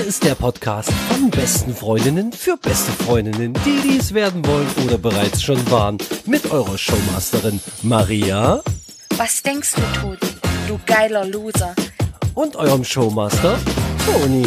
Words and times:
Hier 0.00 0.08
ist 0.08 0.24
der 0.24 0.34
Podcast 0.34 0.90
von 1.10 1.28
besten 1.28 1.74
Freundinnen 1.74 2.32
für 2.32 2.56
beste 2.56 2.90
Freundinnen, 3.04 3.52
die 3.66 3.82
dies 3.86 4.14
werden 4.14 4.46
wollen 4.46 4.66
oder 4.86 4.96
bereits 4.96 5.42
schon 5.42 5.70
waren. 5.70 5.98
Mit 6.24 6.50
eurer 6.50 6.78
Showmasterin 6.78 7.60
Maria. 7.82 8.62
Was 9.18 9.42
denkst 9.42 9.74
du, 9.74 9.82
Todi? 10.00 10.26
Du 10.66 10.80
geiler 10.86 11.26
Loser. 11.26 11.74
Und 12.32 12.56
eurem 12.56 12.82
Showmaster 12.82 13.58
Toni. 14.06 14.46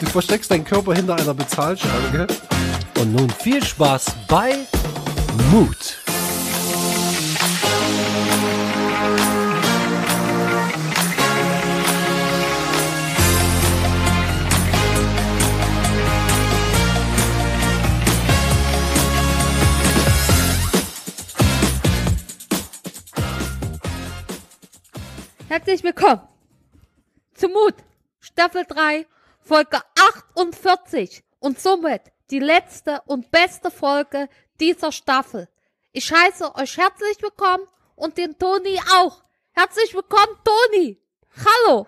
Du 0.00 0.06
versteckst 0.06 0.50
deinen 0.50 0.64
Körper 0.64 0.94
hinter 0.94 1.16
einer 1.16 1.34
Bezahlschranke. 1.34 2.26
Und 2.98 3.12
nun 3.12 3.28
viel 3.28 3.62
Spaß 3.62 4.06
bei 4.28 4.54
Mut. 5.52 6.05
Herzlich 25.56 25.82
willkommen 25.84 26.20
zu 27.32 27.48
Mut, 27.48 27.72
Staffel 28.20 28.64
3, 28.68 29.06
Folge 29.40 29.78
48 30.34 31.24
und 31.38 31.58
somit 31.58 32.02
die 32.30 32.40
letzte 32.40 33.00
und 33.06 33.30
beste 33.30 33.70
Folge 33.70 34.28
dieser 34.60 34.92
Staffel. 34.92 35.48
Ich 35.92 36.12
heiße 36.12 36.54
euch 36.56 36.76
herzlich 36.76 37.22
willkommen 37.22 37.64
und 37.94 38.18
den 38.18 38.36
Toni 38.38 38.78
auch. 38.98 39.24
Herzlich 39.52 39.94
willkommen, 39.94 40.36
Toni. 40.44 40.98
Hallo. 41.38 41.86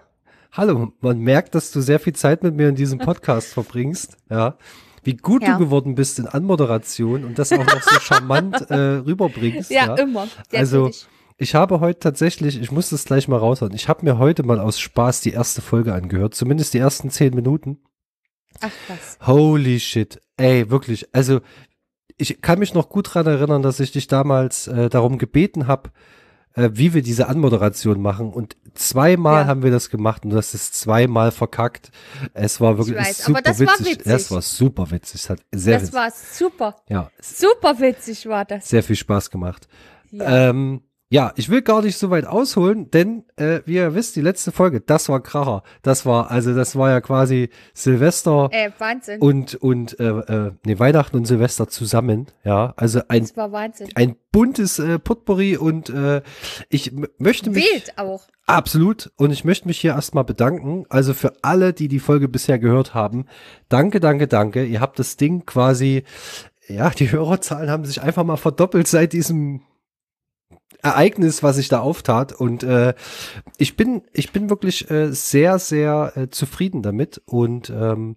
Hallo, 0.53 0.93
man 1.01 1.19
merkt, 1.19 1.55
dass 1.55 1.71
du 1.71 1.83
sehr 1.83 2.01
viel 2.01 2.15
Zeit 2.15 2.43
mit 2.43 2.55
mir 2.55 2.71
in 2.71 2.75
diesem 2.75 2.98
Podcast 3.01 3.48
verbringst, 3.53 4.17
ja. 4.31 4.57
Wie 5.03 5.14
gut 5.14 5.42
Ja. 5.42 5.53
du 5.53 5.59
geworden 5.59 5.95
bist 5.95 6.19
in 6.19 6.27
Anmoderation 6.27 7.23
und 7.23 7.39
das 7.39 7.53
auch 7.53 7.59
noch 7.67 7.83
so 7.83 8.01
charmant 8.01 8.62
äh, 8.70 8.75
rüberbringst. 8.75 9.70
Ja, 9.70 9.89
Ja, 9.89 9.95
immer. 9.97 10.27
Sehr 10.51 10.61
Also, 10.61 10.85
kritisch. 10.85 11.07
Ich 11.39 11.55
habe 11.55 11.81
heute 11.81 12.00
tatsächlich, 12.00 12.61
ich 12.61 12.70
muss 12.72 12.91
das 12.91 13.05
gleich 13.05 13.28
mal 13.28 13.39
raushauen, 13.39 13.72
ich 13.75 13.89
habe 13.89 14.05
mir 14.05 14.19
heute 14.19 14.42
mal 14.42 14.58
aus 14.61 14.78
Spaß 14.81 15.20
die 15.22 15.33
erste 15.33 15.62
Folge 15.62 15.95
angehört, 15.95 16.34
zumindest 16.34 16.75
die 16.75 16.78
ersten 16.78 17.11
zehn 17.11 17.34
Minuten. 17.34 17.78
Ach 18.61 18.70
was. 18.89 19.19
Holy 19.27 19.78
shit. 19.80 20.20
Ey, 20.36 20.69
wirklich. 20.70 21.08
Also, 21.14 21.41
ich 22.17 22.41
kann 22.41 22.58
mich 22.58 22.75
noch 22.75 22.89
gut 22.89 23.14
dran 23.14 23.27
erinnern, 23.27 23.62
dass 23.62 23.78
ich 23.80 23.92
dich 23.92 24.08
damals 24.08 24.67
äh, 24.67 24.89
darum 24.89 25.19
gebeten 25.19 25.69
habe, 25.69 25.91
äh, 26.55 26.70
wie 26.72 26.92
wir 26.92 27.03
diese 27.03 27.28
Anmoderation 27.28 28.00
machen. 28.02 28.33
Und 28.33 28.56
zweimal 28.75 29.42
Ja. 29.42 29.47
haben 29.47 29.62
wir 29.62 29.70
das 29.70 29.91
gemacht 29.91 30.25
und 30.25 30.30
das 30.30 30.55
ist 30.55 30.75
zweimal 30.75 31.30
verkackt. 31.30 31.92
Es 32.34 32.61
war 32.61 32.78
wirklich 32.78 32.97
weiß, 32.98 33.19
super 33.25 33.39
aber 33.39 33.42
das 33.42 33.61
war 33.61 33.67
witzig. 33.78 33.86
witzig. 33.98 34.06
Es 34.12 34.30
war 34.33 34.42
super 34.42 34.91
witzig. 34.91 35.20
Es 35.20 35.30
hat 35.30 35.41
sehr, 35.52 35.75
Das 35.75 35.83
witzig. 35.92 35.95
war 35.95 36.11
super. 36.33 36.77
ja, 36.89 37.11
Super 37.20 37.78
witzig 37.78 38.27
war 38.27 38.45
das. 38.45 38.69
sehr 38.69 38.83
viel 38.83 38.97
Spaß 38.97 39.30
gemacht. 39.30 39.69
Ja. 40.11 40.48
Ähm, 40.50 40.80
ja, 41.11 41.33
ich 41.37 41.48
will 41.48 41.62
gar 41.62 41.81
nicht 41.83 41.97
so 41.97 42.11
weit 42.11 42.27
ausholen, 42.27 42.91
denn 42.91 43.25
äh, 43.37 43.61
wie 43.64 43.77
ihr 43.77 43.95
wisst, 43.95 44.14
die 44.17 44.20
letzte 44.20 44.53
Folge, 44.53 44.81
das 44.83 45.09
war 45.09 45.23
Kracher. 45.23 45.62
Das 45.83 46.05
war, 46.05 46.31
also 46.31 46.55
das 46.55 46.77
war 46.77 46.91
ja 46.91 47.01
quasi 47.01 47.48
Silvester 47.73 48.51
Äh, 48.53 48.70
Wahnsinn. 48.78 49.20
und 49.20 49.55
und 49.55 49.98
äh, 50.01 50.05
äh, 50.06 50.53
nee, 50.67 50.79
Weihnachten 50.79 51.17
und 51.17 51.25
Silvester 51.25 51.67
zusammen, 51.69 52.27
ja. 52.45 52.75
Also 52.77 53.01
ein 53.09 53.23
das 53.23 53.36
war 53.39 53.53
Wahnsinn. 53.53 53.89
ein 53.95 54.17
buntes 54.33 54.79
äh, 54.79 54.98
Potpourri 54.98 55.56
und 55.56 55.89
äh, 55.89 56.20
ich 56.69 56.92
möchte 57.19 57.48
mich 57.51 57.64
Wild 57.64 57.97
auch. 57.98 58.23
absolut 58.47 59.11
und 59.17 59.31
ich 59.31 59.45
möchte 59.45 59.67
mich 59.67 59.81
hier 59.81 59.92
erstmal 59.92 60.25
bedanken. 60.25 60.84
Also 60.91 61.14
für 61.14 61.33
alle, 61.41 61.73
die 61.73 61.89
die 61.89 62.01
Folge 62.01 62.29
bisher 62.29 62.59
gehört 62.59 62.92
haben, 62.92 63.25
danke, 63.70 64.01
danke, 64.01 64.27
danke. 64.29 64.64
Ihr 64.64 64.81
habt 64.83 64.98
das 64.98 65.17
Ding 65.17 65.47
quasi, 65.47 66.05
ja, 66.69 66.91
die 66.91 67.11
Hörerzahlen 67.11 67.70
haben 67.70 67.86
sich 67.86 68.02
einfach 68.02 68.25
mal 68.25 68.36
verdoppelt 68.36 68.86
seit 68.89 69.14
diesem 69.14 69.63
Ereignis, 70.83 71.42
was 71.42 71.56
sich 71.56 71.68
da 71.68 71.80
auftat. 71.80 72.33
Und 72.33 72.62
äh, 72.62 72.95
ich 73.56 73.77
bin, 73.77 74.02
ich 74.12 74.33
bin 74.33 74.51
wirklich 74.51 74.90
äh, 74.90 75.12
sehr, 75.12 75.58
sehr 75.58 76.12
äh, 76.17 76.30
zufrieden 76.30 76.83
damit. 76.83 77.20
Und 77.27 77.70
ähm, 77.70 78.17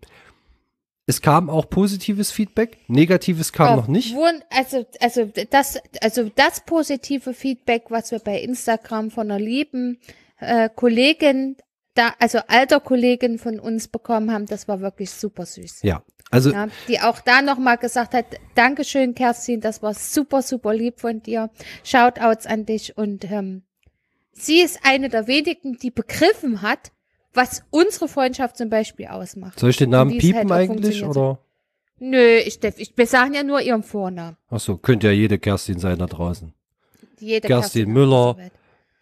es 1.07 1.21
kam 1.21 1.49
auch 1.49 1.69
positives 1.69 2.31
Feedback, 2.31 2.77
negatives 2.87 3.51
kam 3.51 3.73
Oh, 3.73 3.75
noch 3.77 3.87
nicht. 3.87 4.15
Also, 4.49 4.85
also 4.99 5.31
das, 5.49 5.79
also 6.01 6.29
das 6.35 6.61
positive 6.61 7.33
Feedback, 7.33 7.85
was 7.89 8.11
wir 8.11 8.19
bei 8.19 8.39
Instagram 8.39 9.11
von 9.11 9.31
einer 9.31 9.39
lieben 9.39 9.99
äh, 10.39 10.69
Kollegin, 10.73 11.57
da, 11.95 12.13
also 12.19 12.39
alter 12.47 12.79
Kollegin 12.79 13.39
von 13.39 13.59
uns 13.59 13.87
bekommen 13.87 14.31
haben, 14.31 14.45
das 14.45 14.67
war 14.67 14.79
wirklich 14.79 15.11
super 15.11 15.45
süß. 15.45 15.81
Ja, 15.81 16.03
also 16.31 16.51
Ja, 16.51 16.67
die 16.87 16.99
auch 16.99 17.19
da 17.19 17.41
nochmal 17.41 17.77
gesagt 17.77 18.13
hat, 18.13 18.25
Dankeschön, 18.55 19.13
Kerstin, 19.13 19.61
das 19.61 19.83
war 19.83 19.93
super, 19.93 20.41
super 20.41 20.73
lieb 20.73 20.99
von 20.99 21.21
dir. 21.21 21.49
Shoutouts 21.83 22.47
an 22.47 22.65
dich 22.65 22.97
und 22.97 23.29
ähm, 23.29 23.63
sie 24.33 24.61
ist 24.61 24.79
eine 24.83 25.09
der 25.09 25.27
wenigen, 25.27 25.77
die 25.77 25.91
begriffen 25.91 26.61
hat, 26.61 26.91
was 27.33 27.63
unsere 27.69 28.07
Freundschaft 28.07 28.57
zum 28.57 28.69
Beispiel 28.69 29.07
ausmacht. 29.07 29.59
soll 29.59 29.69
ich 29.69 29.77
den 29.77 29.91
Namen 29.91 30.17
piepen 30.17 30.51
halt 30.51 30.69
eigentlich 30.69 31.03
oder? 31.03 31.39
Nö, 31.99 32.37
ich, 32.37 32.63
ich, 32.63 32.97
wir 32.97 33.05
sagen 33.05 33.35
ja 33.35 33.43
nur 33.43 33.61
ihren 33.61 33.83
Vornamen. 33.83 34.35
Ach 34.49 34.59
so, 34.59 34.77
könnte 34.77 35.07
ja 35.07 35.13
jede 35.13 35.37
Kerstin 35.37 35.77
sein 35.77 35.99
da 35.99 36.07
draußen. 36.07 36.51
Jede 37.19 37.47
Kerstin 37.47 37.89
auf 37.89 37.93
Müller. 37.93 38.37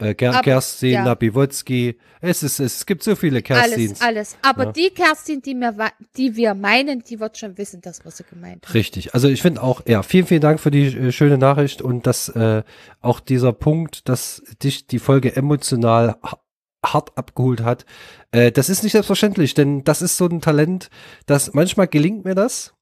Äh, 0.02 0.16
Ger 0.16 0.32
Aber- 0.34 0.42
Kerstin 0.42 0.92
ja. 0.92 1.04
Napiwotzki. 1.04 1.98
Es 2.22 2.42
ist, 2.42 2.60
es 2.60 2.86
gibt 2.86 3.04
so 3.04 3.16
viele 3.16 3.42
Kerstins. 3.42 4.02
Alles, 4.02 4.34
alles. 4.34 4.38
Aber 4.42 4.66
Ja. 4.66 4.72
die 4.72 4.90
Kerstin, 4.92 5.42
die, 5.42 5.54
mir, 5.56 5.76
die 6.18 6.36
wir 6.36 6.54
meinen, 6.54 7.04
die 7.04 7.20
wird 7.20 7.38
schon 7.38 7.58
wissen, 7.58 7.82
das, 7.82 8.06
was 8.06 8.18
sie 8.18 8.24
gemeint 8.24 8.66
hat. 8.66 8.74
Richtig. 8.74 9.14
Also 9.14 9.28
ich 9.28 9.42
finde 9.42 9.62
auch, 9.62 9.82
ja, 9.86 10.02
vielen, 10.04 10.26
vielen 10.26 10.42
Dank 10.42 10.60
für 10.60 10.72
die 10.72 10.88
äh, 10.88 11.12
schöne 11.12 11.38
Nachricht 11.38 11.82
und 11.82 12.08
dass 12.08 12.30
äh, 12.30 12.64
auch 13.02 13.20
dieser 13.20 13.52
Punkt, 13.54 14.08
dass 14.10 14.42
dich 14.64 14.88
die 14.88 15.00
Folge 15.00 15.36
emotional 15.36 16.16
ha- 16.24 16.40
hart 16.86 17.18
abgeholt 17.18 17.62
hat. 17.62 17.86
Äh, 18.32 18.52
das 18.54 18.70
ist 18.70 18.84
nicht 18.84 18.94
selbstverständlich, 18.94 19.54
denn 19.54 19.84
das 19.84 20.02
ist 20.02 20.16
so 20.16 20.26
ein 20.28 20.40
Talent, 20.40 20.90
dass 21.26 21.54
manchmal 21.54 21.88
gelingt 21.88 22.24
mir 22.24 22.36
das 22.36 22.74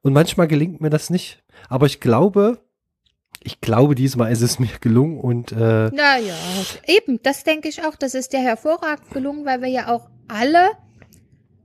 und 0.00 0.14
manchmal 0.14 0.48
gelingt 0.48 0.80
mir 0.80 0.88
das 0.90 1.10
nicht. 1.10 1.42
Aber 1.68 1.84
ich 1.86 2.00
glaube, 2.00 2.58
ich 3.44 3.60
glaube, 3.60 3.94
diesmal 3.94 4.32
ist 4.32 4.40
es 4.40 4.58
mir 4.58 4.70
gelungen 4.80 5.20
und 5.20 5.52
äh, 5.52 5.90
Naja, 5.90 6.34
eben, 6.86 7.20
das 7.22 7.44
denke 7.44 7.68
ich 7.68 7.84
auch. 7.84 7.94
Das 7.94 8.14
ist 8.14 8.32
dir 8.32 8.40
hervorragend 8.40 9.10
gelungen, 9.10 9.44
weil 9.44 9.60
wir 9.60 9.68
ja 9.68 9.94
auch 9.94 10.08
alle, 10.28 10.70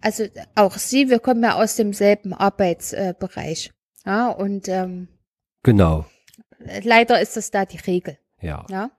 also 0.01 0.25
auch 0.56 0.73
Sie, 0.73 1.09
wir 1.09 1.19
kommen 1.19 1.41
ja 1.41 1.56
aus 1.56 1.78
demselben 1.78 2.34
Arbeitsbereich. 2.34 3.72
Ja, 4.06 4.29
und 4.29 4.68
ähm, 4.68 5.07
genau. 5.63 6.06
leider 6.84 7.22
ist 7.22 7.38
das 7.38 7.50
da 7.50 7.66
die 7.66 7.78
Regel. 7.78 8.18
Ja. 8.41 8.66
Ja, 8.69 8.91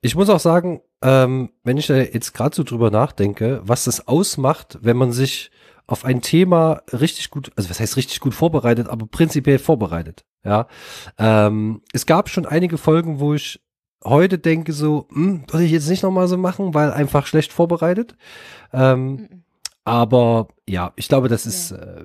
Ich 0.00 0.14
muss 0.14 0.28
auch 0.28 0.40
sagen, 0.40 0.80
ähm, 1.02 1.50
wenn 1.62 1.78
ich 1.78 1.86
da 1.86 1.96
jetzt 1.96 2.32
gerade 2.34 2.54
so 2.54 2.62
drüber 2.62 2.90
nachdenke, 2.90 3.60
was 3.64 3.84
das 3.84 4.06
ausmacht, 4.06 4.78
wenn 4.82 4.96
man 4.96 5.12
sich 5.12 5.50
auf 5.86 6.04
ein 6.04 6.20
Thema 6.20 6.82
richtig 6.92 7.30
gut, 7.30 7.52
also 7.56 7.70
was 7.70 7.80
heißt 7.80 7.96
richtig 7.96 8.20
gut 8.20 8.34
vorbereitet, 8.34 8.88
aber 8.88 9.06
prinzipiell 9.06 9.58
vorbereitet. 9.58 10.24
Ja, 10.44 10.66
ähm, 11.18 11.82
es 11.92 12.06
gab 12.06 12.28
schon 12.28 12.46
einige 12.46 12.76
Folgen, 12.78 13.18
wo 13.20 13.34
ich 13.34 13.60
heute 14.04 14.38
denke 14.38 14.72
so, 14.72 15.08
hm, 15.12 15.44
würde 15.50 15.64
ich 15.64 15.72
jetzt 15.72 15.88
nicht 15.88 16.02
nochmal 16.02 16.28
so 16.28 16.36
machen, 16.36 16.74
weil 16.74 16.92
einfach 16.92 17.26
schlecht 17.26 17.52
vorbereitet. 17.52 18.14
Ähm, 18.72 19.06
Mhm. 19.16 19.28
Aber 19.86 20.48
ja, 20.66 20.92
ich 20.96 21.08
glaube, 21.08 21.28
das 21.28 21.44
ist, 21.44 21.70
äh, 21.72 22.04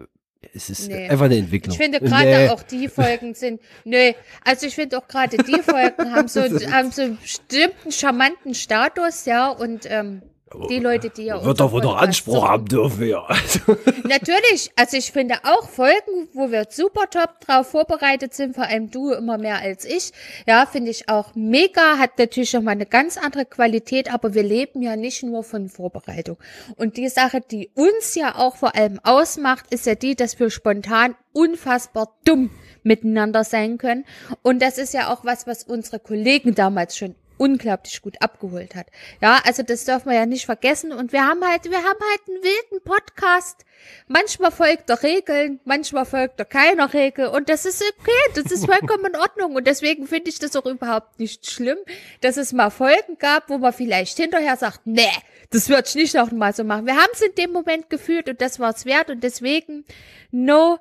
es 0.54 0.70
ist 0.70 0.90
Nee. 0.90 1.08
einfach 1.10 1.26
eine 1.26 1.38
Entwicklung. 1.38 1.72
ich 1.74 1.78
finde 1.78 2.00
gerade 2.02 2.26
Nee. 2.26 2.50
auch 2.50 2.62
die 2.64 2.90
Folgen 2.90 3.36
sind, 3.36 3.62
nö, 3.86 4.12
also 4.44 4.68
ich 4.68 4.76
finde 4.76 4.98
auch 4.98 5.08
gerade 5.08 5.38
die 5.38 5.62
Folgen 5.62 6.14
haben 6.14 6.28
so, 6.28 6.42
haben 6.72 6.92
so 6.92 7.02
einen 7.04 7.18
bestimmten 7.18 7.92
charmanten 7.92 8.54
Status, 8.54 9.26
ja, 9.26 9.50
und 9.50 9.86
ähm, 9.90 10.22
die 10.70 10.80
Leute, 10.80 11.10
die 11.10 11.24
ja 11.24 11.44
Wird 11.44 11.60
doch 11.60 11.72
wohl 11.72 11.82
noch 11.82 11.98
Anspruch 11.98 12.48
haben 12.48 12.66
dürfen. 12.66 13.14
Also, 13.28 13.60
Natürlich, 14.04 14.72
also 14.76 14.98
ich 14.98 15.12
finde 15.12 15.36
auch 15.44 15.70
Folgen, 15.70 16.28
wo 16.34 16.52
wir 16.52 16.68
super 16.70 17.10
top 17.10 17.40
drauf 17.42 17.68
vorbereitet 17.70 18.34
sind, 18.34 18.56
vor 18.56 18.66
allem 18.66 18.90
du 18.92 19.12
immer 19.12 19.38
mehr 19.38 19.60
als 19.60 19.86
ich. 19.86 20.12
Ja, 20.48 20.66
finde 20.66 20.92
ich 20.92 21.10
auch 21.10 21.36
mega, 21.36 21.98
hat 21.98 22.18
natürlich 22.18 22.50
schon 22.50 22.64
mal 22.64 22.72
eine 22.72 22.86
ganz 22.86 23.18
andere 23.18 23.46
Qualität, 23.46 24.14
aber 24.14 24.34
wir 24.34 24.44
leben 24.44 24.82
ja 24.82 24.96
nicht 24.96 25.24
nur 25.24 25.44
von 25.44 25.70
Vorbereitung. 25.70 26.38
Und 26.76 26.98
die 26.98 27.10
Sache, 27.10 27.42
die 27.42 27.70
uns 27.76 28.16
ja 28.16 28.36
auch 28.36 28.56
vor 28.56 28.76
allem 28.76 29.00
ausmacht, 29.04 29.66
ist 29.70 29.86
ja 29.86 29.96
die, 29.96 30.16
dass 30.16 30.40
wir 30.40 30.50
spontan 30.50 31.16
unfassbar 31.34 32.18
dumm 32.26 32.50
miteinander 32.84 33.44
sein 33.44 33.78
können. 33.78 34.06
Und 34.42 34.62
das 34.62 34.78
ist 34.78 34.94
ja 34.94 35.14
auch 35.14 35.26
was, 35.26 35.48
was 35.48 35.64
unsere 35.64 36.00
Kollegen 36.00 36.56
damals 36.56 36.98
schon 36.98 37.16
unglaublich 37.40 38.02
gut 38.02 38.22
abgeholt 38.22 38.76
hat. 38.76 38.88
Ja, 39.22 39.42
also 39.46 39.64
das 39.64 39.86
dürfen 39.86 40.10
wir 40.10 40.16
ja 40.16 40.26
nicht 40.26 40.46
vergessen. 40.46 40.92
Und 40.92 41.14
wir 41.14 41.26
haben 41.26 41.44
halt, 41.44 41.64
wir 41.66 41.78
haben 41.78 41.86
halt 41.86 42.22
einen 42.28 42.44
wilden 42.44 42.84
Podcast. 42.84 43.66
Manchmal 44.08 44.52
folgt 44.52 44.90
er 44.90 45.02
Regeln, 45.02 45.62
manchmal 45.64 46.06
folgt 46.06 46.40
er 46.40 46.46
keiner 46.46 46.94
Regel. 46.94 47.28
Und 47.28 47.48
das 47.50 47.66
ist 47.66 47.82
okay, 47.82 48.34
das 48.36 48.52
ist 48.52 48.66
vollkommen 48.66 49.06
in 49.06 49.16
Ordnung. 49.16 49.56
Und 49.56 49.68
deswegen 49.68 50.06
finde 50.06 50.30
ich 50.30 50.40
das 50.40 50.56
auch 50.56 50.66
überhaupt 50.66 51.20
nicht 51.20 51.50
schlimm, 51.50 51.78
dass 52.22 52.36
es 52.36 52.52
mal 52.52 52.70
Folgen 52.70 53.18
gab, 53.18 53.50
wo 53.50 53.58
man 53.58 53.72
vielleicht 53.74 54.18
hinterher 54.18 54.58
sagt, 54.58 54.82
nee, 54.86 55.10
das 55.50 55.70
würde 55.70 55.88
ich 55.88 55.96
nicht 55.96 56.16
noch 56.16 56.32
mal 56.32 56.54
so 56.54 56.66
machen. 56.66 56.86
Wir 56.86 56.98
haben 56.98 57.12
es 57.14 57.22
in 57.22 57.34
dem 57.36 57.54
Moment 57.54 57.90
gefühlt 57.90 58.28
und 58.28 58.42
das 58.42 58.60
war 58.60 58.76
es 58.76 58.86
wert. 58.86 59.10
Und 59.10 59.24
deswegen, 59.24 59.86
no 60.32 60.78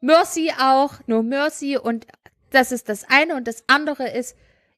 mercy 0.00 0.52
auch, 0.60 0.96
no 1.06 1.22
mercy. 1.22 1.78
Und 1.78 2.06
das 2.50 2.72
ist 2.72 2.90
das 2.90 3.04
eine. 3.08 3.36
Und 3.36 3.48
das 3.48 3.64
andere 3.68 4.10
ist, 4.10 4.36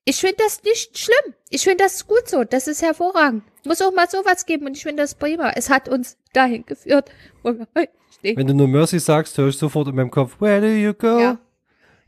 ich 0.08 0.20
finde 0.20 0.36
das 0.38 0.62
nicht 0.62 0.96
schlimm. 0.96 1.34
Ich 1.50 1.64
finde 1.64 1.84
das 1.84 2.06
gut 2.06 2.28
so. 2.28 2.44
Das 2.44 2.68
ist 2.68 2.80
hervorragend. 2.80 3.42
Muss 3.64 3.82
auch 3.82 3.92
mal 3.92 4.08
sowas 4.08 4.46
geben 4.46 4.66
und 4.66 4.76
ich 4.76 4.84
finde 4.84 5.02
das 5.02 5.16
prima. 5.16 5.50
Es 5.50 5.68
hat 5.68 5.88
uns 5.88 6.16
dahin 6.32 6.64
geführt, 6.64 7.10
wo 7.42 7.52
wir 7.52 7.66
heute 7.76 7.92
stehen. 8.16 8.36
Wenn 8.36 8.46
du 8.46 8.54
nur 8.54 8.68
Mercy 8.68 9.00
sagst, 9.00 9.36
höre 9.36 9.48
ich 9.48 9.58
sofort 9.58 9.88
in 9.88 9.96
meinem 9.96 10.12
Kopf, 10.12 10.40
where 10.40 10.60
do 10.60 10.68
you 10.68 10.94
go? 10.94 11.18
Ja. 11.18 11.38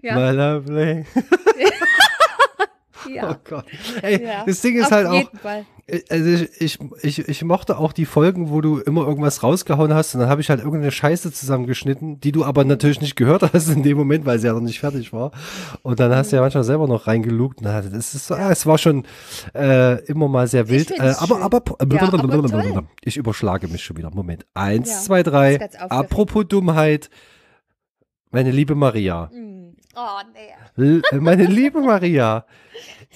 Ja. 0.00 0.14
My 0.14 0.30
lovely. 0.30 1.04
ja. 3.12 3.30
Oh 3.30 3.36
Gott. 3.48 3.64
Ey, 4.02 4.24
Ja, 4.24 4.44
das 4.46 4.60
Ding 4.60 4.76
ist 4.76 4.86
auf 4.86 4.90
halt 4.92 5.06
auch, 5.06 5.40
Fall. 5.40 5.64
also 6.10 6.44
ich, 6.58 6.78
ich, 7.02 7.28
ich, 7.28 7.44
mochte 7.44 7.78
auch 7.78 7.92
die 7.92 8.04
Folgen, 8.04 8.50
wo 8.50 8.60
du 8.60 8.78
immer 8.78 9.06
irgendwas 9.06 9.42
rausgehauen 9.42 9.94
hast 9.94 10.14
und 10.14 10.20
dann 10.20 10.28
habe 10.28 10.40
ich 10.40 10.50
halt 10.50 10.60
irgendeine 10.60 10.90
Scheiße 10.90 11.32
zusammengeschnitten, 11.32 12.20
die 12.20 12.32
du 12.32 12.44
aber 12.44 12.64
natürlich 12.64 13.00
nicht 13.00 13.16
gehört 13.16 13.42
hast 13.52 13.68
in 13.68 13.82
dem 13.82 13.96
Moment, 13.96 14.26
weil 14.26 14.38
sie 14.38 14.46
ja 14.46 14.52
noch 14.52 14.60
nicht 14.60 14.80
fertig 14.80 15.12
war. 15.12 15.32
Und 15.82 16.00
dann 16.00 16.14
hast 16.14 16.32
du 16.32 16.36
ja 16.36 16.42
manchmal 16.42 16.64
selber 16.64 16.86
noch 16.86 17.06
reingelugt. 17.06 17.60
Na, 17.62 17.80
das 17.80 18.14
ist, 18.14 18.30
ah, 18.32 18.50
es 18.50 18.66
war 18.66 18.78
schon 18.78 19.04
äh, 19.54 20.02
immer 20.04 20.28
mal 20.28 20.46
sehr 20.46 20.68
wild. 20.68 20.90
Äh, 20.90 21.14
aber, 21.18 21.40
aber, 21.40 21.62
Ja, 21.90 22.02
aber 22.02 22.84
ich 23.02 23.16
überschlage 23.16 23.68
mich 23.68 23.84
schon 23.84 23.96
wieder. 23.96 24.10
Moment. 24.10 24.46
Eins, 24.54 24.90
Ja, 24.90 25.00
zwei, 25.00 25.22
drei. 25.22 25.58
Apropos 25.88 26.46
Dummheit. 26.48 27.10
Meine 28.30 28.50
liebe 28.50 28.74
Maria. 28.74 29.30
Hm. 29.32 29.57
Oh, 30.00 30.20
nee. 30.32 31.02
L 31.10 31.20
meine 31.20 31.44
liebe 31.44 31.80
Maria. 31.80 32.46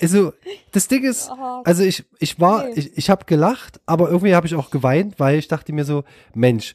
Also, 0.01 0.33
das 0.73 0.89
Ding 0.89 1.05
ist, 1.05 1.31
Oh, 1.31 1.63
also 1.65 1.85
ich, 1.85 2.05
ich 2.19 2.41
war, 2.41 2.69
ich, 2.77 2.97
ich 2.97 3.09
habe 3.11 3.25
gelacht, 3.27 3.81
aber 3.87 4.11
irgendwie 4.11 4.35
habe 4.35 4.47
ich 4.47 4.55
auch 4.57 4.71
geweint, 4.71 5.21
weil 5.21 5.39
ich 5.39 5.47
dachte 5.47 5.73
mir 5.73 5.85
so, 5.85 6.03
Mensch, 6.35 6.75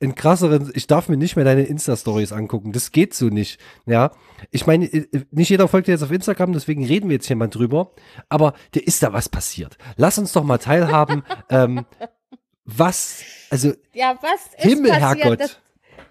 in 0.00 0.14
krasseren, 0.14 0.70
ich 0.74 0.86
darf 0.86 1.08
mir 1.08 1.16
nicht 1.16 1.36
mehr 1.36 1.44
deine 1.44 1.64
Insta-Stories 1.64 2.32
angucken. 2.32 2.72
Das 2.72 2.90
geht 2.92 3.14
so 3.14 3.26
nicht. 3.26 3.58
Ja, 3.86 4.12
ich 4.50 4.66
meine, 4.66 4.86
äh, 4.86 5.06
nicht 5.30 5.48
jeder 5.48 5.68
folgt 5.68 5.88
dir 5.88 5.92
jetzt 5.92 6.02
auf 6.02 6.10
Instagram, 6.10 6.52
deswegen 6.52 6.84
reden 6.86 7.08
wir 7.08 7.16
jetzt 7.16 7.26
hier 7.26 7.36
mal 7.36 7.48
drüber. 7.48 7.92
Aber 8.28 8.54
dir 8.74 8.86
ist 8.86 9.02
da 9.02 9.12
was 9.12 9.28
passiert. 9.28 9.76
Lass 9.96 10.18
uns 10.18 10.32
doch 10.32 10.44
mal 10.44 10.58
teilhaben, 10.58 11.22
ähm, 11.50 11.86
was, 12.64 13.22
also 13.50 13.72
Ja, 13.92 14.18
was 14.22 14.46
ist 14.56 14.62
Himmel, 14.62 14.90
passiert? 14.90 15.18
Herrgott. 15.24 15.40
Das, 15.40 15.58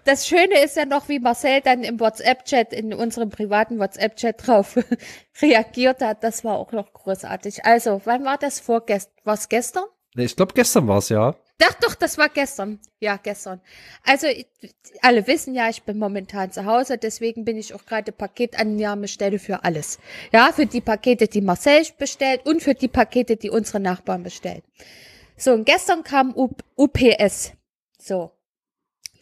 das 0.04 0.26
Schöne 0.26 0.62
ist 0.64 0.76
ja 0.76 0.84
noch, 0.84 1.08
wie 1.08 1.18
Marcel 1.18 1.60
dann 1.60 1.82
im 1.84 1.98
WhatsApp-Chat, 2.00 2.72
in 2.72 2.92
unserem 2.94 3.30
privaten 3.30 3.78
WhatsApp-Chat 3.78 4.46
drauf 4.46 4.76
reagiert 5.42 6.00
hat. 6.02 6.22
Das 6.24 6.44
war 6.44 6.58
auch 6.58 6.72
noch 6.72 6.92
großartig. 6.92 7.64
Also, 7.64 8.00
wann 8.04 8.24
war 8.24 8.38
das? 8.38 8.60
Vorgestern? 8.60 9.12
War 9.24 9.34
es 9.34 9.48
gestern? 9.48 9.84
ich 10.16 10.36
glaube 10.36 10.52
gestern 10.54 10.86
war 10.86 10.98
es 10.98 11.08
ja. 11.08 11.34
Doch, 11.58 11.72
doch, 11.80 11.94
das 11.94 12.18
war 12.18 12.28
gestern. 12.28 12.80
Ja, 13.00 13.16
gestern. 13.16 13.60
Also, 14.04 14.26
ich- 14.26 14.46
alle 15.02 15.26
wissen 15.26 15.54
ja, 15.54 15.68
ich 15.68 15.82
bin 15.84 15.98
momentan 15.98 16.50
zu 16.52 16.64
Hause, 16.64 16.98
deswegen 16.98 17.44
bin 17.44 17.56
ich 17.56 17.74
auch 17.74 17.84
gerade 17.86 18.12
Paketannahmestelle 18.12 19.38
für 19.38 19.64
alles. 19.64 19.98
Ja, 20.32 20.50
für 20.52 20.66
die 20.66 20.80
Pakete, 20.80 21.28
die 21.28 21.40
Marcel 21.40 21.82
bestellt 21.98 22.46
und 22.46 22.62
für 22.62 22.74
die 22.74 22.88
Pakete, 22.88 23.36
die 23.36 23.50
unsere 23.50 23.80
Nachbarn 23.80 24.22
bestellen. 24.22 24.62
So, 25.36 25.52
und 25.52 25.64
gestern 25.64 26.02
kam 26.04 26.32
U 26.36 26.50
UPS. 26.76 27.52
So. 27.98 28.30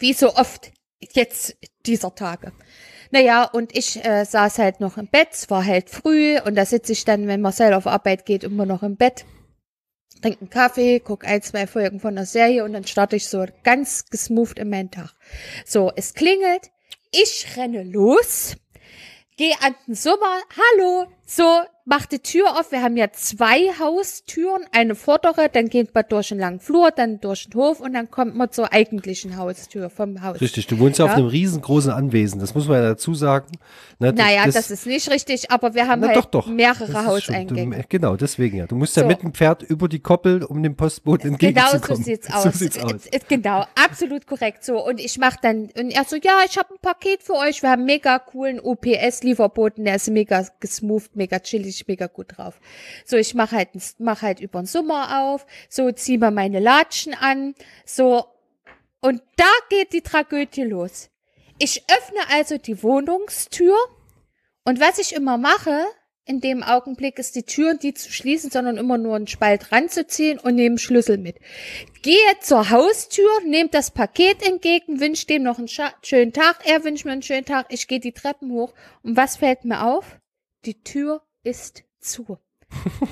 Wie 0.02 0.12
so 0.12 0.34
oft 0.34 0.72
jetzt 1.00 1.56
dieser 1.87 2.14
Tage. 2.14 2.52
Naja, 3.10 3.44
und 3.44 3.76
ich 3.76 4.04
äh, 4.04 4.25
saß 4.25 4.58
halt 4.58 4.81
noch 4.81 4.99
im 4.99 5.06
Bett, 5.06 5.28
es 5.32 5.49
war 5.49 5.64
halt 5.64 5.90
früh 5.90 6.38
und 6.40 6.54
da 6.54 6.66
sitze 6.66 6.93
ich 6.93 7.04
dann, 7.04 7.26
wenn 7.26 7.40
Marcel 7.40 7.72
auf 7.72 7.87
Arbeit 7.87 8.26
geht, 8.26 8.44
immer 8.44 8.66
noch 8.66 8.82
im 8.82 8.96
Bett 8.96 9.25
trinke 10.22 10.40
einen 10.40 10.50
Kaffee, 10.50 11.00
guck 11.00 11.26
ein, 11.26 11.43
zwei 11.43 11.66
Folgen 11.66 12.00
von 12.00 12.14
der 12.14 12.26
Serie 12.26 12.64
und 12.64 12.72
dann 12.72 12.87
starte 12.87 13.16
ich 13.16 13.26
so 13.26 13.44
ganz 13.64 14.06
gesmoved 14.06 14.58
in 14.58 14.70
meinen 14.70 14.90
Tag. 14.90 15.14
So, 15.66 15.93
es 15.94 16.14
klingelt, 16.14 16.70
ich 17.10 17.56
renne 17.56 17.82
los, 17.82 18.56
gehe 19.37 19.55
an 19.60 19.75
den 19.87 19.94
Sommer, 19.94 20.40
hallo, 20.56 21.06
so, 21.37 21.44
mach 21.84 22.06
die 22.06 22.20
Tür 22.20 22.58
auf. 22.61 22.70
Wir 22.70 22.82
haben 22.82 22.96
ja 22.96 23.11
zwei 23.11 23.70
Haustüren, 23.79 24.64
eine 24.70 24.94
vordere, 24.94 25.49
dann 25.52 25.69
geht 25.69 25.93
man 25.94 26.05
durch 26.08 26.29
den 26.29 26.38
langen 26.38 26.61
Flur, 26.61 26.90
dann 26.93 27.20
durch 27.20 27.49
den 27.49 27.55
Hof 27.61 27.81
und 27.81 27.93
dann 27.94 28.11
kommt 28.11 28.37
man 28.37 28.50
zur 28.52 28.73
eigentlichen 28.73 29.37
Haustür 29.37 29.90
vom 29.90 30.23
Haus. 30.23 30.40
Richtig, 30.40 30.67
du 30.69 30.79
wohnst 30.79 30.99
ja, 31.00 31.06
auf 31.06 31.11
Ja. 31.12 31.17
einem 31.17 31.26
riesengroßen 31.26 31.90
Anwesen, 31.90 32.38
das 32.40 32.55
muss 32.55 32.69
man 32.69 32.76
ja 32.82 32.88
dazu 32.90 33.14
sagen. 33.14 33.46
Ne, 33.99 34.12
Naja, 34.12 34.44
das, 34.46 34.70
ist 34.70 34.87
nicht 34.87 35.11
richtig, 35.11 35.50
aber 35.50 35.75
wir 35.75 35.88
haben 35.88 36.00
Na, 36.02 36.08
halt 36.08 36.19
doch, 36.19 36.26
doch. 36.26 36.46
mehrere 36.46 36.87
Das 36.87 36.88
schon- 36.93 37.06
Hauseingänge. 37.06 37.76
Du, 37.79 37.84
genau, 37.88 38.17
deswegen 38.17 38.58
ja. 38.58 38.67
Du 38.67 38.76
musst 38.76 38.96
ja 38.96 39.02
So. 39.02 39.08
mit 39.08 39.23
dem 39.23 39.32
Pferd 39.34 39.62
über 39.62 39.88
die 39.88 39.99
Koppel, 40.00 40.44
um 40.44 40.62
dem 40.62 40.76
Postboten 40.76 41.37
Genau 41.38 41.62
so 41.67 41.76
entgegenzukommen. 41.76 42.05
sieht's 42.05 42.31
aus. 42.32 42.43
So 42.44 42.50
sieht's 42.50 42.79
aus. 42.79 43.02
Genau, 43.29 43.64
absolut 43.82 44.26
korrekt 44.26 44.64
so. 44.64 44.84
Und 44.87 45.00
ich 45.00 45.19
mach 45.19 45.37
dann, 45.37 45.70
und 45.76 45.90
er 45.90 46.05
so, 46.05 46.14
ja, 46.17 46.40
ich 46.49 46.58
habe 46.58 46.75
ein 46.75 46.79
Paket 46.81 47.23
für 47.25 47.34
euch. 47.34 47.62
Wir 47.62 47.70
haben 47.70 47.84
mega 47.84 48.19
coolen 48.20 48.61
UPS-Lieferboten, 48.61 49.84
der 49.84 49.96
ist 49.96 50.08
mega 50.11 50.46
gesmoved, 50.61 51.17
mega 51.22 51.38
chillig, 51.38 51.86
mega 51.86 52.06
gut 52.06 52.36
drauf. 52.36 52.60
So, 53.04 53.16
ich 53.16 53.34
mach 53.34 53.52
halt, 53.52 53.70
mach 53.98 54.22
halt 54.22 54.40
über 54.40 54.60
den 54.60 54.66
Sommer 54.66 55.22
auf, 55.22 55.46
so 55.69 55.90
zieh 55.92 56.19
mir 56.19 56.30
meine 56.30 56.60
Latschen 56.60 57.14
an, 57.14 57.54
so. 57.84 58.26
Und 59.00 59.22
da 59.36 59.52
geht 59.69 59.92
die 59.92 60.02
Tragödie 60.02 60.64
los. 60.64 61.10
Ich 61.58 61.84
öffne 61.88 62.20
also 62.30 62.58
die 62.58 62.82
Wohnungstür 62.82 63.76
und 64.64 64.80
was 64.80 64.98
ich 64.98 65.14
immer 65.14 65.38
mache, 65.38 65.86
in 66.24 66.40
dem 66.40 66.62
Augenblick 66.62 67.19
ist 67.19 67.34
die 67.34 67.42
Tür 67.42 67.76
nicht 67.82 67.98
zu 67.98 68.12
schließen, 68.12 68.50
sondern 68.50 68.76
immer 68.76 68.96
nur 68.96 69.16
einen 69.16 69.26
Spalt 69.26 69.72
ranzuziehen 69.72 70.38
und 70.38 70.54
nehme 70.54 70.78
Schlüssel 70.78 71.19
mit. 71.19 71.36
Gehe 72.02 72.38
zur 72.40 72.70
Haustür, 72.70 73.28
nehme 73.44 73.70
das 73.70 73.90
Paket 73.90 74.46
entgegen, 74.46 75.00
wünsche 75.00 75.26
dem 75.26 75.42
noch 75.42 75.58
einen 75.58 75.69
schönen 75.69 76.32
Tag, 76.32 76.60
er 76.64 76.84
wünscht 76.84 77.04
mir 77.04 77.12
einen 77.12 77.22
schönen 77.22 77.44
Tag, 77.44 77.66
ich 77.70 77.88
gehe 77.88 77.98
die 77.98 78.12
Treppen 78.12 78.52
hoch 78.52 78.72
und 79.02 79.16
was 79.16 79.36
fällt 79.36 79.64
mir 79.64 79.84
auf? 79.84 80.20
Die 80.64 80.82
Tür 80.82 81.23
ist 81.43 81.82
zu. 82.00 82.38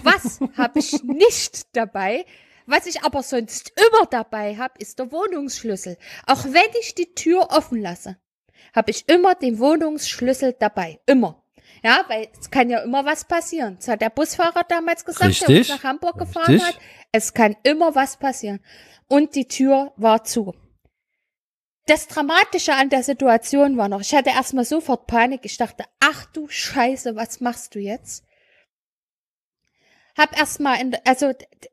Was 0.03 0.41
habe 0.57 0.79
ich 0.79 1.03
nicht 1.03 1.77
dabei? 1.77 2.25
Was 2.67 2.87
ich 2.87 3.03
aber 3.03 3.23
sonst 3.23 3.73
immer 3.77 4.07
dabei 4.07 4.57
habe, 4.57 4.75
ist 4.79 4.99
der 4.99 5.11
Wohnungsschlüssel. 5.11 5.97
Auch 6.27 6.45
wenn 6.45 6.81
ich 6.81 6.95
die 6.95 7.15
Tür 7.15 7.49
offen 7.51 7.81
lasse, 7.81 8.17
habe 8.75 8.93
ich 8.93 9.09
immer 9.09 9.35
den 9.35 9.59
Wohnungsschlüssel 9.59 10.55
dabei. 10.59 11.01
Immer. 11.07 11.43
Ja, 11.83 12.05
weil 12.09 12.29
es 12.39 12.51
kann 12.51 12.71
ja 12.71 12.81
immer 12.81 13.05
was 13.05 13.25
passieren. 13.25 13.77
Das 13.77 13.89
hat 13.89 14.03
der 14.03 14.11
Busfahrer 14.11 14.65
damals 14.69 15.05
gesagt, 15.05 15.23
der 15.41 15.49
Richtig. 15.49 15.59
uns 15.59 15.69
nach 15.69 15.85
Hamburg 15.85 16.19
gefahren 16.19 16.53
Richtig. 16.53 16.77
hat. 16.77 16.81
Es 17.11 17.35
kann 17.35 17.57
immer 17.63 17.95
was 17.95 18.19
passieren. 18.19 18.61
Und 19.09 19.35
die 19.35 19.49
Tür 19.49 19.93
war 19.97 20.23
zu. 20.23 20.55
Das 21.91 22.07
Dramatische 22.07 22.75
an 22.75 22.89
der 22.89 23.03
Situation 23.03 23.77
war 23.77 23.89
noch, 23.89 24.01
ich 24.01 24.15
hatte 24.15 24.31
erstmal 24.31 24.65
sofort 24.65 25.09
Panik. 25.09 25.41
Ich 25.43 25.57
dachte, 25.57 25.83
ach 25.99 26.25
du 26.27 26.47
Scheiße, 26.47 27.17
was 27.17 27.41
machst 27.41 27.75
du 27.75 27.81
jetzt? 27.81 28.23
Hab 30.17 30.39
erstmal, 30.39 30.79
also 31.05 31.33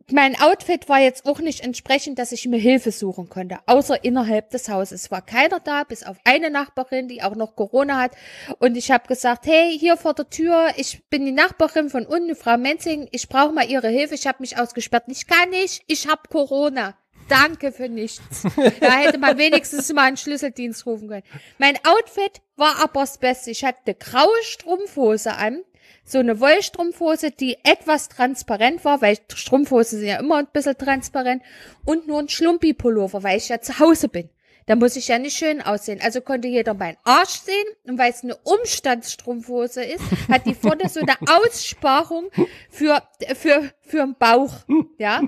mein 0.09 0.35
Outfit 0.41 0.89
war 0.89 0.99
jetzt 0.99 1.27
auch 1.27 1.37
nicht 1.37 1.59
entsprechend, 1.59 2.17
dass 2.17 2.31
ich 2.31 2.47
mir 2.47 2.57
Hilfe 2.57 2.91
suchen 2.91 3.29
konnte, 3.29 3.59
außer 3.67 4.03
innerhalb 4.03 4.49
des 4.49 4.69
Hauses. 4.69 5.11
War 5.11 5.21
keiner 5.21 5.59
da, 5.59 5.83
bis 5.83 6.01
auf 6.01 6.17
eine 6.23 6.49
Nachbarin, 6.49 7.07
die 7.07 7.21
auch 7.21 7.35
noch 7.35 7.55
Corona 7.55 7.99
hat. 7.99 8.13
Und 8.57 8.75
ich 8.75 8.89
habe 8.89 9.07
gesagt, 9.07 9.45
hey, 9.45 9.77
hier 9.77 9.97
vor 9.97 10.15
der 10.15 10.31
Tür, 10.31 10.71
ich 10.77 11.07
bin 11.09 11.27
die 11.27 11.31
Nachbarin 11.31 11.91
von 11.91 12.07
unten, 12.07 12.35
Frau 12.35 12.57
Menzing, 12.57 13.07
ich 13.11 13.29
brauche 13.29 13.53
mal 13.53 13.69
Ihre 13.69 13.89
Hilfe. 13.89 14.15
Ich 14.15 14.25
habe 14.25 14.39
mich 14.39 14.57
ausgesperrt. 14.57 15.03
Ich 15.09 15.27
kann 15.27 15.51
nicht, 15.51 15.83
ich 15.85 16.07
habe 16.07 16.23
Corona. 16.27 16.97
Danke 17.29 17.71
für 17.71 17.89
nichts. 17.89 18.43
Da 18.79 18.91
hätte 18.97 19.17
man 19.17 19.37
wenigstens 19.37 19.91
mal 19.93 20.03
einen 20.03 20.17
Schlüsseldienst 20.17 20.85
rufen 20.85 21.09
können. 21.09 21.23
Mein 21.57 21.75
Outfit 21.85 22.41
war 22.55 22.81
aber 22.81 23.01
das 23.01 23.17
Beste. 23.17 23.51
Ich 23.51 23.63
hatte 23.65 23.93
graue 23.95 24.43
Strumpfhose 24.43 25.33
an, 25.33 25.63
so 26.03 26.19
eine 26.19 26.39
Wollstrumpfhose, 26.39 27.31
die 27.31 27.57
etwas 27.63 28.07
transparent 28.09 28.85
war, 28.85 29.01
weil 29.01 29.17
Strumpfhosen 29.33 29.99
sind 29.99 30.07
ja 30.07 30.19
immer 30.19 30.37
ein 30.37 30.47
bisschen 30.51 30.77
transparent, 30.77 31.43
und 31.85 32.07
nur 32.07 32.19
ein 32.19 32.29
Schlumpi-Pullover, 32.29 33.23
weil 33.23 33.37
ich 33.37 33.49
ja 33.49 33.59
zu 33.59 33.79
Hause 33.79 34.07
bin. 34.07 34.29
Da 34.67 34.75
muss 34.75 34.97
ich 34.97 35.07
ja 35.07 35.17
nicht 35.17 35.37
schön 35.37 35.61
aussehen. 35.61 35.99
Also 36.01 36.19
konnte 36.19 36.49
jeder 36.49 36.73
meinen 36.73 36.97
Arsch 37.05 37.39
sehen. 37.39 37.65
Und 37.85 37.97
weil 37.97 38.11
es 38.11 38.23
eine 38.23 38.35
Umstandsstrumpfhose 38.35 39.81
ist, 39.83 40.03
hat 40.29 40.45
die 40.45 40.53
vorne 40.53 40.89
so 40.89 40.99
eine 40.99 41.15
Aussparung 41.25 42.29
für, 42.69 43.01
für, 43.35 43.71
für 43.81 43.97
den 43.97 44.15
Bauch. 44.19 44.53
Ja. 44.97 45.21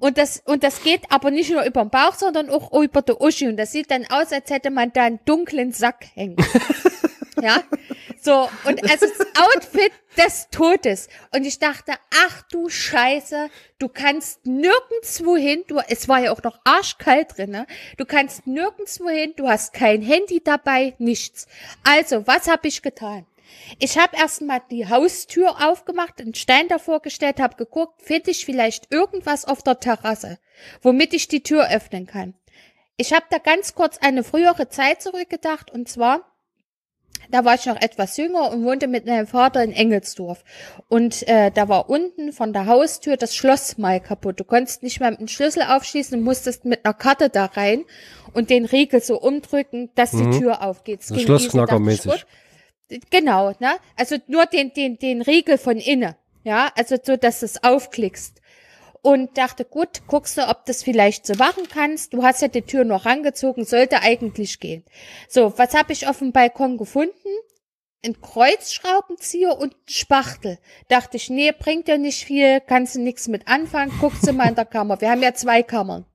Und 0.00 0.16
das, 0.16 0.42
und 0.44 0.62
das 0.62 0.82
geht 0.82 1.02
aber 1.10 1.30
nicht 1.30 1.50
nur 1.50 1.64
über 1.64 1.84
den 1.84 1.90
Bauch, 1.90 2.14
sondern 2.14 2.50
auch 2.50 2.72
über 2.72 3.02
die 3.02 3.12
Uschi. 3.12 3.48
Und 3.48 3.56
das 3.56 3.72
sieht 3.72 3.90
dann 3.90 4.06
aus, 4.10 4.32
als 4.32 4.48
hätte 4.50 4.70
man 4.70 4.92
da 4.92 5.04
einen 5.04 5.20
dunklen 5.24 5.72
Sack 5.72 6.06
hängen. 6.14 6.36
Ja. 7.40 7.62
So, 8.20 8.48
und 8.64 8.82
also 8.90 9.06
das 9.06 9.26
Outfit 9.36 9.92
des 10.16 10.48
Todes. 10.50 11.08
Und 11.34 11.44
ich 11.44 11.58
dachte, 11.58 11.92
ach 12.26 12.42
du 12.50 12.68
Scheiße, 12.68 13.50
du 13.78 13.88
kannst 13.88 14.46
nirgendwo 14.46 15.36
hin, 15.36 15.64
du, 15.66 15.78
es 15.88 16.08
war 16.08 16.20
ja 16.20 16.32
auch 16.32 16.42
noch 16.42 16.58
arschkalt 16.64 17.36
drin, 17.36 17.50
ne? 17.50 17.66
Du 17.98 18.04
kannst 18.04 18.46
nirgendwo 18.46 19.08
hin, 19.08 19.34
du 19.36 19.48
hast 19.48 19.72
kein 19.72 20.00
Handy 20.02 20.42
dabei, 20.42 20.94
nichts. 20.98 21.46
Also, 21.82 22.26
was 22.26 22.48
habe 22.48 22.68
ich 22.68 22.82
getan? 22.82 23.26
Ich 23.78 23.98
habe 23.98 24.16
erstmal 24.16 24.62
die 24.70 24.88
Haustür 24.88 25.68
aufgemacht, 25.68 26.20
einen 26.20 26.34
Stein 26.34 26.68
davor 26.68 27.00
gestellt, 27.00 27.40
habe 27.40 27.56
geguckt, 27.56 28.02
finde 28.02 28.30
ich 28.30 28.44
vielleicht 28.44 28.92
irgendwas 28.92 29.44
auf 29.44 29.62
der 29.62 29.80
Terrasse, 29.80 30.38
womit 30.82 31.12
ich 31.14 31.28
die 31.28 31.42
Tür 31.42 31.70
öffnen 31.70 32.06
kann. 32.06 32.34
Ich 32.96 33.12
habe 33.12 33.26
da 33.30 33.38
ganz 33.38 33.74
kurz 33.74 33.98
eine 33.98 34.22
frühere 34.22 34.68
Zeit 34.68 35.02
zurückgedacht 35.02 35.70
und 35.70 35.88
zwar 35.88 36.33
da 37.30 37.44
war 37.44 37.54
ich 37.54 37.66
noch 37.66 37.80
etwas 37.80 38.16
jünger 38.16 38.50
und 38.50 38.64
wohnte 38.64 38.86
mit 38.88 39.06
meinem 39.06 39.26
Vater 39.26 39.62
in 39.62 39.72
Engelsdorf. 39.72 40.44
Und 40.88 41.26
äh, 41.28 41.50
da 41.50 41.68
war 41.68 41.88
unten 41.90 42.32
von 42.32 42.52
der 42.52 42.66
Haustür 42.66 43.16
das 43.16 43.34
Schloss 43.34 43.78
mal 43.78 44.00
kaputt. 44.00 44.40
Du 44.40 44.44
konntest 44.44 44.82
nicht 44.82 45.00
mehr 45.00 45.10
mit 45.10 45.20
dem 45.20 45.28
Schlüssel 45.28 45.62
aufschließen, 45.62 46.18
du 46.18 46.24
musstest 46.24 46.64
mit 46.64 46.84
einer 46.84 46.94
Karte 46.94 47.28
da 47.28 47.46
rein 47.46 47.84
und 48.32 48.50
den 48.50 48.64
Riegel 48.64 49.00
so 49.00 49.20
umdrücken, 49.20 49.90
dass 49.94 50.12
Mhm. 50.12 50.30
die 50.32 50.38
Tür 50.40 50.62
aufgeht. 50.62 51.00
Es 51.00 51.08
So 51.08 51.14
ging 51.14 51.24
Schlossknackermäßig. 51.26 52.26
Genau, 53.10 53.50
ne? 53.60 53.72
Also 53.96 54.16
nur 54.26 54.46
den, 54.46 54.72
den, 54.74 54.98
den 54.98 55.22
Riegel 55.22 55.58
von 55.58 55.76
innen. 55.78 56.14
Ja, 56.44 56.70
also 56.76 56.96
so, 57.02 57.16
dass 57.16 57.40
du 57.40 57.46
es 57.46 57.64
aufklickst. 57.64 58.40
Und 59.04 59.36
dachte, 59.36 59.66
gut, 59.66 60.00
guckst 60.06 60.38
du, 60.38 60.48
ob 60.48 60.64
das 60.64 60.82
vielleicht 60.82 61.26
so 61.26 61.34
machen 61.34 61.64
kannst. 61.68 62.14
Du 62.14 62.22
hast 62.22 62.40
ja 62.40 62.48
die 62.48 62.62
Tür 62.62 62.84
noch 62.84 63.04
rangezogen, 63.04 63.66
sollte 63.66 64.00
eigentlich 64.00 64.60
gehen. 64.60 64.82
So, 65.28 65.52
was 65.58 65.74
habe 65.74 65.92
ich 65.92 66.08
auf 66.08 66.20
dem 66.20 66.32
Balkon 66.32 66.78
gefunden? 66.78 67.12
Ein 68.02 68.18
Kreuzschraubenzieher 68.22 69.58
und 69.58 69.74
ein 69.74 69.88
Spachtel. 69.88 70.58
Dachte 70.88 71.18
ich, 71.18 71.28
nee, 71.28 71.52
bringt 71.52 71.86
ja 71.86 71.98
nicht 71.98 72.24
viel, 72.24 72.62
kannst 72.62 72.94
du 72.94 73.00
nichts 73.00 73.28
mit 73.28 73.46
anfangen, 73.46 73.92
guckst 74.00 74.26
du 74.26 74.32
mal 74.32 74.48
in 74.48 74.54
der 74.54 74.64
Kammer. 74.64 74.98
Wir 75.02 75.10
haben 75.10 75.22
ja 75.22 75.34
zwei 75.34 75.62
Kammern. 75.62 76.06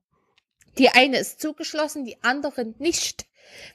Die 0.79 0.89
eine 0.89 1.19
ist 1.19 1.39
zugeschlossen, 1.39 2.05
die 2.05 2.17
andere 2.23 2.73
nicht, 2.79 3.27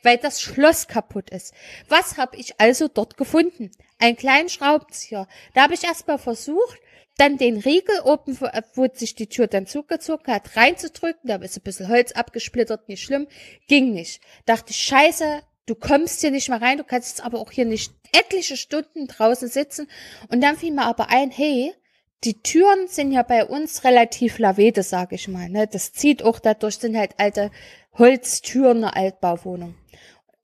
weil 0.03 0.19
das 0.19 0.41
Schloss 0.41 0.89
kaputt 0.89 1.31
ist. 1.31 1.55
Was 1.89 2.17
habe 2.17 2.37
ich 2.37 2.61
also 2.61 2.89
dort 2.89 3.17
gefunden? 3.17 3.71
Einen 4.01 4.17
kleinen 4.17 4.49
Schraubenzieher. 4.49 5.29
Da 5.55 5.63
habe 5.63 5.75
ich 5.75 5.85
erstmal 5.85 6.19
versucht, 6.19 6.81
dann 7.17 7.39
den 7.39 7.59
Riegel 7.59 8.01
oben, 8.05 8.41
wo- 8.41 8.49
wo 8.75 8.87
sich 8.93 9.15
die 9.15 9.29
Tür 9.29 9.47
dann 9.47 9.67
zugezogen 9.67 10.33
hat, 10.33 10.57
reinzudrücken. 10.57 11.29
Da 11.29 11.37
ist 11.37 11.57
ein 11.57 11.63
bisschen 11.63 11.89
Holz 11.89 12.13
abgesplittert, 12.13 12.89
nicht 12.89 13.03
schlimm. 13.03 13.29
Ging 13.69 13.93
nicht. 13.93 14.21
Dachte 14.47 14.71
ich, 14.71 14.77
scheiße, 14.79 15.43
du 15.67 15.75
kommst 15.75 16.21
hier 16.21 16.31
nicht 16.31 16.49
mehr 16.49 16.61
rein, 16.61 16.79
du 16.79 16.85
kannst 16.85 17.17
jetzt 17.19 17.25
aber 17.25 17.39
auch 17.39 17.51
hier 17.53 17.65
nicht 17.67 17.93
etliche 18.13 18.57
Stunden 18.57 19.07
draußen 19.07 19.49
sitzen. 19.49 19.89
Und 20.29 20.43
dann 20.43 20.57
fiel 20.57 20.73
mir 20.73 20.87
aber 20.87 21.11
ein, 21.11 21.31
hey, 21.31 21.73
die 22.25 22.41
Türen 22.43 22.89
sind 22.89 23.13
ja 23.13 23.23
bei 23.23 23.45
uns 23.45 23.85
relativ 23.85 24.39
lavede, 24.39 24.83
sag 24.83 25.13
ich 25.13 25.29
mal. 25.29 25.49
Ne? 25.49 25.67
Das 25.67 25.93
zieht 25.93 26.23
auch 26.23 26.39
dadurch, 26.39 26.79
sind 26.79 26.97
halt 26.97 27.13
alte 27.19 27.51
Holztüren, 27.99 28.79
eine 28.79 28.97
Altbauwohnung. 28.97 29.75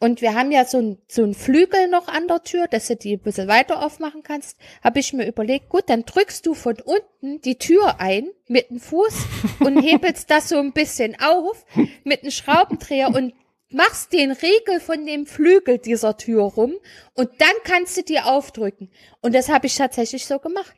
Und 0.02 0.22
wir 0.22 0.34
haben 0.34 0.50
ja 0.50 0.64
so 0.64 0.78
ein, 0.78 0.98
so 1.08 1.22
ein 1.22 1.34
Flügel 1.34 1.88
noch 1.88 2.08
an 2.08 2.26
der 2.26 2.42
Tür, 2.42 2.66
dass 2.68 2.88
du 2.88 2.96
die 2.96 3.16
ein 3.16 3.20
bisschen 3.20 3.48
weiter 3.48 3.84
aufmachen 3.84 4.22
kannst. 4.22 4.56
Habe 4.82 4.98
ich 4.98 5.12
mir 5.12 5.28
überlegt, 5.28 5.68
gut, 5.68 5.84
dann 5.88 6.06
drückst 6.06 6.46
du 6.46 6.54
von 6.54 6.76
unten 6.80 7.42
die 7.42 7.58
Tür 7.58 8.00
ein 8.00 8.30
mit 8.48 8.70
dem 8.70 8.80
Fuß 8.80 9.26
und 9.60 9.82
hebelst 9.82 10.30
das 10.30 10.48
so 10.48 10.58
ein 10.58 10.72
bisschen 10.72 11.16
auf 11.20 11.66
mit 12.02 12.22
einem 12.22 12.30
Schraubendreher 12.30 13.14
und 13.14 13.34
machst 13.68 14.14
den 14.14 14.32
Riegel 14.32 14.80
von 14.80 15.04
dem 15.04 15.26
Flügel 15.26 15.76
dieser 15.76 16.16
Tür 16.16 16.44
rum 16.44 16.74
und 17.14 17.30
dann 17.38 17.54
kannst 17.64 17.98
du 17.98 18.02
die 18.02 18.20
aufdrücken. 18.20 18.90
Und 19.20 19.34
das 19.34 19.50
habe 19.50 19.66
ich 19.66 19.76
tatsächlich 19.76 20.24
so 20.24 20.38
gemacht. 20.38 20.76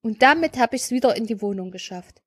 Und 0.00 0.22
damit 0.22 0.58
habe 0.58 0.76
ich 0.76 0.82
es 0.82 0.90
wieder 0.90 1.14
in 1.14 1.26
die 1.26 1.42
Wohnung 1.42 1.70
geschafft. 1.70 2.22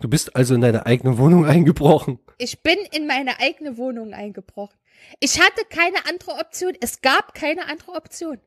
Du 0.00 0.08
bist 0.08 0.36
also 0.36 0.54
in 0.54 0.60
deine 0.60 0.84
eigene 0.86 1.18
Wohnung 1.18 1.44
eingebrochen. 1.46 2.20
Ich 2.36 2.62
bin 2.62 2.78
in 2.92 3.06
meine 3.06 3.40
eigene 3.40 3.78
Wohnung 3.78 4.12
eingebrochen. 4.12 4.78
Ich 5.20 5.40
hatte 5.40 5.64
keine 5.70 6.06
andere 6.08 6.32
Option. 6.32 6.74
Es 6.80 7.00
gab 7.00 7.34
keine 7.34 7.66
andere 7.66 7.92
Option. 7.92 8.40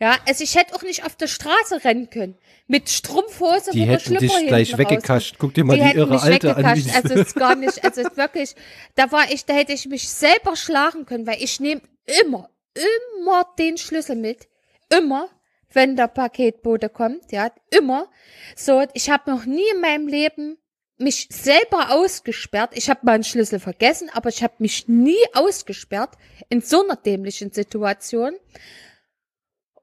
Ja, 0.00 0.16
also 0.26 0.42
ich 0.42 0.56
hätte 0.56 0.74
auch 0.74 0.82
nicht 0.82 1.04
auf 1.04 1.14
der 1.14 1.28
Straße 1.28 1.84
rennen 1.84 2.10
können. 2.10 2.36
Mit 2.66 2.88
Strumpfhose, 2.90 3.70
Die 3.72 3.82
wo 3.86 3.92
hätten 3.92 4.16
dich 4.16 4.32
Schlüpper 4.32 4.46
gleich 4.48 4.68
hinten 4.70 4.82
raus- 4.82 4.90
weggekascht. 4.90 5.36
Guck 5.38 5.54
dir 5.54 5.64
mal 5.64 5.76
die, 5.76 5.82
hätten 5.84 5.98
irre 5.98 6.20
Alte 6.20 6.56
an. 6.56 6.74
die- 6.74 6.90
Also 6.90 7.14
es 7.14 7.26
ist 7.28 7.34
gar 7.36 7.54
nicht, 7.54 7.84
also 7.84 8.00
es 8.00 8.08
ist 8.08 8.16
wirklich, 8.16 8.54
da 8.96 9.12
war 9.12 9.30
ich, 9.30 9.44
da 9.44 9.54
hätte 9.54 9.72
ich 9.72 9.86
mich 9.86 10.08
selber 10.08 10.56
schlagen 10.56 11.06
können, 11.06 11.26
weil 11.26 11.40
ich 11.40 11.60
nehme 11.60 11.82
immer, 12.20 12.50
immer 12.74 13.46
den 13.58 13.76
Schlüssel 13.78 14.16
mit. 14.16 14.48
Immer, 14.90 15.28
wenn 15.72 15.94
der 15.94 16.08
Paketbote 16.08 16.88
kommt, 16.88 17.30
ja, 17.30 17.52
immer. 17.70 18.08
So, 18.56 18.84
ich 18.94 19.08
habe 19.08 19.30
noch 19.30 19.44
nie 19.44 19.68
in 19.72 19.80
meinem 19.80 20.08
Leben 20.08 20.58
mich 21.02 21.28
selber 21.30 21.90
ausgesperrt. 21.90 22.72
Ich 22.74 22.88
habe 22.88 23.00
meinen 23.02 23.24
Schlüssel 23.24 23.60
vergessen, 23.60 24.10
aber 24.12 24.28
ich 24.28 24.42
habe 24.42 24.54
mich 24.58 24.88
nie 24.88 25.22
ausgesperrt 25.34 26.16
in 26.48 26.60
so 26.60 26.84
einer 26.84 26.96
dämlichen 26.96 27.52
Situation. 27.52 28.34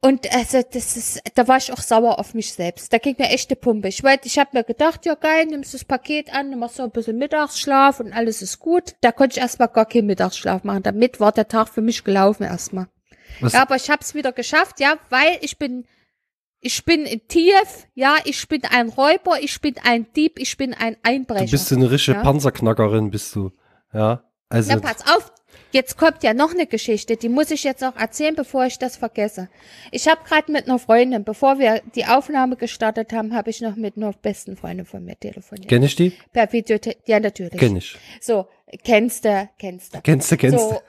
Und 0.02 0.34
also 0.34 0.62
das 0.62 0.96
ist, 0.96 1.22
da 1.36 1.48
war 1.50 1.58
ich 1.58 1.74
auch 1.74 1.82
sauer 1.82 2.20
auf 2.20 2.34
mich 2.34 2.54
selbst. 2.54 2.94
Da 2.94 3.00
ging 3.00 3.16
mir 3.18 3.30
echt 3.30 3.52
die 3.52 3.56
Pumpe. 3.56 3.90
Ich 3.90 4.02
wollte, 4.02 4.28
ich 4.28 4.40
habe 4.40 4.52
mir 4.54 4.64
gedacht, 4.64 5.06
ja 5.06 5.16
geil, 5.16 5.48
nimmst 5.48 5.74
das 5.74 5.84
Paket 5.84 6.34
an, 6.34 6.58
machst 6.58 6.78
so 6.78 6.84
ein 6.84 6.92
bisschen 6.92 7.18
Mittagsschlaf 7.18 8.00
und 8.00 8.14
alles 8.14 8.42
ist 8.42 8.60
gut. 8.60 8.96
Da 9.02 9.12
konnte 9.12 9.38
ich 9.38 9.42
erstmal 9.42 9.68
gar 9.68 9.86
keinen 9.86 10.08
Mittagsschlaf 10.08 10.64
machen. 10.64 10.84
Damit 10.84 11.20
war 11.20 11.34
der 11.34 11.50
Tag 11.50 11.68
für 11.68 11.82
mich 11.82 12.06
gelaufen 12.06 12.44
erstmal. 12.44 12.88
Was, 13.42 13.54
Ja, 13.54 13.62
aber 13.62 13.76
ich 13.76 13.90
habe 13.90 14.02
es 14.02 14.16
wieder 14.16 14.32
geschafft, 14.32 14.80
ja, 14.80 14.98
weil 15.10 15.38
ich 15.42 15.58
bin, 15.58 15.86
ich 16.62 16.84
bin 16.86 17.06
in 17.06 17.28
Tief, 17.28 17.88
ja, 17.96 18.18
ich 18.26 18.48
bin 18.48 18.62
ein 18.66 18.90
Räuber, 18.90 19.42
ich 19.42 19.62
bin 19.62 19.76
ein 19.84 20.08
Dieb, 20.14 20.40
ich 20.40 20.58
bin 20.58 20.74
ein 20.74 20.98
Einbrecher. 21.04 21.46
du 21.46 21.52
bist 21.52 21.72
eine 21.72 21.90
richtige 21.90 22.18
ja? 22.18 22.24
Panzerknackerin, 22.24 23.12
bist 23.12 23.36
du. 23.36 23.52
Ja. 23.94 24.24
Also, 24.50 24.74
Na, 24.74 24.80
pass 24.80 25.06
auf. 25.08 25.32
Jetzt 25.72 25.98
kommt 25.98 26.24
ja 26.24 26.34
noch 26.34 26.52
eine 26.52 26.66
Geschichte, 26.66 27.16
die 27.16 27.30
muss 27.30 27.52
ich 27.52 27.64
jetzt 27.64 27.82
noch 27.82 27.96
erzählen, 27.96 28.34
bevor 28.34 28.66
ich 28.66 28.80
das 28.80 28.98
vergesse. 28.98 29.50
Ich 29.92 30.08
habe 30.08 30.22
gerade 30.28 30.52
mit 30.52 30.68
einer 30.68 30.80
Freundin, 30.80 31.24
bevor 31.24 31.60
wir 31.60 31.84
die 31.94 32.06
Aufnahme 32.06 32.56
gestartet 32.56 33.14
haben, 33.14 33.36
habe 33.36 33.52
ich 33.52 33.62
noch 33.62 33.76
mit 33.76 33.96
einer 33.96 34.12
besten 34.14 34.58
Freundin 34.58 34.88
von 34.88 35.06
mir 35.06 35.16
telefoniert. 35.20 35.68
kenn 35.70 35.84
ich 35.84 35.96
die? 35.96 36.14
per 36.34 36.52
Video, 36.52 36.80
ja 37.06 37.20
natürlich. 37.20 37.60
Kenn 37.60 37.76
ich. 37.76 37.96
So, 38.20 38.48
kennst 38.84 39.26
du, 39.26 39.48
kennst 39.60 39.94
du. 39.94 40.02
Kennst 40.02 40.32
du, 40.32 40.38
kennst 40.38 40.58
du. 40.58 40.60
So, 40.60 40.82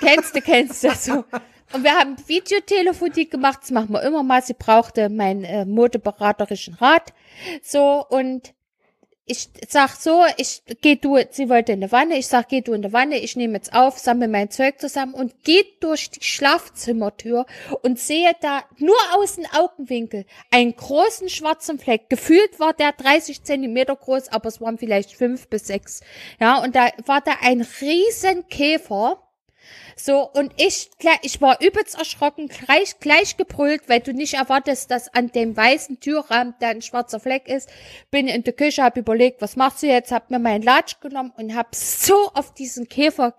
kennst 0.00 0.34
du, 0.34 0.40
kennst 0.40 0.84
du. 0.84 0.90
So. 0.94 1.24
Und 1.72 1.84
wir 1.84 1.92
haben 1.92 2.16
Videotelefonie 2.26 3.28
gemacht, 3.28 3.60
das 3.62 3.70
machen 3.70 3.92
wir 3.92 4.02
immer 4.02 4.22
mal. 4.22 4.42
Sie 4.42 4.54
brauchte 4.54 5.08
meinen 5.08 5.44
äh, 5.44 5.64
modeberaterischen 5.64 6.74
Rat. 6.74 7.12
So, 7.62 8.04
und 8.08 8.52
ich 9.24 9.48
sag 9.68 9.94
so, 9.94 10.24
ich 10.36 10.62
geh 10.80 10.96
du, 10.96 11.18
sie 11.30 11.48
wollte 11.48 11.72
in 11.72 11.80
die 11.80 11.92
Wanne, 11.92 12.18
ich 12.18 12.26
sag, 12.26 12.48
geh 12.48 12.60
du 12.60 12.72
in 12.72 12.82
die 12.82 12.92
Wanne, 12.92 13.18
ich 13.18 13.36
nehme 13.36 13.54
jetzt 13.54 13.72
auf, 13.72 13.98
sammle 13.98 14.26
mein 14.26 14.50
Zeug 14.50 14.80
zusammen 14.80 15.14
und 15.14 15.44
geht 15.44 15.82
durch 15.82 16.10
die 16.10 16.24
Schlafzimmertür 16.24 17.46
und 17.82 18.00
sehe 18.00 18.32
da 18.40 18.64
nur 18.78 18.96
aus 19.14 19.36
dem 19.36 19.46
Augenwinkel 19.56 20.26
einen 20.50 20.74
großen 20.74 21.28
schwarzen 21.28 21.78
Fleck. 21.78 22.10
Gefühlt 22.10 22.58
war 22.58 22.72
der 22.72 22.92
30 22.92 23.44
Zentimeter 23.44 23.94
groß, 23.94 24.28
aber 24.28 24.48
es 24.48 24.60
waren 24.60 24.76
vielleicht 24.76 25.12
fünf 25.12 25.48
bis 25.48 25.68
sechs. 25.68 26.00
Ja, 26.40 26.62
und 26.62 26.74
da 26.74 26.88
war 27.06 27.20
da 27.20 27.32
ein 27.42 27.64
riesen 27.80 28.48
Käfer. 28.48 29.22
So, 29.96 30.28
und 30.30 30.52
ich, 30.56 30.90
ich 31.22 31.40
war 31.40 31.60
übelst 31.60 31.98
erschrocken, 31.98 32.48
gleich, 32.48 32.98
gleich 33.00 33.36
gebrüllt, 33.36 33.82
weil 33.88 34.00
du 34.00 34.12
nicht 34.12 34.34
erwartest, 34.34 34.90
dass 34.90 35.12
an 35.12 35.28
dem 35.28 35.56
weißen 35.56 36.00
Türrahmen 36.00 36.54
da 36.60 36.68
ein 36.68 36.82
schwarzer 36.82 37.20
Fleck 37.20 37.48
ist. 37.48 37.68
Bin 38.10 38.28
in 38.28 38.44
der 38.44 38.52
Küche, 38.52 38.82
hab 38.82 38.96
überlegt, 38.96 39.42
was 39.42 39.56
machst 39.56 39.82
du 39.82 39.86
jetzt? 39.86 40.12
Hab 40.12 40.30
mir 40.30 40.38
meinen 40.38 40.62
Latsch 40.62 41.00
genommen 41.00 41.32
und 41.36 41.54
hab 41.54 41.74
so 41.74 42.30
auf 42.34 42.54
diesen 42.54 42.88
Käfer 42.88 43.34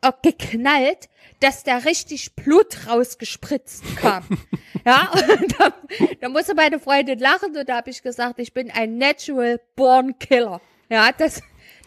äh, 0.00 0.12
geknallt, 0.22 1.08
dass 1.40 1.64
da 1.64 1.78
richtig 1.78 2.34
Blut 2.34 2.86
rausgespritzt 2.86 3.96
kam. 3.96 4.24
ja, 4.84 5.10
und 5.12 5.54
da, 5.58 5.72
da 6.20 6.28
musste 6.28 6.54
meine 6.54 6.78
Freundin 6.78 7.18
lachen 7.18 7.56
und 7.56 7.68
da 7.68 7.76
habe 7.76 7.90
ich 7.90 8.02
gesagt, 8.02 8.38
ich 8.38 8.52
bin 8.52 8.70
ein 8.70 8.98
natural 8.98 9.60
born 9.76 10.18
killer. 10.18 10.60
Ja, 10.88 11.12
das, 11.12 11.40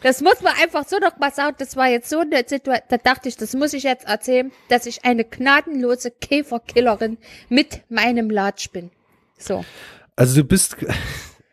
das 0.04 0.22
muss 0.22 0.42
man 0.42 0.54
einfach 0.62 0.88
so 0.88 0.98
noch 1.00 1.18
mal 1.18 1.34
sagen. 1.34 1.56
Das 1.60 1.76
war 1.76 1.88
jetzt 1.90 2.10
so 2.10 2.20
eine 2.20 2.38
Situation, 2.48 2.78
da 2.90 2.98
dachte 2.98 3.30
ich, 3.30 3.38
das 3.38 3.54
muss 3.54 3.74
ich 3.74 3.84
jetzt 3.84 4.06
erzählen, 4.08 4.52
dass 4.70 4.86
ich 4.86 5.04
eine 5.06 5.24
gnadenlose 5.26 6.12
Käferkillerin 6.12 7.18
mit 7.50 7.82
meinem 7.90 8.30
Latsch 8.30 8.70
bin. 8.72 8.92
So. 9.38 9.66
Also 10.16 10.42
du 10.42 10.48
bist, 10.48 10.76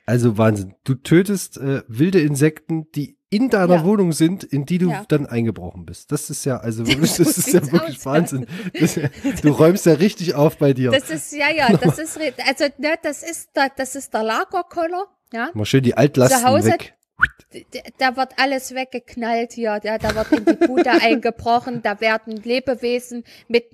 also 0.07 0.37
Wahnsinn. 0.37 0.75
Du 0.85 0.95
tötest 0.95 1.57
äh, 1.57 1.83
wilde 1.89 2.21
Insekten, 2.21 2.91
die 2.93 3.17
in 3.33 3.49
deiner 3.49 3.77
Ja. 3.77 3.85
Wohnung 3.85 4.13
sind, 4.13 4.43
in 4.43 4.67
die 4.67 4.79
du 4.79 4.91
Ja. 4.91 5.05
dann 5.07 5.25
eingebrochen 5.27 5.87
bist. 5.87 6.11
Das 6.11 6.31
ist 6.31 6.45
ja, 6.45 6.57
also 6.59 6.85
wirklich, 6.89 7.15
das 7.15 7.39
ist 7.39 7.53
ja 7.53 7.63
wirklich 7.71 7.99
aus. 7.99 8.07
Wahnsinn. 8.07 8.47
Das, 8.79 8.99
du 9.43 9.49
räumst 9.51 9.87
ja 9.87 9.93
richtig 9.95 10.35
auf 10.35 10.57
bei 10.59 10.73
dir. 10.73 10.91
Das 10.91 11.11
ist, 11.11 11.33
ja, 11.33 11.49
ja, 11.51 11.73
das 11.77 11.99
ist, 12.01 12.19
also, 12.19 12.65
ne, 12.79 12.95
das 13.03 13.23
ist, 13.23 13.51
der, 13.55 13.71
das 13.77 13.95
ist 13.95 14.13
der 14.13 14.25
Lagerkoller, 14.25 15.07
ja. 15.33 15.51
Mal 15.55 15.65
schön 15.65 15.85
die 15.85 15.97
Altlasten 15.97 16.41
Zu 16.41 16.45
Hause- 16.45 16.73
weg. 16.73 16.95
Da 17.99 18.17
wird 18.17 18.39
alles 18.39 18.75
weggeknallt 18.75 19.53
hier, 19.53 19.81
ja, 19.83 19.99
da 19.99 20.15
wird 20.15 20.33
in 20.33 20.45
die 20.45 20.67
Bude 20.67 20.91
eingebrochen, 21.03 21.83
da 21.83 22.01
werden 22.01 22.37
Lebewesen 22.37 23.25
mit 23.49 23.67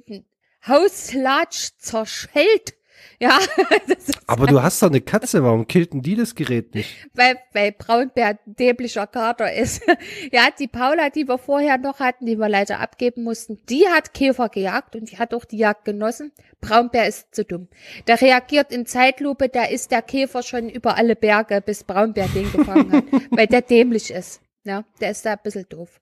Hauslatsch 0.67 1.71
zerschellt. 1.79 2.75
Ja, 3.19 3.39
Aber 4.27 4.47
du 4.47 4.63
hast 4.63 4.83
doch 4.83 4.89
eine 4.89 5.01
Katze, 5.01 5.43
warum 5.45 5.67
killt 5.67 5.93
denn 5.93 6.03
die 6.03 6.17
das 6.17 6.35
Gerät 6.35 6.75
nicht? 6.75 7.07
weil, 7.15 7.37
weil 7.53 7.73
Braunbär 7.73 8.27
ein 8.27 8.39
dämlicher 8.45 9.07
Kater 9.07 9.53
ist. 9.53 9.83
ja, 10.33 10.49
die 10.59 10.67
Paula, 10.67 11.11
die 11.11 11.29
wir 11.29 11.39
vorher 11.39 11.79
noch 11.79 12.01
hatten, 12.01 12.27
die 12.27 12.37
wir 12.37 12.49
leider 12.49 12.81
abgeben 12.81 13.23
mussten, 13.23 13.59
die 13.69 13.87
hat 13.89 14.15
Käfer 14.15 14.49
gejagt 14.49 14.97
und 14.97 15.11
die 15.11 15.19
hat 15.19 15.33
auch 15.33 15.45
die 15.45 15.59
Jagd 15.59 15.85
genossen. 15.85 16.33
Braunbär 16.61 17.07
ist 17.07 17.35
zu 17.35 17.45
dumm. 17.45 17.69
Der 18.07 18.21
reagiert 18.21 18.73
in 18.73 18.87
Zeitlupe, 18.87 19.49
da 19.49 19.65
ist 19.65 19.93
der 19.93 20.03
Käfer 20.03 20.43
schon 20.43 20.69
über 20.69 20.97
alle 20.97 21.17
Berge, 21.17 21.61
bis 21.61 21.85
Braunbär 21.85 22.29
den 22.29 22.51
gefangen 22.51 22.93
hat, 22.93 23.05
weil 23.31 23.47
der 23.47 23.63
dämlich 23.63 24.11
ist. 24.11 24.41
Ja, 24.65 24.85
der 25.01 25.13
ist 25.13 25.25
da 25.25 25.33
ein 25.33 25.39
bisschen 25.43 25.67
doof. 25.69 26.01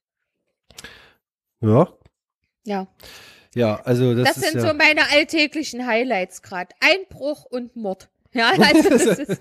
Ja, 1.61 1.89
Ja, 2.65 2.89
ja, 3.55 3.81
also 3.85 4.15
das, 4.15 4.29
das, 4.29 4.37
ist 4.39 4.51
sind 4.51 4.63
ja, 4.63 4.69
so 4.69 4.75
meine 4.75 5.11
alltäglichen 5.11 5.87
Highlights 5.87 6.43
gerade. 6.43 6.75
Einbruch 6.81 7.45
und 7.45 7.77
Mord. 7.77 8.09
Ja, 8.33 8.51
also 8.59 8.89
das 8.91 9.07
ist, 9.07 9.41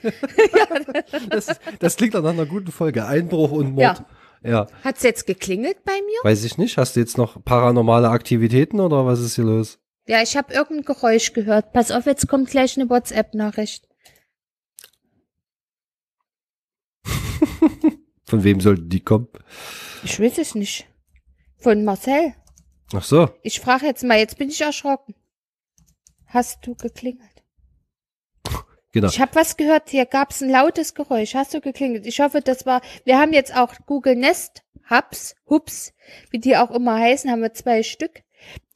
das, 1.29 1.59
das 1.79 1.95
klingt 1.97 2.13
nach 2.13 2.23
einer 2.23 2.45
guten 2.45 2.71
Folge. 2.71 3.05
Einbruch 3.05 3.51
und 3.51 3.73
Mord. 3.73 4.03
Ja. 4.43 4.67
hat's 4.83 5.03
jetzt 5.03 5.25
geklingelt 5.25 5.83
bei 5.85 5.93
mir? 5.93 6.19
weiß 6.23 6.43
ich 6.43 6.57
nicht. 6.57 6.77
Hast 6.77 6.95
du 6.95 6.99
jetzt 6.99 7.17
noch 7.17 7.43
paranormale 7.43 8.09
Aktivitäten 8.09 8.79
oder 8.81 9.05
was 9.05 9.21
ist 9.21 9.35
hier 9.35 9.45
los? 9.45 9.79
Ja, 10.05 10.21
ich 10.21 10.35
habe 10.35 10.53
irgendein 10.53 10.83
Geräusch 10.83 11.31
gehört. 11.31 11.71
Pass 11.71 11.91
auf, 11.91 12.05
jetzt 12.05 12.27
kommt 12.27 12.49
gleich 12.49 12.77
eine 12.77 12.89
WhatsApp-Nachricht. 12.89 13.87
Von 18.25 18.43
wem 18.43 18.59
sollten 18.59 18.89
die 18.89 18.99
kommen? 18.99 19.29
Ich 20.03 20.19
weiß 20.19 20.37
es 20.39 20.55
nicht. 20.55 20.87
Von 21.57 21.85
Marcel. 21.85 22.33
Ach 22.93 23.03
so. 23.03 23.29
Ich 23.41 23.59
frage 23.59 23.85
jetzt 23.85 24.03
mal, 24.03 24.17
jetzt 24.17 24.37
bin 24.37 24.49
ich 24.49 24.61
erschrocken. 24.61 25.15
Hast 26.27 26.65
du 26.65 26.75
geklingelt? 26.75 27.29
Genau. 28.91 29.07
Ich 29.07 29.19
habe 29.19 29.35
was 29.35 29.57
gehört, 29.57 29.89
hier 29.89 30.05
gab's 30.05 30.41
ein 30.41 30.49
lautes 30.49 30.93
Geräusch. 30.93 31.33
Hast 31.33 31.53
du 31.53 31.61
geklingelt? 31.61 32.05
Ich 32.05 32.19
hoffe, 32.19 32.41
das 32.41 32.65
war. 32.65 32.81
Wir 33.05 33.17
haben 33.17 33.33
jetzt 33.33 33.55
auch 33.55 33.73
Google 33.87 34.15
Nest 34.15 34.63
Hubs, 34.89 35.35
Hubs, 35.49 35.93
wie 36.29 36.39
die 36.39 36.57
auch 36.57 36.71
immer 36.71 36.99
heißen, 36.99 37.31
haben 37.31 37.41
wir 37.41 37.53
zwei 37.53 37.83
Stück. 37.83 38.23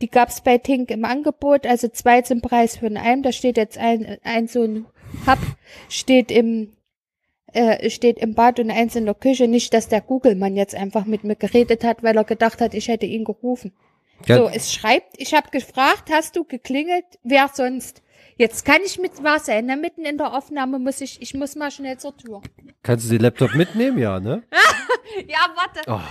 Die 0.01 0.09
gab's 0.09 0.41
bei 0.41 0.57
Tink 0.57 0.89
im 0.91 1.05
Angebot, 1.05 1.65
also 1.65 1.87
zwei 1.89 2.21
zum 2.21 2.41
Preis 2.41 2.77
für 2.77 2.87
einen. 2.87 3.23
Da 3.23 3.31
steht 3.31 3.57
jetzt 3.57 3.77
ein, 3.77 4.17
ein 4.23 4.47
so 4.47 4.63
ein 4.63 4.85
Hub, 5.25 5.39
steht 5.89 6.31
im 6.31 6.73
äh, 7.53 7.89
steht 7.89 8.19
im 8.19 8.33
Bad 8.33 8.59
und 8.59 8.71
eins 8.71 8.95
in 8.95 9.05
der 9.05 9.15
Küche. 9.15 9.47
Nicht, 9.47 9.73
dass 9.73 9.87
der 9.87 10.01
Google-Mann 10.01 10.55
jetzt 10.55 10.75
einfach 10.75 11.05
mit 11.05 11.23
mir 11.23 11.35
geredet 11.35 11.83
hat, 11.83 12.03
weil 12.03 12.17
er 12.17 12.23
gedacht 12.23 12.61
hat, 12.61 12.73
ich 12.73 12.87
hätte 12.87 13.05
ihn 13.05 13.23
gerufen. 13.23 13.73
Ja, 14.25 14.37
So, 14.37 14.49
es 14.49 14.73
schreibt, 14.73 15.13
ich 15.17 15.33
habe 15.33 15.49
gefragt, 15.51 16.09
hast 16.11 16.35
du 16.35 16.43
geklingelt? 16.43 17.05
Wer 17.23 17.49
sonst? 17.53 18.01
Jetzt 18.37 18.65
kann 18.65 18.81
ich 18.85 18.99
mit 18.99 19.11
was 19.23 19.47
sein, 19.47 19.65
ne? 19.65 19.77
Mitten 19.77 20.05
in 20.05 20.17
der 20.17 20.33
Aufnahme 20.33 20.77
muss 20.79 21.01
ich, 21.01 21.21
ich 21.21 21.33
muss 21.33 21.55
mal 21.55 21.71
schnell 21.71 21.97
zur 21.97 22.15
Tür. 22.15 22.41
Kannst 22.83 23.05
du 23.05 23.09
den 23.09 23.21
Laptop 23.21 23.55
mitnehmen? 23.55 23.97
Ja, 23.97 24.19
ne? 24.19 24.43
Ja, 25.27 25.39
warte. 25.55 25.81
Oh, 25.89 26.01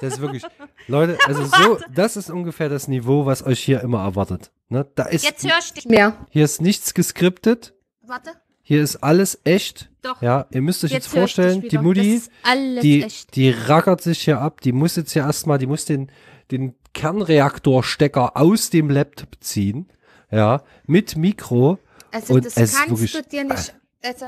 das 0.00 0.14
ist 0.14 0.20
wirklich. 0.20 0.44
Leute, 0.86 1.18
also 1.26 1.44
so, 1.44 1.78
das 1.92 2.16
ist 2.16 2.30
ungefähr 2.30 2.68
das 2.68 2.86
Niveau, 2.86 3.26
was 3.26 3.44
euch 3.44 3.58
hier 3.60 3.80
immer 3.80 4.02
erwartet. 4.04 4.52
Ne? 4.68 4.86
Da 4.94 5.04
ist, 5.06 5.24
Jetzt 5.24 5.44
hör 5.44 5.58
ich 5.58 5.72
dich 5.72 5.84
mehr. 5.86 6.16
hier 6.30 6.44
ist 6.44 6.62
nichts 6.62 6.94
geskriptet. 6.94 7.74
Warte. 8.02 8.30
Hier 8.62 8.80
ist 8.80 8.96
alles 9.02 9.40
echt. 9.44 9.90
Doch. 10.02 10.22
Ja, 10.22 10.46
ihr 10.50 10.62
müsst 10.62 10.84
euch 10.84 10.92
jetzt, 10.92 11.06
dich 11.12 11.18
vorstellen, 11.18 11.62
die. 11.68 11.78
Mutti, 11.78 12.22
die, 12.80 13.02
echt. 13.02 13.34
die 13.34 13.50
rackert 13.50 14.00
sich 14.02 14.20
hier 14.22 14.40
ab. 14.40 14.60
Die 14.60 14.72
muss 14.72 14.94
jetzt 14.96 15.12
ja 15.14 15.26
erstmal, 15.26 15.58
die 15.58 15.66
muss 15.66 15.84
den, 15.84 16.10
den 16.50 16.74
Kernreaktorstecker 16.94 18.36
aus 18.36 18.70
dem 18.70 18.88
Laptop 18.90 19.36
ziehen. 19.40 19.88
Ja, 20.30 20.62
mit 20.86 21.16
Mikro. 21.16 21.78
Also 22.10 22.34
und 22.34 22.46
das 22.46 22.56
es 22.56 22.74
kannst 22.74 22.90
wirklich- 22.90 23.12
du 23.12 23.22
dir 23.22 23.44
nicht. 23.44 23.74
Also, 24.02 24.26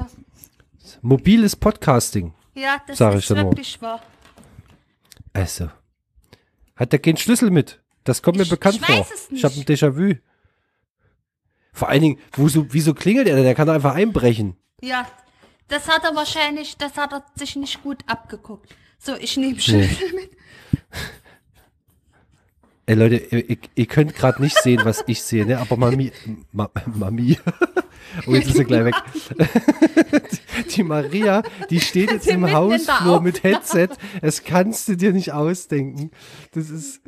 Mobiles 1.02 1.56
Podcasting. 1.56 2.34
ja, 2.54 2.80
das 2.86 2.98
Sag 2.98 3.14
ich 3.14 3.18
ist 3.24 3.30
mal. 3.30 3.44
wirklich 3.44 3.80
wahr. 3.82 4.02
Also. 5.32 5.70
Hat 6.76 6.92
der 6.92 6.98
keinen 6.98 7.16
Schlüssel 7.16 7.50
mit? 7.50 7.80
Das 8.04 8.22
kommt 8.22 8.36
mir 8.36 8.44
Ich- 8.44 8.50
bekannt 8.50 8.76
ich 8.80 8.86
vor. 8.86 9.06
Ich 9.30 9.44
habe 9.44 9.54
ein. 9.54 9.62
Déjà-vu. 9.64 10.14
Vor 11.72 11.88
allen 11.88 12.02
Dingen, 12.02 12.18
wo 12.32 12.48
so, 12.48 12.66
wieso 12.72 12.94
klingelt 12.94 13.28
er 13.28 13.34
denn? 13.36 13.44
Der 13.44 13.54
kann 13.54 13.68
einfach 13.68 13.94
einbrechen. 13.94 14.56
Ja, 14.80 15.06
das 15.68 15.88
hat 15.88 16.04
er 16.04 16.14
wahrscheinlich, 16.14 16.76
das 16.76 16.96
hat 16.96 17.12
er 17.12 17.24
sich 17.34 17.56
nicht 17.56 17.82
gut 17.82 18.02
abgeguckt. 18.06 18.74
So, 18.98 19.14
ich 19.16 19.36
nehme 19.36 19.54
Nee. 19.54 19.60
Schlüssel 19.60 20.12
mit. 20.14 20.30
Ey 22.86 22.94
Leute, 22.94 23.16
ihr, 23.16 23.56
ihr- 23.74 23.86
könnt 23.86 24.14
gerade 24.14 24.40
nicht 24.40 24.56
sehen, 24.62 24.80
was 24.84 25.02
ich 25.08 25.20
sehe, 25.22 25.44
ne? 25.44 25.58
Aber 25.58 25.76
Mami, 25.76 26.12
Ma, 26.52 26.70
Mami. 26.94 27.38
Oh, 28.26 28.34
jetzt 28.34 28.46
ist 28.48 28.56
sie 28.56 28.64
gleich 28.64 28.84
weg. 28.84 28.94
Die, 30.76 30.82
Maria, 30.84 31.42
die 31.68 31.80
steht 31.80 32.10
jetzt 32.12 32.28
im 32.28 32.50
Hausflur 32.50 33.20
mit 33.20 33.42
Headset. 33.42 33.88
Das 34.22 34.44
kannst 34.44 34.88
du 34.88 34.96
dir 34.96 35.12
nicht 35.12 35.32
ausdenken. 35.32 36.12
Das 36.52 36.70
ist 36.70 37.00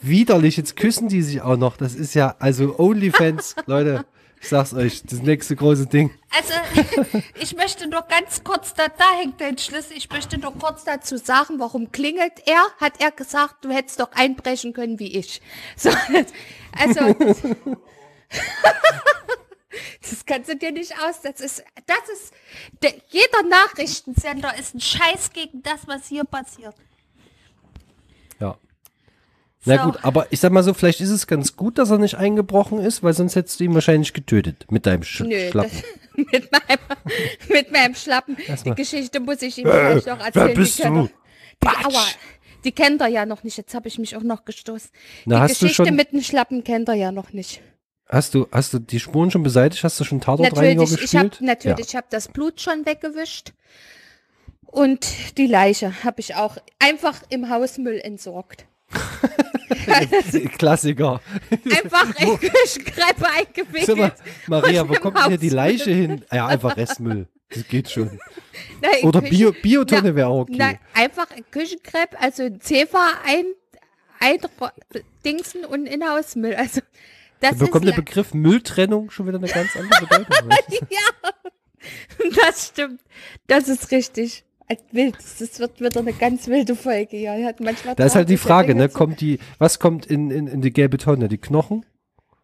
widerlich. 0.00 0.56
Jetzt 0.58 0.76
küssen 0.76 1.08
die 1.08 1.22
sich 1.22 1.40
auch 1.40 1.56
noch. 1.56 1.76
Das 1.78 1.94
ist 1.94 2.14
ja, 2.14 2.36
also 2.38 2.78
OnlyFans, 2.78 3.56
Leute, 3.66 4.04
ich 4.44 4.50
sag's 4.50 4.74
euch, 4.74 5.02
das 5.02 5.22
nächste 5.22 5.56
große 5.56 5.86
Ding. 5.86 6.10
Also, 6.30 7.22
ich 7.40 7.56
möchte 7.56 7.88
nur 7.88 8.02
ganz 8.02 8.44
kurz, 8.44 8.74
da, 8.74 8.88
da 8.88 9.18
hängt 9.18 9.40
dein 9.40 9.56
Schlüssel, 9.56 9.96
ich 9.96 10.10
möchte 10.10 10.38
nur 10.38 10.52
kurz 10.58 10.84
da, 10.84 11.00
Zu 11.00 11.16
sagen, 11.16 11.58
warum 11.58 11.90
klingelt 11.92 12.46
er, 12.46 12.62
hat 12.78 13.00
er 13.00 13.10
gesagt, 13.10 13.64
du 13.64 13.70
hättest 13.70 14.00
doch 14.00 14.12
einbrechen 14.12 14.74
können 14.74 14.98
wie 14.98 15.16
ich. 15.16 15.40
So, 15.76 15.90
also. 16.78 17.16
Das 20.00 20.24
kannst 20.24 20.48
du 20.48 20.56
dir 20.56 20.70
nicht 20.70 20.92
aus. 21.00 21.20
Das 21.22 21.40
ist, 21.40 21.64
das 21.86 22.08
ist, 22.12 22.32
der, 22.82 22.94
jeder 23.08 23.42
Nachrichtensender 23.48 24.50
Sender 24.50 24.58
ist 24.58 24.74
ein 24.74 24.80
Scheiß 24.80 25.32
gegen 25.32 25.62
das, 25.62 25.80
was 25.86 26.06
hier 26.06 26.24
passiert. 26.24 26.76
Ja. 29.64 29.76
Na 29.76 29.84
So. 29.84 29.90
gut, 29.92 30.04
aber 30.04 30.26
ich 30.30 30.40
sag 30.40 30.52
mal 30.52 30.62
so, 30.62 30.74
vielleicht 30.74 31.00
ist 31.00 31.10
es 31.10 31.26
ganz 31.26 31.56
gut, 31.56 31.78
dass 31.78 31.90
er 31.90 31.98
nicht 31.98 32.16
eingebrochen 32.16 32.78
ist, 32.80 33.02
weil 33.02 33.14
sonst 33.14 33.34
hättest 33.36 33.60
du 33.60 33.64
ihn 33.64 33.74
wahrscheinlich 33.74 34.12
getötet 34.12 34.66
mit 34.70 34.84
deinem 34.86 35.02
Sch 35.02 35.20
Nö, 35.20 35.50
Schlappen. 35.50 35.70
das, 35.72 36.16
mit, 36.32 36.52
meinem, 36.52 36.78
mit 37.48 37.72
meinem 37.72 37.94
Schlappen. 37.94 38.36
Die. 38.64 38.70
Geschichte 38.74 39.20
muss 39.20 39.40
ich 39.42 39.56
ihm 39.58 39.64
gleich 39.64 40.04
noch 40.06 40.18
erzählen. 40.20 40.48
wer 40.48 40.54
bist 40.54 40.78
die 40.78 40.82
kennt 40.82 40.96
du? 40.96 41.02
er- 41.02 41.08
Die, 41.80 41.84
aua, 41.86 42.04
die 42.64 42.72
kennt 42.72 43.00
er 43.00 43.08
ja 43.08 43.24
noch 43.26 43.42
nicht. 43.42 43.56
Jetzt 43.56 43.74
habe 43.74 43.88
ich 43.88 43.98
mich 43.98 44.16
auch 44.16 44.22
noch 44.22 44.44
gestoßen. 44.44 44.90
Na, 45.24 45.36
die 45.36 45.42
hast 45.42 45.62
du 45.62 45.66
Geschichte 45.66 45.86
schon- 45.86 45.96
mit 45.96 46.12
dem 46.12 46.20
Schlappen 46.22 46.62
kennt 46.64 46.88
er 46.88 46.94
ja 46.94 47.10
noch 47.12 47.32
nicht. 47.32 47.60
Hast 48.06 48.34
du, 48.34 48.46
hast 48.52 48.74
du 48.74 48.78
die 48.80 49.00
Spuren 49.00 49.30
schon 49.30 49.42
beseitigt? 49.42 49.82
Hast 49.82 49.98
du 49.98 50.04
schon 50.04 50.20
Tatortreiniger 50.20 50.82
Natürlich, 50.82 50.92
ich 51.04 51.10
gespielt? 51.10 51.38
natürlich, 51.40 51.86
ich 51.88 51.96
habe 51.96 52.06
das 52.10 52.28
Blut 52.28 52.60
schon 52.60 52.84
weggewischt. 52.84 53.54
Und 54.66 55.06
die 55.38 55.46
Leiche 55.46 56.04
habe 56.04 56.20
ich 56.20 56.34
auch 56.34 56.56
einfach 56.78 57.22
im 57.30 57.48
Hausmüll 57.48 57.98
entsorgt. 58.02 58.66
Ja. 59.86 60.48
Klassiker. 60.58 61.20
Einfach 61.50 62.14
in 62.18 62.38
Küchenkreppe 62.38 63.26
eingewickelt. 63.28 63.96
Mal, 63.98 64.12
Maria, 64.46 64.88
wo 64.88 64.94
kommt 64.94 65.18
denn 65.18 65.28
hier 65.28 65.38
die. 65.38 65.48
Leiche 65.50 65.90
hin? 65.90 66.24
Ja, 66.32 66.46
einfach 66.46 66.76
Restmüll. 66.76 67.28
Das 67.50 67.68
geht 67.68 67.90
schon. 67.90 68.18
Nein, 68.80 68.92
in 69.02 69.08
Oder 69.08 69.20
Bio, 69.20 69.52
Biotonne 69.52 70.10
Na, 70.10 70.16
wäre 70.16 70.28
auch 70.28 70.40
okay. 70.40 70.56
Nein, 70.56 70.78
einfach 70.94 71.30
ein 71.30 71.44
Küchenkrepp, 71.50 72.16
also 72.20 72.48
Zewa 72.58 73.12
ein, 73.24 73.44
ein 74.20 74.38
Dingsen 75.24 75.64
und 75.64 75.86
in 75.86 76.04
Hausmüll. 76.08 76.54
Also 76.54 76.80
das 77.40 77.58
Da 77.58 77.64
bekommt 77.64 77.86
der 77.86 77.92
Begriff 77.92 78.34
Mülltrennung 78.34 79.10
schon 79.10 79.26
wieder 79.26 79.38
eine 79.38 79.48
ganz 79.48 79.76
andere 79.76 80.00
Bedeutung. 80.00 80.50
das 82.36 82.68
stimmt. 82.68 83.00
Das 83.46 83.68
ist 83.68 83.90
richtig. 83.90 84.44
Das 84.68 85.58
wird 85.58 85.80
wieder 85.80 86.00
eine 86.00 86.12
ganz 86.12 86.46
wilde 86.48 86.74
Folge. 86.74 87.18
Ja, 87.18 87.34
hat 87.44 87.60
manchmal 87.60 87.94
Da 87.94 88.04
ist 88.04 88.14
halt 88.14 88.28
die 88.30 88.36
Frage, 88.38 88.74
ne? 88.74 88.88
Kommt 88.88 89.20
die, 89.20 89.38
was 89.58 89.78
kommt 89.78 90.06
in, 90.06 90.30
in, 90.30 90.46
in 90.46 90.62
die 90.62 90.72
gelbe 90.72 90.96
Tonne? 90.98 91.28
Die 91.28 91.38
Knochen? 91.38 91.84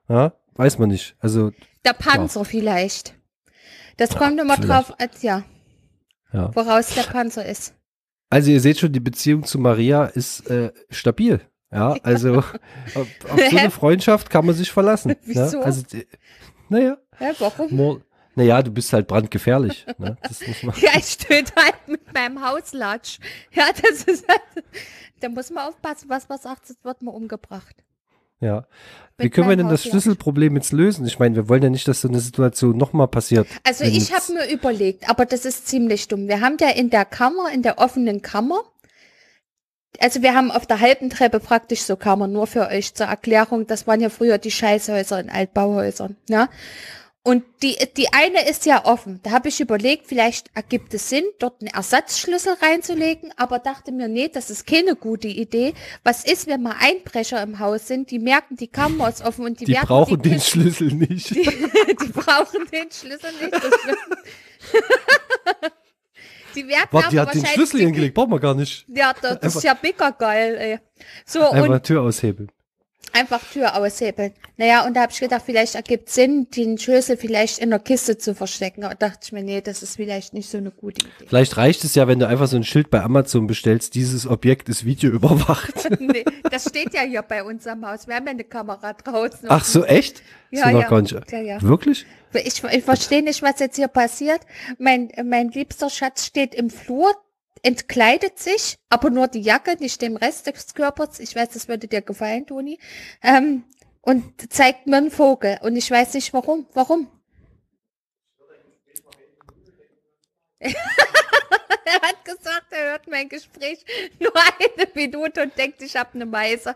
Ja, 0.08 0.34
weiß 0.54 0.78
man 0.78 0.90
nicht. 0.90 1.16
Also, 1.20 1.50
Der 1.84 1.94
Panzer 1.94 2.44
vielleicht. 2.44 3.14
Das 3.96 4.10
kommt 4.16 4.38
immer 4.40 4.56
vielleicht. 4.56 4.88
drauf, 4.90 4.94
als, 4.98 5.22
ja, 5.22 5.44
ja. 6.32 6.54
woraus 6.54 6.94
der 6.94 7.02
Panzer 7.02 7.44
ist. 7.46 7.74
Also 8.28 8.50
ihr 8.50 8.60
seht 8.60 8.78
schon, 8.78 8.92
die 8.92 9.00
Beziehung 9.00 9.44
zu 9.44 9.58
Maria 9.58 10.04
ist 10.04 10.48
äh, 10.50 10.72
stabil. 10.90 11.40
Ja, 11.72 11.92
also 12.02 12.38
auf, 12.38 12.54
auf 12.94 13.06
so 13.50 13.56
eine 13.56 13.70
Freundschaft 13.70 14.30
kann 14.30 14.46
man 14.46 14.54
sich 14.54 14.70
verlassen. 14.70 15.16
Wieso? 15.24 15.58
Ne? 15.58 15.64
Also, 15.64 15.82
die- 15.82 16.06
naja, 16.68 16.98
Ja, 17.18 17.32
warum? 17.38 18.02
Naja, 18.40 18.62
du 18.62 18.70
bist 18.70 18.92
halt 18.92 19.06
brandgefährlich. 19.06 19.84
Ne? 19.98 20.16
Ja, 20.80 20.92
ich 20.96 21.18
töte 21.18 21.52
halt 21.56 21.74
mit 21.86 22.12
meinem 22.14 22.42
Hauslatsch. 22.46 23.18
Ja, 23.52 23.64
das 23.82 24.04
ist 24.04 24.26
halt, 24.26 24.40
da 25.20 25.28
muss 25.28 25.50
man 25.50 25.68
aufpassen, 25.68 26.08
was 26.08 26.28
man 26.28 26.38
sagt, 26.38 26.66
sonst 26.66 26.82
wird 26.84 27.02
man 27.02 27.14
umgebracht. 27.14 27.76
ja. 28.40 28.66
Wie 29.18 29.24
Mit 29.24 29.34
können 29.34 29.50
wir 29.50 29.56
denn 29.56 29.68
das. 29.68 29.84
Schlüsselproblem 29.84 30.56
jetzt 30.56 30.72
lösen? 30.72 31.04
Ich 31.06 31.18
meine, 31.18 31.36
wir 31.36 31.50
wollen 31.50 31.62
ja 31.62 31.68
nicht, 31.68 31.86
dass 31.86 32.00
so 32.00 32.08
eine 32.08 32.20
Situation 32.20 32.78
nochmal 32.78 33.08
passiert. 33.08 33.46
Also 33.64 33.84
ich 33.84 34.14
habe 34.14 34.32
mir 34.32 34.50
überlegt, 34.50 35.10
aber 35.10 35.26
das 35.26 35.44
ist 35.44 35.68
ziemlich 35.68 36.08
dumm. 36.08 36.26
Wir 36.26 36.40
haben 36.40 36.56
ja 36.58 36.70
in 36.70 36.88
der 36.88 37.04
Kammer, 37.04 37.52
in 37.52 37.60
der 37.60 37.78
offenen 37.78 38.22
Kammer, 38.22 38.62
also 39.98 40.22
wir 40.22 40.34
haben 40.34 40.50
auf 40.50 40.64
der 40.66 40.80
halben 40.80 41.10
Treppe 41.10 41.38
praktisch 41.40 41.82
so 41.82 41.96
Kammern, 41.96 42.32
nur 42.32 42.46
für 42.46 42.68
euch 42.68 42.94
zur 42.94 43.06
Erklärung, 43.08 43.66
das 43.66 43.86
waren 43.86 44.00
ja 44.00 44.08
früher 44.08 44.38
die 44.38 44.50
Scheißhäuser 44.50 45.20
in 45.20 45.28
Altbauhäusern, 45.28 46.16
ja. 46.30 46.48
Und 47.22 47.44
die, 47.62 47.76
die 47.98 48.10
eine 48.14 48.48
ist 48.48 48.64
ja 48.64 48.86
offen. 48.86 49.20
Da 49.22 49.32
habe 49.32 49.50
ich 49.50 49.60
überlegt, 49.60 50.06
vielleicht 50.06 50.50
ergibt 50.54 50.94
es 50.94 51.10
Sinn, 51.10 51.24
dort 51.38 51.60
einen 51.60 51.68
Ersatzschlüssel 51.68 52.54
reinzulegen, 52.62 53.30
aber 53.36 53.58
dachte 53.58 53.92
mir, 53.92 54.08
nee, 54.08 54.28
das 54.28 54.48
ist 54.48 54.66
keine 54.66 54.96
gute 54.96 55.28
Idee. 55.28 55.74
Was 56.02 56.24
ist, 56.24 56.46
wenn 56.46 56.62
mal 56.62 56.76
Einbrecher 56.80 57.42
im 57.42 57.58
Haus 57.58 57.86
sind, 57.86 58.10
die 58.10 58.18
merken, 58.18 58.56
die 58.56 58.68
Kammer 58.68 59.10
ist 59.10 59.22
offen 59.22 59.44
und 59.44 59.60
die, 59.60 59.66
Die 59.66 59.74
werden 59.74 59.86
brauchen 59.86 60.22
die 60.22 60.30
den 60.30 60.40
Schlüssel 60.40 60.94
nicht. 60.94 61.28
die, 61.30 61.42
die 61.42 62.08
brauchen 62.08 62.66
den 62.72 62.90
Schlüssel 62.90 63.32
nicht. 63.32 63.54
Die 66.54 66.66
werden 66.66 66.88
Warte, 66.90 67.10
die 67.10 67.20
hat 67.20 67.32
den 67.32 67.46
Schlüssel 67.46 67.80
hingelegt, 67.80 68.14
brauchen 68.14 68.32
wir 68.32 68.40
gar 68.40 68.54
nicht. 68.54 68.84
Ja, 68.88 69.14
das, 69.22 69.38
das 69.38 69.54
ist 69.54 69.62
ja 69.62 69.78
mega 69.80 70.10
geil, 70.10 70.56
ey. 70.56 70.78
So, 71.24 71.48
Einfach 71.48 71.68
und 71.68 71.82
Tür 71.84 72.02
aushebeln. 72.02 72.50
Einfach 73.12 73.40
Tür 73.52 73.76
aushebeln. 73.76 74.32
Naja, 74.56 74.86
und 74.86 74.94
da 74.94 75.02
habe 75.02 75.12
ich 75.12 75.20
gedacht, 75.20 75.42
vielleicht 75.44 75.74
ergibt 75.74 76.10
Sinn, 76.10 76.48
den 76.54 76.78
Schlüssel 76.78 77.16
vielleicht 77.16 77.58
in 77.58 77.70
der 77.70 77.78
Kiste 77.78 78.18
zu 78.18 78.34
verstecken. 78.34 78.84
Aber 78.84 78.94
dachte 78.94 79.20
ich 79.22 79.32
mir, 79.32 79.42
nee, 79.42 79.60
das 79.60 79.82
ist 79.82 79.96
vielleicht 79.96 80.34
nicht 80.34 80.50
so 80.50 80.58
eine 80.58 80.70
gute 80.70 81.06
Idee. 81.06 81.26
Vielleicht 81.26 81.56
reicht 81.56 81.84
es 81.84 81.94
ja, 81.94 82.08
wenn 82.08 82.18
du 82.18 82.28
einfach 82.28 82.46
so 82.46 82.56
ein 82.56 82.64
Schild 82.64 82.90
bei 82.90 83.02
Amazon 83.02 83.46
bestellst, 83.46 83.94
dieses 83.94 84.26
Objekt 84.26 84.68
ist 84.68 84.84
videoüberwacht. 84.84 85.90
nee, 86.00 86.24
das 86.50 86.64
steht 86.68 86.94
ja 86.94 87.02
hier 87.02 87.22
bei 87.22 87.42
uns 87.42 87.66
am 87.66 87.86
Haus. 87.86 88.06
Wir 88.06 88.16
haben 88.16 88.26
ja 88.26 88.32
eine 88.32 88.44
Kamera 88.44 88.92
draußen. 88.92 89.48
Ach 89.48 89.64
so, 89.64 89.84
echt? 89.84 90.22
Ja, 90.50 90.70
ja. 90.70 90.88
Ja, 91.30 91.40
ja. 91.40 91.62
Wirklich? 91.62 92.06
Ich, 92.32 92.62
ich 92.62 92.84
verstehe 92.84 93.22
nicht, 93.22 93.42
was 93.42 93.58
jetzt 93.60 93.76
hier 93.76 93.88
passiert. 93.88 94.40
Mein, 94.78 95.10
mein 95.24 95.50
liebster 95.50 95.90
Schatz 95.90 96.26
steht 96.26 96.54
im 96.54 96.70
Flur, 96.70 97.14
entkleidet 97.62 98.38
sich, 98.38 98.78
aber 98.88 99.10
nur 99.10 99.28
die 99.28 99.40
Jacke, 99.40 99.76
nicht 99.78 100.00
den 100.02 100.16
Rest 100.16 100.46
des 100.46 100.74
Körpers. 100.74 101.20
Ich 101.20 101.34
weiß, 101.34 101.50
das 101.50 101.68
würde 101.68 101.88
dir 101.88 102.02
gefallen, 102.02 102.46
Toni. 102.46 102.78
Ähm, 103.22 103.64
und 104.02 104.52
zeigt 104.52 104.86
mir 104.86 104.96
einen 104.96 105.10
Vogel. 105.10 105.58
Und 105.62 105.76
ich 105.76 105.90
weiß 105.90 106.14
nicht 106.14 106.32
warum. 106.32 106.66
Warum? 106.74 107.08
er 111.92 112.08
hat 112.08 112.24
gesagt, 112.24 112.66
er 112.70 112.92
hört 112.92 113.08
mein 113.08 113.28
Gespräch 113.28 113.84
nur 114.18 114.32
eine 114.34 114.88
Minute 114.94 115.42
und 115.42 115.56
denkt, 115.58 115.82
ich 115.82 115.96
habe 115.96 116.10
eine 116.14 116.26
Meise. 116.26 116.74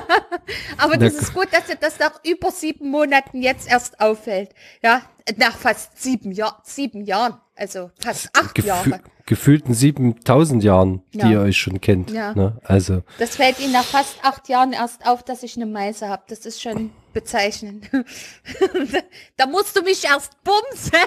Aber 0.78 0.96
das 0.96 1.14
ist 1.14 1.34
gut, 1.34 1.48
dass 1.52 1.66
dir 1.66 1.76
das 1.76 1.98
nach 1.98 2.20
über 2.24 2.50
sieben 2.50 2.90
Monaten 2.90 3.42
jetzt 3.42 3.68
erst 3.68 4.00
auffällt. 4.00 4.50
Ja, 4.82 5.02
nach 5.36 5.56
fast 5.56 6.00
sieben, 6.00 6.32
Jahr, 6.32 6.60
sieben 6.64 7.04
Jahren. 7.04 7.40
Also 7.56 7.90
fast 8.02 8.30
acht 8.34 8.54
Gefü 8.54 8.68
Jahre. 8.68 9.00
gefühlten 9.26 9.74
7000 9.74 10.64
Jahren, 10.64 11.02
die 11.12 11.18
Ja. 11.18 11.30
ihr 11.30 11.40
euch 11.42 11.58
schon 11.58 11.80
kennt. 11.80 12.10
Ja. 12.10 12.32
Ne? 12.34 12.58
Also, 12.64 13.02
Das 13.18 13.36
fällt 13.36 13.60
Ihnen 13.60 13.72
nach 13.72 13.84
fast 13.84 14.16
acht 14.22 14.48
Jahren 14.48 14.72
erst 14.72 15.06
auf, 15.06 15.22
dass 15.22 15.42
ich 15.42 15.56
eine 15.56 15.66
Meise 15.66 16.08
habe. 16.08 16.22
Das 16.28 16.46
ist 16.46 16.62
schon 16.62 16.90
bezeichnend. 17.12 17.90
da 19.36 19.46
musst 19.46 19.76
du 19.76 19.82
mich 19.82 20.04
erst 20.04 20.32
bumsen, 20.42 20.98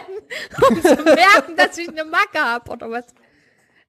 um 0.69 0.81
zu 0.81 0.95
merken, 1.03 1.55
dass 1.57 1.77
ich 1.77 1.89
eine 1.89 2.05
Macke 2.05 2.39
habe, 2.39 2.69
oder 2.71 2.91
was? 2.91 3.05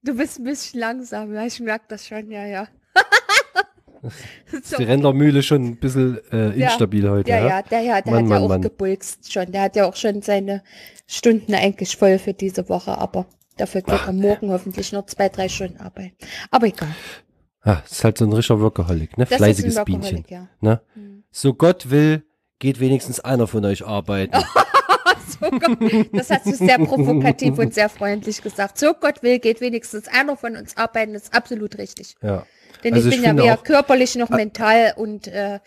Du 0.05 0.15
bist 0.15 0.39
ein 0.39 0.45
bisschen 0.45 0.81
langsam, 0.81 1.33
ja, 1.35 1.47
ich 1.47 1.59
merke 1.61 1.87
das 1.89 2.07
schon, 2.07 2.31
ja, 2.31 2.45
ja. 2.47 2.69
so. 4.63 4.77
die 4.77 4.85
Rendermühle 4.85 5.43
schon 5.43 5.65
ein 5.65 5.77
bisschen 5.77 6.21
äh, 6.31 6.59
Ja. 6.59 6.67
instabil 6.69 7.09
heute. 7.09 7.31
Ja, 7.31 7.39
Ja, 7.39 7.47
ja, 7.49 7.63
der, 7.63 7.81
ja, 7.81 8.01
der 8.03 8.13
Mann, 8.13 8.25
hat 8.25 8.31
ja 8.31 8.35
Mann, 8.35 8.43
auch 8.43 8.49
Mann. 8.49 8.63
gebulkst 8.63 9.33
schon. 9.33 9.51
Der 9.51 9.63
hat 9.63 9.77
ja 9.77 9.87
auch 9.87 9.97
schon 9.97 10.21
seine 10.23 10.63
Stunden 11.07 11.55
eigentlich 11.55 11.97
voll 11.97 12.19
für 12.19 12.35
diese 12.35 12.69
Woche, 12.69 12.99
aber 12.99 13.27
dafür 13.57 13.81
geht 13.81 14.01
er 14.07 14.13
morgen 14.13 14.51
hoffentlich 14.51 14.93
noch 14.93 15.07
zwei, 15.07 15.29
drei 15.31 15.49
Stunden 15.49 15.79
arbeiten. 15.79 16.17
Aber 16.51 16.67
egal. 16.67 16.95
Ah, 17.63 17.79
ist 17.91 18.05
halt 18.05 18.19
so 18.19 18.27
ein 18.27 18.33
rischer 18.35 18.61
Workaholic, 18.61 19.17
ne? 19.17 19.25
Das 19.25 19.39
Fleißiges 19.39 19.79
ein 19.79 19.85
Bienchen. 19.87 20.19
Workaholic, 20.19 20.31
ja. 20.31 20.49
Ne? 20.61 20.83
Hm. 20.93 21.25
So 21.31 21.55
Gott 21.55 21.89
will, 21.89 22.25
geht 22.59 22.79
wenigstens 22.79 23.21
einer 23.21 23.47
von 23.47 23.65
euch 23.65 23.87
arbeiten. 23.87 24.37
Das 26.13 26.31
hast 26.31 26.47
du 26.47 26.53
sehr 26.55 26.79
provokativ 26.79 27.59
und 27.59 27.75
sehr 27.75 27.89
freundlich 27.89 28.43
gesagt. 28.43 28.79
So 28.79 28.95
Gott 28.95 29.23
will, 29.23 29.39
geht 29.39 29.61
wenigstens 29.61 30.09
einer 30.09 30.37
von 30.37 30.57
uns 30.57 30.77
arbeiten, 30.77 31.13
das 31.15 31.25
ist 31.25 31.35
absolut 31.35 31.79
richtig. 31.79 32.17
ja. 32.23 32.47
Denn 32.83 32.93
Also 32.95 33.09
ich 33.09 33.15
ich 33.17 33.23
bin 33.23 33.37
ja 33.37 33.43
weder 33.43 33.55
auch- 33.55 33.65
körperlich 33.65 34.15
noch 34.17 34.29
mental 34.29 34.93
und 34.97 35.27
äh, 35.29 35.59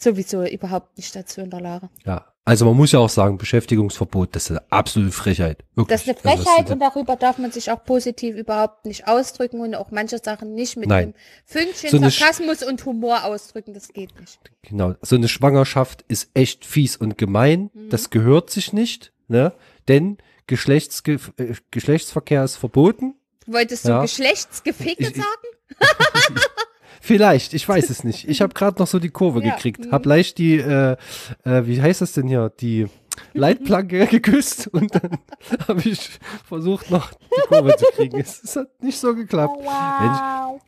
sowieso 0.00 0.44
überhaupt 0.44 0.96
nicht 0.96 1.14
dazu 1.16 1.40
in 1.40 1.50
der 1.50 1.60
Lage. 1.60 1.88
Ja. 2.04 2.31
Also 2.44 2.64
man 2.64 2.76
muss 2.76 2.90
ja 2.90 2.98
auch 2.98 3.08
sagen, 3.08 3.38
Beschäftigungsverbot, 3.38 4.34
das 4.34 4.44
ist 4.46 4.50
eine 4.50 4.62
absolute 4.72 5.12
Frechheit. 5.12 5.64
Wirklich. 5.76 6.02
Das 6.04 6.08
ist 6.08 6.24
eine 6.26 6.32
Also, 6.32 6.42
Frechheit 6.44 6.64
das- 6.66 6.72
und 6.72 6.80
darüber 6.80 7.14
darf 7.14 7.38
man 7.38 7.52
sich 7.52 7.70
auch 7.70 7.84
positiv 7.84 8.34
überhaupt 8.36 8.84
nicht 8.84 9.06
ausdrücken 9.06 9.60
und 9.60 9.76
auch 9.76 9.92
manche 9.92 10.18
Sachen 10.18 10.54
nicht 10.54 10.76
mit 10.76 10.88
Nein. 10.88 11.04
einem 11.04 11.14
Fünkchen 11.46 11.90
So 11.90 11.98
Sarkasmus 11.98 12.64
und 12.64 12.84
Humor 12.84 13.24
ausdrücken. 13.24 13.74
Das 13.74 13.88
geht 13.92 14.18
nicht. 14.18 14.40
Genau, 14.62 14.94
so 15.02 15.14
eine 15.14 15.28
Schwangerschaft 15.28 16.02
ist 16.08 16.30
echt 16.34 16.64
fies 16.64 16.96
und 16.96 17.16
gemein. 17.16 17.70
Mhm. 17.74 17.90
Das 17.90 18.10
gehört 18.10 18.50
sich 18.50 18.72
nicht, 18.72 19.12
ne? 19.28 19.52
Denn 19.86 20.18
Geschlechtsge 20.48 21.20
äh, 21.36 21.54
Geschlechtsverkehr 21.70 22.42
ist 22.42 22.56
verboten. 22.56 23.14
Wolltest 23.46 23.84
du 23.84 23.90
Ja. 23.90 24.02
Geschlechtsgeficke 24.02 25.04
sagen? 25.04 25.20
Vielleicht, 27.04 27.52
ich 27.52 27.68
weiß 27.68 27.90
es 27.90 28.04
nicht. 28.04 28.28
Ich 28.28 28.40
habe 28.42 28.54
gerade 28.54 28.78
noch 28.78 28.86
so 28.86 29.00
die 29.00 29.10
Kurve 29.10 29.42
Ja, 29.44 29.54
gekriegt. 29.54 29.86
mhm. 29.86 29.90
Hab 29.90 30.06
leicht 30.06 30.38
die, 30.38 30.56
äh, 30.56 30.96
äh, 31.44 31.66
wie 31.66 31.82
heißt 31.82 32.00
das 32.00 32.12
denn 32.12 32.28
hier, 32.28 32.50
die 32.60 32.86
Leitplanke 33.34 34.06
geküsst 34.10 34.68
und 34.68 34.94
dann 34.94 35.18
habe 35.68 35.80
ich 35.80 36.18
versucht 36.46 36.90
noch 36.92 37.10
die 37.10 37.48
Kurve 37.48 37.76
zu 37.76 37.86
kriegen. 37.96 38.20
Es, 38.20 38.42
es 38.42 38.54
hat 38.56 38.68
nicht 38.82 38.98
so 38.98 39.14
geklappt. 39.16 39.56
Mensch, 39.58 40.18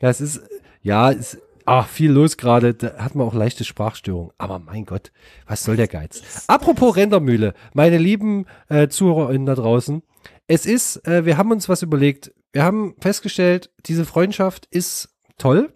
ja, 0.01 0.09
es 0.09 0.19
ist, 0.19 0.41
ja, 0.81 1.11
es 1.11 1.37
ach, 1.63 1.87
viel 1.87 2.11
los 2.11 2.35
gerade. 2.35 2.73
Da 2.73 2.97
hat 2.97 3.15
man 3.15 3.25
auch 3.25 3.33
leichte 3.33 3.63
Sprachstörung. 3.63 4.33
Aber 4.37 4.59
mein 4.59 4.85
Gott, 4.85 5.13
was 5.47 5.63
soll 5.63 5.77
der 5.77 5.87
Geiz? 5.87 6.21
Apropos 6.47 6.97
Rendermühle, 6.97 7.53
meine 7.73 7.97
lieben 7.97 8.45
äh, 8.67 8.89
ZuhörerInnen 8.89 9.45
da 9.45 9.55
draußen. 9.55 10.03
Es 10.47 10.65
ist, 10.65 11.07
äh, 11.07 11.25
wir 11.25 11.37
haben 11.37 11.51
uns 11.51 11.69
was 11.69 11.81
überlegt. 11.81 12.33
Wir 12.51 12.63
haben 12.63 12.93
festgestellt, 12.99 13.71
diese 13.85 14.03
Freundschaft 14.05 14.67
ist 14.69 15.09
toll. 15.37 15.73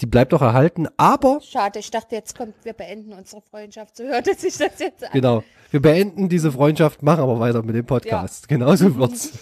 Die 0.00 0.06
bleibt 0.06 0.34
auch 0.34 0.42
erhalten, 0.42 0.88
aber 0.96 1.40
Schade, 1.40 1.78
ich 1.78 1.90
dachte, 1.90 2.14
jetzt 2.14 2.36
kommt, 2.36 2.54
wir 2.64 2.72
beenden 2.72 3.12
unsere 3.12 3.42
Freundschaft. 3.42 3.96
So 3.96 4.04
hörte 4.04 4.34
sich 4.34 4.56
das 4.56 4.78
jetzt 4.78 5.04
an. 5.04 5.10
genau, 5.12 5.44
wir 5.70 5.80
beenden 5.80 6.28
diese 6.28 6.52
Freundschaft, 6.52 7.02
machen 7.02 7.20
aber 7.20 7.40
weiter 7.40 7.62
mit 7.62 7.74
dem 7.74 7.86
Podcast. 7.86 8.48
Genauso 8.48 8.96
wird's. 8.96 9.32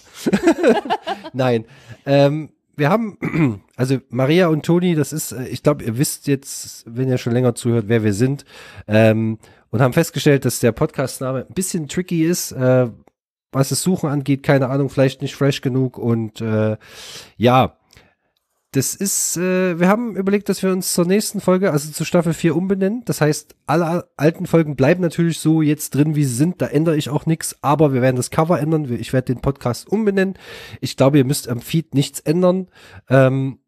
Nein, 1.32 1.64
ähm, 2.06 2.50
wir 2.76 2.88
haben, 2.88 3.62
also 3.76 3.98
Maria 4.08 4.48
und 4.48 4.64
Toni, 4.64 4.94
das 4.94 5.12
ist, 5.12 5.32
äh, 5.32 5.46
ich 5.48 5.62
glaube, 5.62 5.84
ihr 5.84 5.98
wisst 5.98 6.26
jetzt, 6.26 6.84
wenn 6.86 7.08
ihr 7.08 7.18
schon 7.18 7.32
länger 7.32 7.54
zuhört, 7.54 7.84
wer 7.88 8.04
wir 8.04 8.12
sind, 8.12 8.44
ähm, 8.88 9.38
und 9.70 9.80
haben 9.80 9.92
festgestellt, 9.92 10.44
dass 10.44 10.60
der 10.60 10.72
Podcastname 10.72 11.46
ein 11.48 11.54
bisschen 11.54 11.88
tricky 11.88 12.24
ist, 12.24 12.52
äh, 12.52 12.88
was 13.52 13.68
das 13.68 13.82
Suchen 13.82 14.10
angeht, 14.10 14.42
keine 14.42 14.68
Ahnung, 14.68 14.88
vielleicht 14.88 15.22
nicht 15.22 15.34
fresh 15.36 15.60
genug 15.60 15.98
und 15.98 16.40
äh, 16.40 16.76
ja, 17.36 17.76
das 18.74 18.96
ist, 18.96 19.36
äh, 19.36 19.78
wir 19.78 19.86
haben 19.86 20.16
überlegt, 20.16 20.48
dass 20.48 20.62
wir 20.64 20.72
uns 20.72 20.92
zur 20.94 21.04
nächsten 21.06 21.40
Folge, 21.40 21.70
also 21.70 21.92
zu 21.92 22.04
Staffel 22.04 22.32
4 22.32 22.56
umbenennen. 22.56 23.02
Das 23.04 23.20
heißt, 23.20 23.54
alle 23.66 24.08
alten 24.16 24.46
Folgen 24.46 24.74
bleiben 24.74 25.00
natürlich 25.00 25.38
so 25.38 25.62
jetzt 25.62 25.94
drin, 25.94 26.16
wie 26.16 26.24
sie 26.24 26.34
sind. 26.34 26.60
Da 26.60 26.66
ändere 26.66 26.96
ich 26.96 27.08
auch 27.08 27.24
nichts, 27.24 27.56
aber 27.62 27.92
wir 27.92 28.02
werden 28.02 28.16
das 28.16 28.30
Cover 28.30 28.58
ändern. 28.58 28.92
Ich 28.92 29.12
werde 29.12 29.32
den 29.32 29.40
Podcast 29.40 29.88
umbenennen. 29.88 30.34
Ich 30.80 30.96
glaube, 30.96 31.18
ihr 31.18 31.24
müsst 31.24 31.48
am 31.48 31.60
Feed 31.60 31.94
nichts 31.94 32.18
ändern. 32.18 32.66
Ähm, 33.08 33.60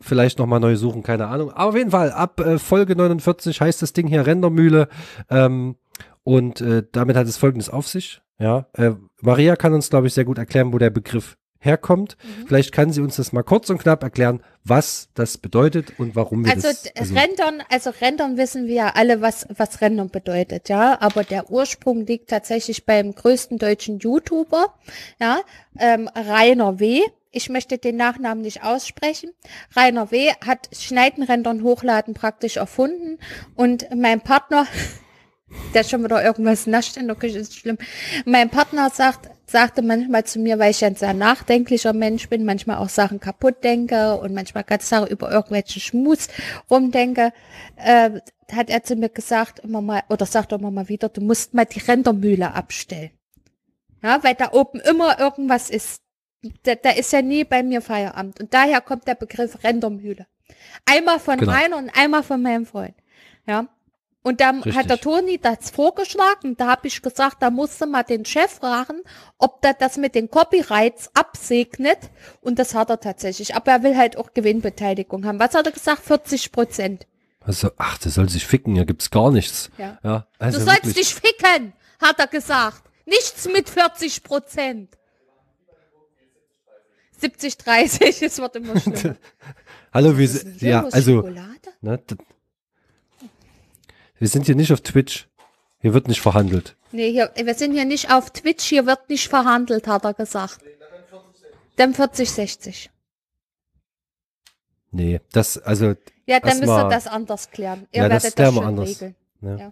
vielleicht 0.00 0.38
nochmal 0.38 0.60
neu 0.60 0.76
suchen, 0.76 1.02
keine 1.02 1.26
Ahnung. 1.26 1.50
Aber 1.50 1.68
auf 1.68 1.76
jeden 1.76 1.90
Fall, 1.90 2.10
ab 2.10 2.40
äh, 2.40 2.58
Folge 2.58 2.96
49 2.96 3.60
heißt 3.60 3.82
das 3.82 3.92
Ding 3.92 4.06
hier 4.06 4.26
Rendermühle. 4.26 4.88
Ähm, 5.28 5.76
und 6.22 6.60
äh, 6.60 6.84
damit 6.90 7.16
hat 7.16 7.26
es 7.26 7.36
folgendes 7.36 7.68
auf 7.68 7.86
sich. 7.86 8.22
Ja, 8.38 8.66
äh, 8.74 8.92
Maria 9.20 9.56
kann 9.56 9.74
uns, 9.74 9.90
glaube 9.90 10.06
ich, 10.06 10.14
sehr 10.14 10.24
gut 10.24 10.38
erklären, 10.38 10.72
wo 10.72 10.78
der 10.78 10.90
Begriff 10.90 11.37
herkommt. 11.58 12.16
Vielleicht 12.46 12.72
kann 12.72 12.92
sie 12.92 13.00
uns 13.00 13.16
das 13.16 13.32
mal 13.32 13.42
kurz 13.42 13.68
und 13.70 13.78
knapp 13.78 14.02
erklären, 14.02 14.42
was 14.64 15.08
das 15.14 15.38
bedeutet 15.38 15.98
und 15.98 16.14
warum 16.14 16.44
wir 16.44 16.52
Also, 16.54 16.68
das. 16.68 16.82
d- 16.82 16.90
Rendern, 17.18 17.62
also 17.70 17.90
Rendern 18.00 18.36
wissen 18.36 18.66
wir 18.66 18.74
ja 18.74 18.92
alle, 18.94 19.20
was, 19.20 19.46
was 19.56 19.80
Rendern 19.80 20.10
bedeutet, 20.10 20.68
ja. 20.68 21.00
Aber 21.00 21.24
der 21.24 21.50
Ursprung 21.50 22.06
liegt 22.06 22.30
tatsächlich 22.30 22.86
beim 22.86 23.14
größten 23.14 23.58
deutschen 23.58 23.98
YouTuber, 23.98 24.74
ja, 25.20 25.38
ähm, 25.78 26.08
Rainer 26.14 26.78
W. 26.80 27.00
Ich 27.30 27.50
möchte 27.50 27.76
den 27.76 27.96
Nachnamen 27.96 28.42
nicht 28.42 28.62
aussprechen. 28.64 29.30
Rainer 29.76 30.10
W. 30.10 30.30
hat 30.46 30.70
Schneiden, 30.72 31.22
Rendern, 31.24 31.62
Hochladen 31.62 32.14
praktisch 32.14 32.56
erfunden 32.56 33.18
und 33.54 33.86
mein 33.94 34.20
Partner, 34.20 34.66
der 35.74 35.84
schon 35.84 36.04
wieder 36.04 36.22
irgendwas 36.24 36.66
nascht 36.66 36.96
in 36.96 37.06
der 37.06 37.16
Küche, 37.16 37.38
ist 37.38 37.56
schlimm. 37.56 37.78
Mein 38.24 38.50
Partner 38.50 38.90
sagt, 38.90 39.30
sagte 39.46 39.82
manchmal 39.82 40.24
zu 40.24 40.38
mir, 40.38 40.58
weil 40.58 40.70
ich 40.70 40.84
ein 40.84 40.94
sehr 40.94 41.14
nachdenklicher 41.14 41.92
Mensch 41.92 42.28
bin, 42.28 42.44
manchmal 42.44 42.76
auch 42.78 42.88
Sachen 42.88 43.18
kaputt 43.20 43.64
denke 43.64 44.16
und 44.16 44.34
manchmal 44.34 44.64
ganz 44.64 44.88
Sachen 44.88 45.08
über 45.08 45.30
irgendwelchen 45.30 45.80
Schmus 45.80 46.28
rumdenke, 46.70 47.32
äh, 47.76 48.20
hat 48.52 48.70
er 48.70 48.82
zu 48.82 48.96
mir 48.96 49.08
gesagt, 49.08 49.60
immer 49.60 49.80
mal, 49.80 50.02
oder 50.08 50.26
sagt 50.26 50.52
er 50.52 50.58
immer 50.58 50.70
mal 50.70 50.88
wieder, 50.88 51.08
du 51.08 51.20
musst 51.20 51.54
mal 51.54 51.64
die 51.64 51.80
Rendermühle 51.80 52.52
abstellen. 52.54 53.10
Ja, 54.02 54.22
weil 54.22 54.34
da 54.34 54.52
oben 54.52 54.80
immer 54.80 55.18
irgendwas 55.18 55.70
ist. 55.70 56.02
da, 56.62 56.74
da 56.76 56.90
ist 56.90 57.12
ja 57.12 57.20
nie 57.20 57.44
bei 57.44 57.62
mir 57.62 57.80
Feierabend. 57.82 58.38
Und 58.40 58.54
daher 58.54 58.80
kommt 58.80 59.08
der 59.08 59.16
Begriff 59.16 59.64
Rendermühle. 59.64 60.26
Einmal 60.86 61.18
von 61.18 61.38
Genau. 61.38 61.52
Rainer 61.52 61.76
und 61.78 61.90
einmal 61.96 62.22
von 62.22 62.40
meinem 62.40 62.64
Freund. 62.64 62.94
Ja. 63.46 63.66
Und 64.22 64.40
dann 64.40 64.56
Richtig. 64.56 64.76
hat 64.76 64.90
der 64.90 64.98
Toni 64.98 65.38
das 65.38 65.70
vorgeschlagen. 65.70 66.56
Da 66.56 66.66
habe 66.66 66.88
ich 66.88 67.00
gesagt, 67.00 67.40
da 67.40 67.50
musste 67.50 67.86
mal 67.86 68.02
den 68.02 68.24
Chef 68.24 68.50
fragen, 68.50 69.02
ob 69.38 69.62
der 69.62 69.74
das 69.74 69.96
mit 69.96 70.14
den 70.14 70.30
Copyrights 70.30 71.10
absegnet. 71.14 71.98
Und 72.40 72.58
das 72.58 72.74
hat 72.74 72.90
er 72.90 73.00
tatsächlich. 73.00 73.54
Aber 73.54 73.70
er 73.70 73.82
will 73.82 73.96
halt 73.96 74.16
auch 74.16 74.34
Gewinnbeteiligung 74.34 75.24
haben. 75.24 75.38
Was 75.38 75.54
hat 75.54 75.66
er 75.66 75.72
gesagt? 75.72 76.04
40 76.04 76.52
Prozent. 76.52 77.06
Also, 77.40 77.70
ach, 77.78 77.96
der 77.98 78.10
soll 78.10 78.28
sich 78.28 78.46
ficken, 78.46 78.74
hier 78.74 78.84
gibt's 78.84 79.10
gar 79.10 79.30
nichts. 79.30 79.70
Ja. 79.78 79.98
ja 80.02 80.26
also 80.38 80.58
du 80.58 80.64
sollst 80.64 80.84
wirklich. 80.84 81.08
dich 81.08 81.14
ficken, 81.14 81.72
hat 81.98 82.18
er 82.18 82.26
gesagt. 82.26 82.82
Nichts 83.06 83.48
mit 83.48 83.70
40 83.70 84.22
Prozent. 84.22 84.98
70, 87.18 87.56
30, 87.56 88.22
es 88.22 88.38
wird 88.38 88.56
immer 88.56 88.78
schlimmer. 88.78 89.16
Hallo, 89.94 90.18
Was 90.18 90.34
ist 90.34 90.60
ja, 90.60 90.84
also, 90.84 91.16
Schokolade? 91.16 91.48
ne, 91.80 91.98
wir 94.18 94.28
sind 94.28 94.46
hier 94.46 94.54
nicht 94.54 94.72
auf 94.72 94.80
Twitch. 94.80 95.28
Hier 95.80 95.94
wird 95.94 96.08
nicht 96.08 96.20
verhandelt. 96.20 96.76
Nee, 96.90 97.12
hier, 97.12 97.30
wir 97.36 97.54
sind 97.54 97.72
hier 97.72 97.84
nicht 97.84 98.10
auf 98.10 98.30
Twitch, 98.30 98.64
hier 98.64 98.86
wird 98.86 99.08
nicht 99.08 99.28
verhandelt, 99.28 99.86
hat 99.86 100.04
er 100.04 100.14
gesagt. 100.14 100.58
Dann 101.76 101.94
40, 101.94 102.30
60. 102.30 102.90
Nee, 104.90 105.20
das, 105.32 105.58
also, 105.58 105.94
Ja, 106.26 106.40
dann 106.40 106.58
müsst 106.58 106.70
ihr 106.70 106.88
das 106.88 107.06
anders 107.06 107.50
klären. 107.50 107.86
Ihr 107.92 108.02
Ja, 108.02 108.08
das 108.08 108.24
werdet 108.24 108.38
das 108.38 108.54
wir 108.54 108.60
schon 108.60 108.66
anders. 108.68 108.88
regeln. 108.88 109.14
ne. 109.40 109.56
Ja. 109.60 109.70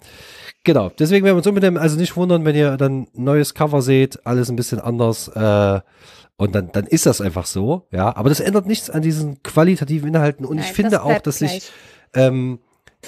Genau, 0.62 0.88
deswegen 0.90 1.24
werden 1.24 1.34
wir 1.34 1.38
uns 1.38 1.46
unbedingt, 1.46 1.78
also 1.78 1.96
nicht 1.96 2.16
wundern, 2.16 2.44
wenn 2.44 2.54
ihr 2.56 2.76
dann 2.76 3.08
neues 3.14 3.54
Cover 3.54 3.82
seht, 3.82 4.24
alles 4.26 4.48
ein 4.50 4.56
bisschen 4.56 4.80
anders, 4.80 5.28
äh, 5.28 5.80
und 6.38 6.54
dann, 6.54 6.70
dann 6.72 6.86
ist 6.86 7.06
das 7.06 7.22
einfach 7.22 7.46
so, 7.46 7.86
ja. 7.90 8.14
Aber 8.14 8.28
das 8.28 8.40
ändert 8.40 8.66
nichts 8.66 8.90
an 8.90 9.00
diesen 9.00 9.42
qualitativen 9.42 10.08
Inhalten. 10.08 10.44
Und 10.44 10.58
ich 10.58 10.66
Nein, 10.66 10.74
finde 10.74 10.90
das 10.92 11.00
auch, 11.00 11.18
dass 11.22 11.38
sich 11.38 11.50
gleich. 11.50 11.72
ähm, 12.12 12.58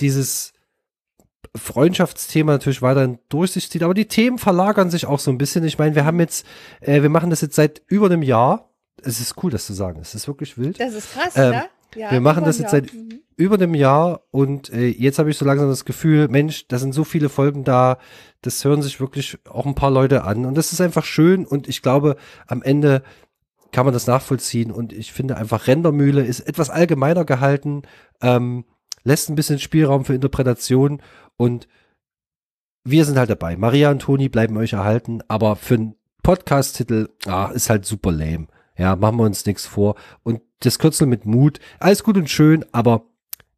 dieses 0.00 0.54
Freundschaftsthema 1.56 2.52
natürlich 2.52 2.82
weiterhin 2.82 3.18
durch 3.28 3.52
sich 3.52 3.70
zieht, 3.70 3.82
aber 3.82 3.94
die 3.94 4.06
Themen 4.08 4.38
verlagern 4.38 4.90
sich 4.90 5.06
auch 5.06 5.18
so 5.18 5.30
ein 5.30 5.38
bisschen. 5.38 5.64
Ich 5.64 5.78
meine, 5.78 5.94
wir 5.94 6.04
haben 6.04 6.20
jetzt, 6.20 6.46
äh, 6.80 7.02
wir 7.02 7.08
machen 7.08 7.30
das 7.30 7.40
jetzt 7.40 7.54
seit 7.56 7.82
über 7.86 8.06
einem 8.06 8.22
Jahr. 8.22 8.70
Es 9.02 9.20
ist 9.20 9.42
cool, 9.42 9.50
das 9.50 9.66
zu 9.66 9.72
sagen. 9.72 10.00
Es 10.00 10.14
ist 10.14 10.26
wirklich 10.28 10.58
wild. 10.58 10.80
Das 10.80 10.94
ist 10.94 11.12
krass, 11.12 11.36
Ähm, 11.36 11.50
ne? 11.50 11.64
Ja, 11.94 12.10
wir 12.10 12.20
machen 12.20 12.44
das 12.44 12.58
jetzt 12.58 12.70
seit 12.72 12.92
Mhm. 12.92 13.20
über 13.36 13.54
einem 13.54 13.74
Jahr 13.74 14.22
und 14.30 14.70
äh, 14.72 14.88
jetzt 14.88 15.18
habe 15.18 15.30
ich 15.30 15.38
so 15.38 15.44
langsam 15.46 15.68
das 15.68 15.84
Gefühl, 15.86 16.28
Mensch, 16.28 16.68
da 16.68 16.78
sind 16.78 16.92
so 16.92 17.02
viele 17.04 17.28
Folgen 17.30 17.64
da, 17.64 17.98
das 18.42 18.62
hören 18.64 18.82
sich 18.82 19.00
wirklich 19.00 19.38
auch 19.48 19.64
ein 19.64 19.74
paar 19.74 19.90
Leute 19.90 20.24
an 20.24 20.44
und 20.44 20.54
das 20.56 20.72
ist 20.72 20.80
einfach 20.82 21.04
schön 21.04 21.46
und 21.46 21.66
ich 21.66 21.80
glaube, 21.80 22.16
am 22.46 22.62
Ende 22.62 23.02
kann 23.72 23.86
man 23.86 23.94
das 23.94 24.06
nachvollziehen 24.06 24.70
und 24.70 24.92
ich 24.92 25.12
finde 25.12 25.36
einfach 25.38 25.66
Rendermühle 25.66 26.24
ist 26.24 26.40
etwas 26.40 26.68
allgemeiner 26.68 27.24
gehalten, 27.24 27.82
ähm, 28.20 28.64
lässt 29.04 29.30
ein 29.30 29.34
bisschen 29.36 29.58
Spielraum 29.58 30.04
für 30.04 30.14
Interpretation 30.14 31.00
und 31.38 31.66
wir 32.84 33.04
sind 33.06 33.16
halt 33.18 33.30
dabei. 33.30 33.56
Maria 33.56 33.90
und 33.90 34.00
Toni 34.00 34.28
bleiben 34.28 34.56
euch 34.58 34.74
erhalten, 34.74 35.20
aber 35.28 35.56
für 35.56 35.74
einen 35.74 35.94
Podcast-Titel 36.22 37.08
ah, 37.26 37.50
ist 37.54 37.70
halt 37.70 37.86
super 37.86 38.12
lame. 38.12 38.48
Ja, 38.76 38.96
machen 38.96 39.16
wir 39.16 39.24
uns 39.24 39.46
nichts 39.46 39.66
vor. 39.66 39.94
Und 40.22 40.40
das 40.60 40.78
Kürzel 40.78 41.06
mit 41.06 41.24
Mut, 41.24 41.58
alles 41.80 42.02
gut 42.04 42.16
und 42.16 42.28
schön, 42.30 42.64
aber 42.72 43.06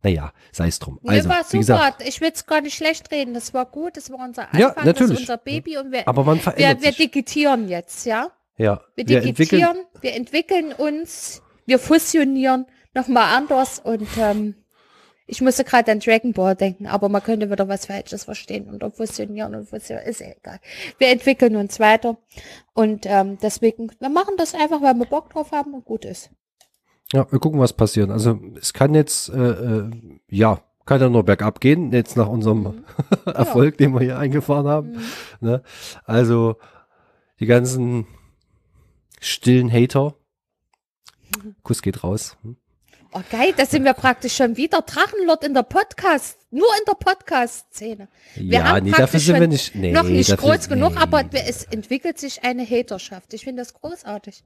naja, 0.02 0.32
sei 0.52 0.68
es 0.68 0.78
drum. 0.78 0.98
Nee, 1.02 1.10
Also, 1.10 1.28
war 1.28 1.44
super. 1.44 1.58
gesagt, 1.58 2.02
ich 2.08 2.20
will 2.22 2.30
es 2.32 2.46
gar 2.46 2.60
nicht 2.62 2.74
schlecht 2.74 3.10
reden. 3.10 3.34
Das 3.34 3.52
war 3.52 3.66
gut. 3.66 3.96
Das 3.98 4.10
war 4.10 4.24
unser 4.26 4.44
Anfang. 4.44 4.60
Ja, 4.60 4.70
Das 4.70 4.84
natürlich. 4.84 5.12
ist 5.14 5.20
unser 5.20 5.36
Baby. 5.36 5.76
Und 5.76 5.92
wir, 5.92 6.08
aber 6.08 6.24
man 6.24 6.36
wir, 6.36 6.42
verändert 6.42 6.80
wir 6.82 6.88
sich. 6.88 6.96
digitieren 6.96 7.68
jetzt, 7.68 8.06
ja? 8.06 8.30
Ja, 8.56 8.80
Wir 8.96 9.08
wir 9.08 9.22
entwickeln, 9.22 9.60
digitieren, 9.60 9.86
wir 10.00 10.14
entwickeln 10.14 10.72
uns, 10.72 11.42
wir 11.66 11.78
fusionieren 11.78 12.66
nochmal 12.94 13.34
anders 13.36 13.78
und 13.78 14.06
ähm, 14.18 14.54
ich 15.30 15.40
musste 15.40 15.62
gerade 15.64 15.92
an 15.92 16.00
Dragon 16.00 16.32
Ball 16.32 16.56
denken, 16.56 16.88
aber 16.88 17.08
man 17.08 17.22
könnte 17.22 17.50
wieder 17.50 17.68
was 17.68 17.86
Falsches 17.86 18.24
verstehen 18.24 18.68
unter 18.68 18.90
fusionieren 18.90 19.54
und 19.54 19.68
fusionieren, 19.68 20.08
ist 20.08 20.20
ja 20.20 20.26
egal. 20.26 20.58
Wir 20.98 21.08
entwickeln 21.08 21.54
uns 21.54 21.78
weiter 21.78 22.18
und 22.74 23.06
ähm, 23.06 23.38
deswegen, 23.40 23.92
wir 24.00 24.08
machen 24.08 24.34
das 24.36 24.54
einfach, 24.54 24.82
weil 24.82 24.94
wir 24.94 25.06
Bock 25.06 25.30
drauf 25.30 25.52
haben 25.52 25.72
und 25.74 25.84
gut 25.84 26.04
ist. 26.04 26.30
ja, 27.12 27.30
wir 27.30 27.38
gucken, 27.38 27.60
was 27.60 27.72
passiert. 27.72 28.10
Also, 28.10 28.40
es 28.60 28.72
kann 28.72 28.94
jetzt, 28.94 29.28
äh, 29.28 29.38
äh, 29.38 29.90
ja, 30.28 30.62
kann 30.84 31.00
ja 31.00 31.08
nur 31.08 31.22
bergab 31.22 31.60
gehen, 31.60 31.92
jetzt 31.92 32.16
nach 32.16 32.28
unserem 32.28 32.84
Erfolg, 33.24 33.78
den 33.78 33.94
wir 33.94 34.00
hier 34.00 34.18
eingefahren 34.18 34.66
haben. 34.66 34.90
Mhm. 34.90 35.02
Ne? 35.40 35.62
Also, 36.04 36.56
die 37.38 37.46
ganzen 37.46 38.06
stillen 39.20 39.72
Hater, 39.72 40.16
Kuss 41.62 41.82
geht 41.82 42.02
raus. 42.02 42.36
Hm? 42.42 42.56
Oh 43.12 43.22
geil, 43.30 43.52
da 43.56 43.66
sind 43.66 43.84
wir 43.84 43.92
praktisch 43.94 44.36
schon 44.36 44.56
wieder 44.56 44.82
Drachenlord 44.82 45.42
in 45.44 45.52
der 45.52 45.64
Podcast, 45.64 46.38
nur 46.52 46.68
in 46.78 46.84
der 46.86 46.94
Podcast-Szene. 46.94 48.08
Wir 48.36 48.44
Ja, 48.60 48.64
haben 48.68 48.84
nee, 48.84 48.92
dafür 48.92 49.18
sind 49.18 49.40
wir 49.40 49.48
nicht, 49.48 49.74
nee, 49.74 49.90
noch 49.92 50.04
nicht 50.04 50.30
dafür- 50.30 50.54
groß 50.54 50.68
genug, 50.68 50.92
nee. 50.94 51.00
aber 51.00 51.24
es 51.32 51.64
entwickelt 51.64 52.18
sich 52.18 52.44
eine 52.44 52.64
Haterschaft. 52.64 53.34
Ich 53.34 53.42
finde 53.44 53.62
das 53.62 53.74
großartig. 53.74 54.44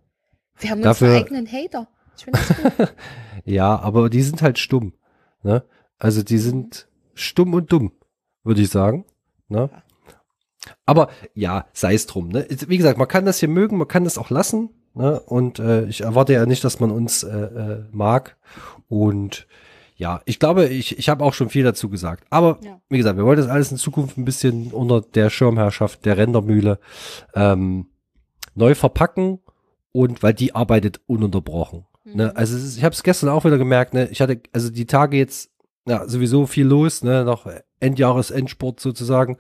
Wir 0.59 0.71
haben 0.71 0.81
Dafür- 0.83 1.09
unsere 1.09 1.25
eigenen 1.25 1.47
Hater. 1.53 1.89
Ich 2.17 2.25
finde 2.25 2.39
das 2.39 2.77
gut. 2.79 2.95
Ja, 3.45 3.79
aber 3.81 4.09
die 4.09 4.23
sind 4.23 4.41
halt 4.41 4.59
stumm. 4.59 4.95
Ne? 5.43 5.63
Also 5.99 6.23
die 6.23 6.39
sind 6.39 6.89
stumm 7.13 7.53
und 7.53 7.71
dumm, 7.71 7.93
würde 8.45 8.63
ich 8.63 8.71
sagen. 8.71 9.05
Ne? 9.49 9.69
Aber 10.87 11.11
ja, 11.35 11.67
sei 11.75 11.93
es 11.93 12.07
drum. 12.07 12.29
Ne? 12.29 12.47
Wie 12.49 12.79
gesagt, 12.79 12.97
man 12.97 13.09
kann 13.09 13.27
das 13.27 13.41
hier 13.41 13.51
mögen, 13.51 13.77
man 13.77 13.89
kann 13.89 14.05
das 14.05 14.17
auch 14.17 14.31
lassen. 14.31 14.71
Ne? 14.95 15.19
Und 15.21 15.59
äh, 15.59 15.85
ich 15.87 16.03
erwarte 16.03 16.33
ja 16.33 16.47
nicht, 16.47 16.65
dass 16.65 16.81
man 16.81 16.91
uns 16.91 17.23
äh, 17.23 17.37
äh, 17.37 17.85
mag. 17.93 18.37
Und 18.89 19.47
ja, 19.97 20.21
ich 20.25 20.39
glaube, 20.39 20.67
ich, 20.67 20.99
ich 20.99 21.09
habe 21.09 21.25
auch 21.25 21.35
schon 21.35 21.49
viel 21.49 21.65
dazu 21.65 21.89
gesagt. 21.89 22.25
Aber 22.31 22.59
Ja. 22.63 22.81
wie 22.89 22.99
gesagt, 22.99 23.17
wir 23.17 23.25
wollen 23.25 23.39
das 23.39 23.49
alles 23.49 23.71
in 23.71 23.77
Zukunft 23.79 24.17
ein 24.19 24.25
bisschen 24.25 24.73
unter 24.73 25.01
der 25.01 25.31
Schirmherrschaft 25.31 26.05
der 26.05 26.17
Rendermühle 26.17 26.79
ähm, 27.35 27.87
neu 28.55 28.75
verpacken. 28.75 29.39
Und 29.93 30.25
weil 30.25 30.35
die 30.35 30.55
arbeitet 30.57 31.01
ununterbrochen. 31.07 31.87
Ne? 32.05 32.35
Also 32.37 32.57
es 32.57 32.65
ist, 32.65 32.77
ich 32.77 32.83
habe 32.85 32.93
es 32.93 33.05
gestern 33.05 33.29
auch 33.31 33.45
wieder 33.45 33.59
gemerkt, 33.59 33.95
ne? 33.95 34.09
ich 34.11 34.21
hatte 34.21 34.41
also 34.53 34.69
die 34.71 34.87
Tage 34.87 35.17
jetzt 35.17 35.51
ja, 35.87 36.09
sowieso 36.09 36.47
viel 36.47 36.67
los, 36.67 37.03
ne, 37.03 37.25
noch 37.25 37.47
Endjahresendsport 37.81 38.81
sozusagen. 38.81 39.37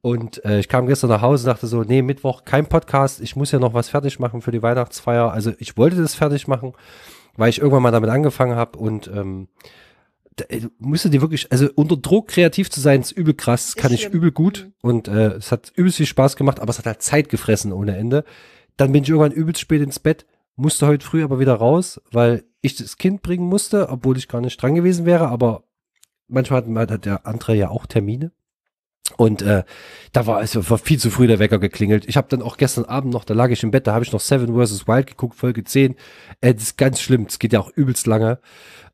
Und 0.00 0.44
äh, 0.44 0.58
ich 0.58 0.68
kam 0.68 0.86
gestern 0.86 1.10
nach 1.10 1.22
Hause 1.22 1.44
und 1.44 1.54
dachte 1.54 1.66
so, 1.66 1.82
nee, 1.82 2.02
Mittwoch 2.02 2.44
kein 2.44 2.66
Podcast, 2.66 3.20
ich 3.20 3.36
muss 3.36 3.52
ja 3.52 3.58
noch 3.58 3.74
was 3.74 3.88
fertig 3.88 4.18
machen 4.18 4.42
für 4.42 4.50
die 4.50 4.62
Weihnachtsfeier. 4.62 5.30
Also 5.30 5.52
ich 5.58 5.76
wollte 5.76 5.96
das 5.96 6.14
fertig 6.14 6.48
machen, 6.48 6.72
weil 7.36 7.50
ich 7.50 7.58
irgendwann 7.58 7.82
mal 7.82 7.92
damit 7.92 8.10
angefangen 8.10 8.56
habe 8.56 8.78
und 8.78 9.08
ähm, 9.08 9.48
da, 10.34 10.44
ey, 10.48 10.60
du 10.60 10.68
musst 10.78 11.04
dir 11.04 11.20
wirklich, 11.20 11.50
also 11.50 11.68
unter 11.76 11.96
Druck 11.96 12.28
kreativ 12.28 12.70
zu 12.70 12.80
sein, 12.80 13.00
ist 13.00 13.12
übel 13.12 13.34
krass, 13.34 13.74
kann 13.74 13.92
ich 13.92 14.08
übel 14.08 14.32
gut. 14.32 14.70
Und 14.82 15.08
äh, 15.08 15.34
es 15.34 15.50
hat 15.50 15.72
übelst 15.74 15.96
viel 15.96 16.06
Spaß 16.06 16.36
gemacht, 16.36 16.60
aber 16.60 16.70
es 16.70 16.78
hat 16.78 16.86
halt 16.86 17.02
Zeit 17.02 17.28
gefressen 17.28 17.72
ohne 17.72 17.96
Ende. 17.96 18.24
Dann 18.76 18.92
bin 18.92 19.02
ich 19.02 19.08
irgendwann 19.08 19.32
übelst 19.32 19.60
spät 19.60 19.80
ins 19.80 19.98
Bett, 19.98 20.26
musste 20.56 20.86
heute 20.86 21.06
früh 21.06 21.24
aber 21.24 21.38
wieder 21.38 21.54
raus, 21.54 22.00
weil 22.10 22.44
ich 22.60 22.76
das 22.76 22.98
Kind 22.98 23.22
bringen 23.22 23.48
musste, 23.48 23.88
obwohl 23.88 24.18
ich 24.18 24.28
gar 24.28 24.42
nicht 24.42 24.60
dran 24.60 24.74
gewesen 24.74 25.06
wäre, 25.06 25.28
aber 25.28 25.64
manchmal 26.28 26.62
hat, 26.62 26.90
hat 26.90 27.04
der 27.04 27.26
andere 27.26 27.54
ja 27.54 27.70
auch 27.70 27.86
Termine. 27.86 28.32
Und 29.16 29.42
äh, 29.42 29.62
da 30.12 30.26
war 30.26 30.42
es 30.42 30.70
war 30.70 30.78
viel 30.78 30.98
zu 30.98 31.10
früh 31.10 31.26
der 31.26 31.38
Wecker 31.38 31.58
geklingelt. 31.58 32.08
Ich 32.08 32.16
habe 32.16 32.28
dann 32.28 32.42
auch 32.42 32.56
gestern 32.56 32.84
Abend 32.84 33.12
noch, 33.12 33.24
da 33.24 33.34
lag 33.34 33.50
ich 33.50 33.62
im 33.62 33.70
Bett, 33.70 33.86
da 33.86 33.94
habe 33.94 34.04
ich 34.04 34.12
noch 34.12 34.20
Seven 34.20 34.54
vs. 34.54 34.88
Wild 34.88 35.06
geguckt, 35.06 35.36
Folge 35.36 35.62
10. 35.62 35.94
Äh, 36.40 36.54
das 36.54 36.64
ist 36.64 36.78
ganz 36.78 37.00
schlimm, 37.00 37.26
das 37.26 37.38
geht 37.38 37.52
ja 37.52 37.60
auch 37.60 37.70
übelst 37.70 38.06
lange. 38.06 38.40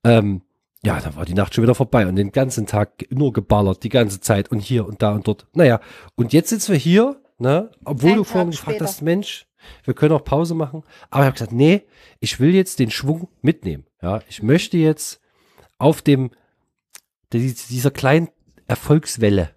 Ähm, 0.05 0.43
ja, 0.85 1.01
da 1.01 1.15
war 1.15 1.25
die 1.25 1.35
Nacht 1.35 1.55
schon 1.55 1.63
wieder 1.63 1.75
vorbei 1.75 2.07
und 2.07 2.17
den 2.17 2.33
ganzen 2.33 2.67
Tag 2.67 3.07
nur 3.11 3.33
geballert, 3.33 3.85
die 3.85 3.89
ganze 3.89 4.21
Zeit 4.21 4.51
und 4.51 4.61
hier 4.61 4.87
und 4.87 5.01
da 5.01 5.13
und 5.13 5.27
dort. 5.27 5.47
Naja, 5.55 5.81
und 6.17 6.33
jetzt 6.33 6.51
sitzen 6.51 6.73
wir 6.73 6.79
hier, 6.79 7.21
ne, 7.39 7.71
obwohl 7.85 8.11
Ein 8.11 8.17
du 8.19 8.25
vorhin 8.25 8.51
gefragt 8.51 8.81
hast, 8.81 9.01
Mensch, 9.01 9.47
wir 9.85 9.95
können 9.95 10.13
auch 10.13 10.25
Pause 10.25 10.55
machen. 10.55 10.83
Aber 11.11 11.23
ich 11.23 11.27
habe 11.27 11.35
gesagt, 11.35 11.53
nee, 11.53 11.83
ich 12.19 12.41
will 12.41 12.55
jetzt 12.55 12.81
den 12.81 12.91
Schwung 12.91 13.29
mitnehmen. 13.43 13.87
Ja, 14.03 14.21
ich 14.29 14.43
möchte 14.43 14.77
jetzt 14.77 15.21
auf 15.79 16.03
dem 16.03 16.31
dieser 17.39 17.91
kleinen 17.91 18.29
Erfolgswelle, 18.67 19.51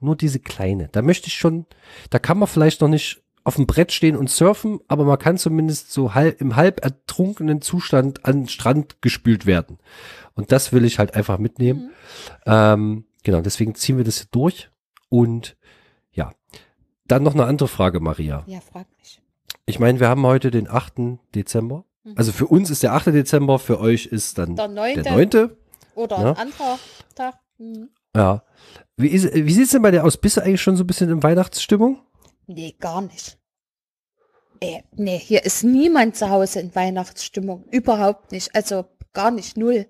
nur 0.00 0.16
diese 0.16 0.40
kleine, 0.40 0.88
da 0.92 1.02
möchte 1.02 1.28
ich 1.28 1.34
schon, 1.34 1.66
da 2.10 2.18
kann 2.18 2.38
man 2.38 2.48
vielleicht 2.48 2.80
noch 2.80 2.88
nicht 2.88 3.22
auf 3.46 3.54
dem 3.54 3.66
Brett 3.66 3.92
stehen 3.92 4.16
und 4.16 4.28
surfen, 4.28 4.80
aber 4.88 5.04
man 5.04 5.20
kann 5.20 5.38
zumindest 5.38 5.92
so 5.92 6.14
halb, 6.14 6.40
im 6.40 6.56
halb 6.56 6.84
ertrunkenen 6.84 7.62
Zustand 7.62 8.24
an 8.24 8.40
den 8.40 8.48
Strand 8.48 9.00
gespült 9.02 9.46
werden. 9.46 9.78
Und 10.34 10.50
das 10.50 10.72
will 10.72 10.84
ich 10.84 10.98
halt 10.98 11.14
einfach 11.14 11.38
mitnehmen. 11.38 11.90
Ähm, 12.44 13.04
genau, 13.22 13.42
deswegen 13.42 13.76
ziehen 13.76 13.98
wir 13.98 14.04
das 14.04 14.18
hier 14.18 14.26
durch. 14.32 14.68
Und 15.08 15.56
ja, 16.10 16.32
dann 17.06 17.22
noch 17.22 17.34
eine 17.34 17.44
andere 17.44 17.68
Frage, 17.68 18.00
Maria. 18.00 18.42
Ja, 18.48 18.60
frag 18.60 18.88
mich. 18.98 19.22
Ich 19.64 19.78
meine, 19.78 20.00
wir 20.00 20.08
haben 20.08 20.26
heute 20.26 20.50
den 20.50 20.68
8. 20.68 21.18
Dezember. 21.36 21.84
Also 22.14 22.32
für 22.32 22.46
uns 22.46 22.70
ist 22.70 22.82
der 22.82 22.94
8. 22.94 23.06
Dezember, 23.06 23.60
für 23.60 23.80
euch 23.80 24.06
ist 24.06 24.38
dann 24.38 24.56
Der 24.56 24.68
neunte 24.68 25.02
der 25.02 25.12
9. 25.12 25.50
oder 25.96 26.20
Ja. 26.20 26.30
ein 26.32 26.36
anderer 26.36 26.78
Tag. 27.14 27.34
Mhm. 27.58 27.90
Ja. 28.14 28.44
Wie, 28.96 29.08
ist, 29.08 29.34
wie 29.34 29.52
sieht's 29.52 29.72
denn 29.72 29.82
bei 29.82 29.90
dir 29.90 30.04
aus? 30.04 30.16
Bist 30.16 30.36
du 30.36 30.42
eigentlich 30.42 30.62
schon 30.62 30.76
so 30.76 30.84
ein 30.84 30.86
bisschen 30.86 31.10
in 31.10 31.22
Weihnachtsstimmung? 31.22 32.00
Nee, 32.46 32.76
gar 32.78 33.02
nicht. 33.02 33.38
Ey, 34.60 34.84
nee, 34.94 35.18
hier 35.18 35.44
ist 35.44 35.64
niemand 35.64 36.16
zu 36.16 36.30
Hause 36.30 36.60
in 36.60 36.74
Weihnachtsstimmung. 36.74 37.64
Überhaupt 37.70 38.32
nicht. 38.32 38.54
Also 38.54 38.86
gar 39.12 39.30
nicht 39.30 39.56
null. 39.58 39.86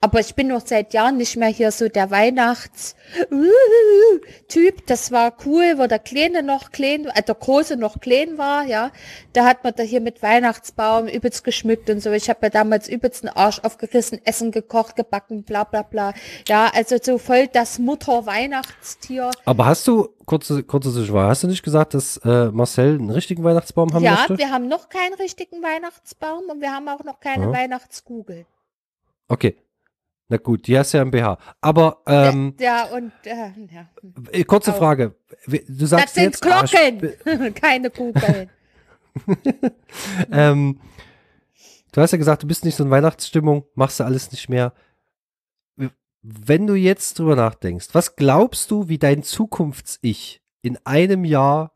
Aber 0.00 0.20
ich 0.20 0.36
bin 0.36 0.46
noch 0.46 0.64
seit 0.64 0.94
Jahren 0.94 1.16
nicht 1.16 1.36
mehr 1.36 1.48
hier 1.48 1.72
so 1.72 1.88
der 1.88 2.12
Weihnachts-Typ. 2.12 4.86
Das 4.86 5.10
war 5.10 5.32
cool, 5.44 5.74
wo 5.76 5.88
der 5.88 5.98
Kleine 5.98 6.44
noch 6.44 6.70
klein, 6.70 7.06
äh, 7.06 7.20
der 7.20 7.34
Große 7.34 7.76
noch 7.76 7.98
klein 7.98 8.38
war, 8.38 8.64
ja. 8.64 8.92
Da 9.32 9.44
hat 9.44 9.64
man 9.64 9.72
da 9.74 9.82
hier 9.82 10.00
mit 10.00 10.22
Weihnachtsbaum 10.22 11.08
übelst 11.08 11.42
geschmückt 11.42 11.90
und 11.90 12.00
so. 12.00 12.12
Ich 12.12 12.30
habe 12.30 12.38
ja 12.44 12.50
damals 12.50 12.88
übelst 12.88 13.24
den 13.24 13.30
Arsch 13.30 13.58
aufgerissen, 13.64 14.20
Essen 14.24 14.52
gekocht, 14.52 14.94
gebacken, 14.94 15.42
bla 15.42 15.64
bla 15.64 15.82
bla. 15.82 16.14
Ja, 16.46 16.70
also 16.72 16.94
so 17.02 17.18
voll 17.18 17.48
das 17.48 17.80
Mutter-Weihnachtstier. 17.80 19.32
Aber 19.46 19.66
hast 19.66 19.88
du, 19.88 20.10
kurze, 20.26 20.62
kurze 20.62 20.92
Zwischenfrage, 20.92 21.28
hast 21.28 21.42
du 21.42 21.48
nicht 21.48 21.64
gesagt, 21.64 21.94
dass 21.94 22.18
äh, 22.18 22.52
Marcel 22.52 23.00
einen 23.00 23.10
richtigen 23.10 23.42
Weihnachtsbaum 23.42 23.92
haben 23.92 24.04
ja, 24.04 24.12
möchte? 24.12 24.38
wir 24.38 24.52
haben 24.52 24.68
noch 24.68 24.90
keinen 24.90 25.14
richtigen 25.14 25.60
Weihnachtsbaum 25.60 26.44
und 26.48 26.60
wir 26.60 26.70
haben 26.70 26.88
auch 26.88 27.02
noch 27.02 27.18
keine 27.18 27.46
Ja. 27.46 27.52
Weihnachtskugel. 27.52 28.46
Okay. 29.26 29.56
Na 30.28 30.36
gut, 30.36 30.66
die 30.66 30.78
hast 30.78 30.92
ja 30.92 31.00
im 31.02 31.10
BH. 31.10 31.38
Aber 31.62 32.02
ähm, 32.06 32.54
ja, 32.60 32.84
und 32.86 33.12
äh, 33.24 33.50
ja. 33.72 33.88
äh, 34.30 34.44
kurze 34.44 34.74
Au. 34.74 34.78
Frage. 34.78 35.14
Du 35.46 35.58
Das 35.66 35.90
sagst 35.90 36.14
sind 36.14 36.24
jetzt 36.24 36.44
Arsch- 36.46 36.70
Glocken, 37.24 37.54
keine 37.54 37.90
Kugeln. 37.90 38.50
Ähm, 40.30 40.78
du 41.92 42.00
hast 42.00 42.12
ja 42.12 42.18
gesagt, 42.18 42.42
du 42.42 42.46
bist 42.46 42.64
nicht 42.64 42.76
so 42.76 42.84
in 42.84 42.90
Weihnachtsstimmung, 42.90 43.64
machst 43.74 43.98
du 44.00 44.04
alles 44.04 44.30
nicht 44.30 44.48
mehr. 44.48 44.72
Wenn 46.22 46.66
du 46.66 46.74
jetzt 46.74 47.18
drüber 47.18 47.34
nachdenkst, 47.36 47.88
was 47.92 48.14
glaubst 48.16 48.70
du, 48.70 48.88
wie 48.88 48.98
dein 48.98 49.22
Zukunfts-Ich 49.22 50.40
in 50.62 50.78
einem 50.84 51.24
Jahr 51.24 51.72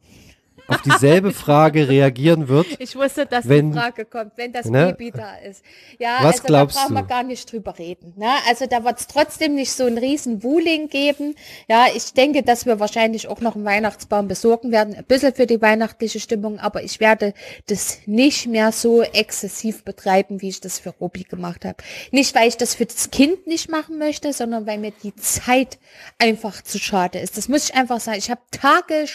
auf 0.74 0.82
dieselbe 0.82 1.32
Frage 1.32 1.88
reagieren 1.88 2.48
wird? 2.48 2.66
Ich 2.78 2.96
wusste, 2.96 3.26
dass 3.26 3.48
Wenn- 3.48 3.72
die 3.72 3.78
Frage 3.78 4.04
kommt, 4.04 4.32
wenn 4.36 4.52
das 4.52 4.66
Ne? 4.66 4.94
Baby 4.96 5.12
da 5.12 5.36
ist. 5.36 5.62
Ja, 5.98 6.18
Was 6.22 6.34
also 6.36 6.44
glaubst 6.44 6.76
da 6.76 6.80
brauchen 6.82 6.94
wir 6.94 7.02
gar 7.04 7.22
nicht 7.22 7.50
drüber 7.50 7.78
reden. 7.78 8.12
Ne? 8.16 8.28
Also 8.48 8.66
da 8.66 8.82
wird 8.84 8.98
es 9.00 9.06
trotzdem 9.06 9.54
nicht 9.54 9.72
so 9.72 9.84
ein 9.84 9.98
riesen 9.98 10.42
Wuling 10.42 10.88
geben. 10.88 11.34
Ja, 11.68 11.86
ich 11.94 12.12
denke, 12.14 12.42
dass 12.42 12.66
wir 12.66 12.80
wahrscheinlich 12.80 13.28
auch 13.28 13.40
noch 13.40 13.54
einen 13.54 13.64
Weihnachtsbaum 13.64 14.28
besorgen 14.28 14.72
werden. 14.72 14.94
Ein 14.94 15.04
bisschen 15.04 15.34
für 15.34 15.46
die 15.46 15.60
weihnachtliche 15.62 16.18
Stimmung, 16.20 16.58
aber 16.58 16.82
ich 16.82 16.98
werde 17.00 17.34
das 17.66 17.98
nicht 18.06 18.46
mehr 18.48 18.72
so 18.72 19.02
exzessiv 19.02 19.84
betreiben, 19.84 20.40
wie 20.42 20.48
ich 20.48 20.60
das 20.60 20.78
für 20.78 20.90
Robi 20.90 21.24
gemacht 21.24 21.64
habe. 21.64 21.76
Nicht, 22.10 22.34
weil 22.34 22.48
ich 22.48 22.56
das 22.56 22.74
für 22.74 22.86
das 22.86 23.10
Kind 23.10 23.46
nicht 23.46 23.70
machen 23.70 23.98
möchte, 23.98 24.32
sondern 24.32 24.66
weil 24.66 24.78
mir 24.78 24.92
die 25.02 25.14
Zeit 25.16 25.78
einfach 26.18 26.62
zu 26.62 26.78
schade 26.78 27.18
ist. 27.18 27.36
Das 27.36 27.48
muss 27.48 27.68
ich 27.68 27.74
einfach 27.74 28.00
sagen. 28.00 28.18
Ich 28.18 28.30
habe 28.30 28.40
Tage, 28.50 29.06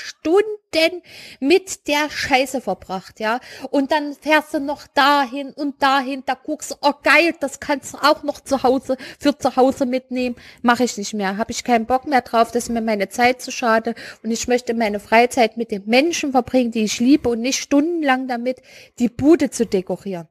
Stunden 0.67 1.01
mit 1.39 1.87
der 1.87 2.09
Scheiße 2.09 2.61
verbracht, 2.61 3.19
ja. 3.19 3.39
Und 3.71 3.91
dann 3.91 4.13
fährst 4.13 4.53
du 4.53 4.59
noch 4.59 4.87
dahin 4.87 5.51
und 5.53 5.81
dahin, 5.81 6.23
da 6.25 6.33
guckst 6.35 6.71
du, 6.71 6.75
oh 6.81 6.93
geil, 7.03 7.33
das 7.39 7.59
kannst 7.59 7.93
du 7.93 7.97
auch 7.99 8.23
noch 8.23 8.39
zu 8.41 8.63
Hause, 8.63 8.97
für 9.19 9.37
zu 9.37 9.55
Hause 9.55 9.85
mitnehmen. 9.85 10.35
Mache 10.61 10.83
ich 10.83 10.97
nicht 10.97 11.13
mehr. 11.13 11.37
Habe 11.37 11.51
ich 11.51 11.63
keinen 11.63 11.85
Bock 11.85 12.05
mehr 12.05 12.21
drauf, 12.21 12.51
das 12.51 12.63
ist 12.63 12.69
mir 12.69 12.81
meine 12.81 13.09
Zeit 13.09 13.41
zu 13.41 13.51
schade. 13.51 13.95
Und 14.23 14.31
ich 14.31 14.47
möchte 14.47 14.73
meine 14.73 14.99
Freizeit 14.99 15.57
mit 15.57 15.71
den 15.71 15.85
Menschen 15.85 16.31
verbringen, 16.31 16.71
die 16.71 16.83
ich 16.83 16.99
liebe 16.99 17.29
und 17.29 17.41
nicht 17.41 17.61
stundenlang 17.61 18.27
damit, 18.27 18.61
die 18.99 19.09
Bude 19.09 19.49
zu 19.49 19.65
dekorieren. 19.65 20.27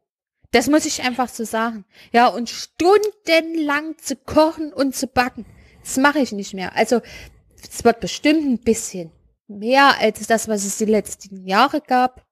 Das 0.52 0.68
muss 0.68 0.86
ich 0.86 1.02
einfach 1.02 1.28
so 1.28 1.44
sagen. 1.44 1.84
Ja, 2.12 2.28
und 2.28 2.48
stundenlang 2.48 3.98
zu 3.98 4.16
kochen 4.16 4.72
und 4.72 4.94
zu 4.94 5.06
backen. 5.06 5.44
Das 5.82 5.96
mache 5.96 6.20
ich 6.20 6.32
nicht 6.32 6.54
mehr. 6.54 6.74
Also, 6.74 7.00
es 7.70 7.84
wird 7.84 8.00
bestimmt 8.00 8.44
ein 8.44 8.58
bisschen 8.58 9.10
mehr 9.48 10.00
als 10.00 10.26
das, 10.26 10.48
was 10.48 10.64
es 10.64 10.78
die 10.78 10.84
letzten 10.84 11.46
Jahre 11.46 11.80
gab. 11.80 12.24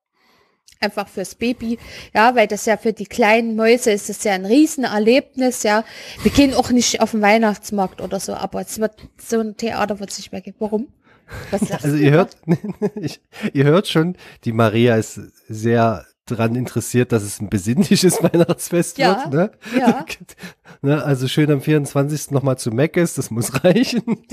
Einfach 0.81 1.09
fürs 1.09 1.35
Baby, 1.35 1.79
ja, 2.15 2.35
weil 2.35 2.47
das 2.47 2.67
ja 2.67 2.77
für 2.77 2.93
die 2.93 3.07
kleinen 3.07 3.57
Mäuse 3.57 3.91
ist 3.93 4.11
das 4.11 4.23
ja 4.25 4.33
ein 4.33 4.45
Riesenerlebnis, 4.45 5.63
ja. 5.63 5.85
Wir 6.23 6.31
gehen 6.31 6.53
auch 6.53 6.71
nicht 6.71 7.01
auf 7.01 7.13
den 7.13 7.23
Weihnachtsmarkt 7.23 8.03
oder 8.03 8.21
so, 8.21 8.35
aber 8.35 8.61
es 8.61 8.79
wird 8.79 9.09
so 9.17 9.41
ein 9.41 9.57
Theater 9.57 9.99
wird 9.99 10.11
es 10.11 10.19
nicht 10.19 10.33
mehr 10.33 10.43
geben. 10.43 10.57
Warum? 10.59 10.89
Also 11.83 11.97
ihr 11.97 12.11
hört, 12.11 12.37
ich, 12.97 13.21
ihr 13.55 13.65
hört 13.65 13.89
schon, 13.89 14.17
die 14.45 14.53
Maria 14.53 14.97
ist 14.97 15.19
sehr 15.49 16.05
daran 16.27 16.55
interessiert, 16.55 17.13
dass 17.13 17.23
es 17.23 17.41
ein 17.41 17.51
besinnliches 17.51 18.23
Weihnachtsfest 18.23 18.99
Ja, 18.99 19.31
wird. 19.31 19.53
Ne? 19.75 19.79
ja. 19.79 20.07
ne? 20.83 21.05
Also 21.05 21.29
schön 21.29 21.51
am 21.51 21.61
24. 21.61 22.31
nochmal 22.31 22.57
zu 22.59 22.71
Meckes, 22.71 23.15
das 23.15 23.31
muss 23.31 23.63
reichen. 23.65 24.03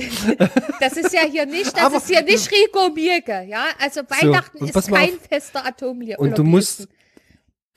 Das 0.80 0.94
ist 0.98 1.14
ja 1.14 1.22
hier 1.30 1.46
nicht, 1.46 1.76
das 1.78 1.84
Aber- 1.84 1.98
ist 1.98 2.08
hier 2.08 2.24
nicht 2.24 2.50
Rico 2.52 2.90
Mirke, 2.90 3.44
ja. 3.48 3.66
Also 3.80 4.02
Weihnachten 4.02 4.58
und 4.60 4.76
ist 4.76 4.88
kein 4.92 5.10
auf. 5.16 5.28
fester 5.30 5.66
Atomlier. 5.66 6.20
Und 6.20 6.38
du 6.38 6.44
musst, 6.44 6.88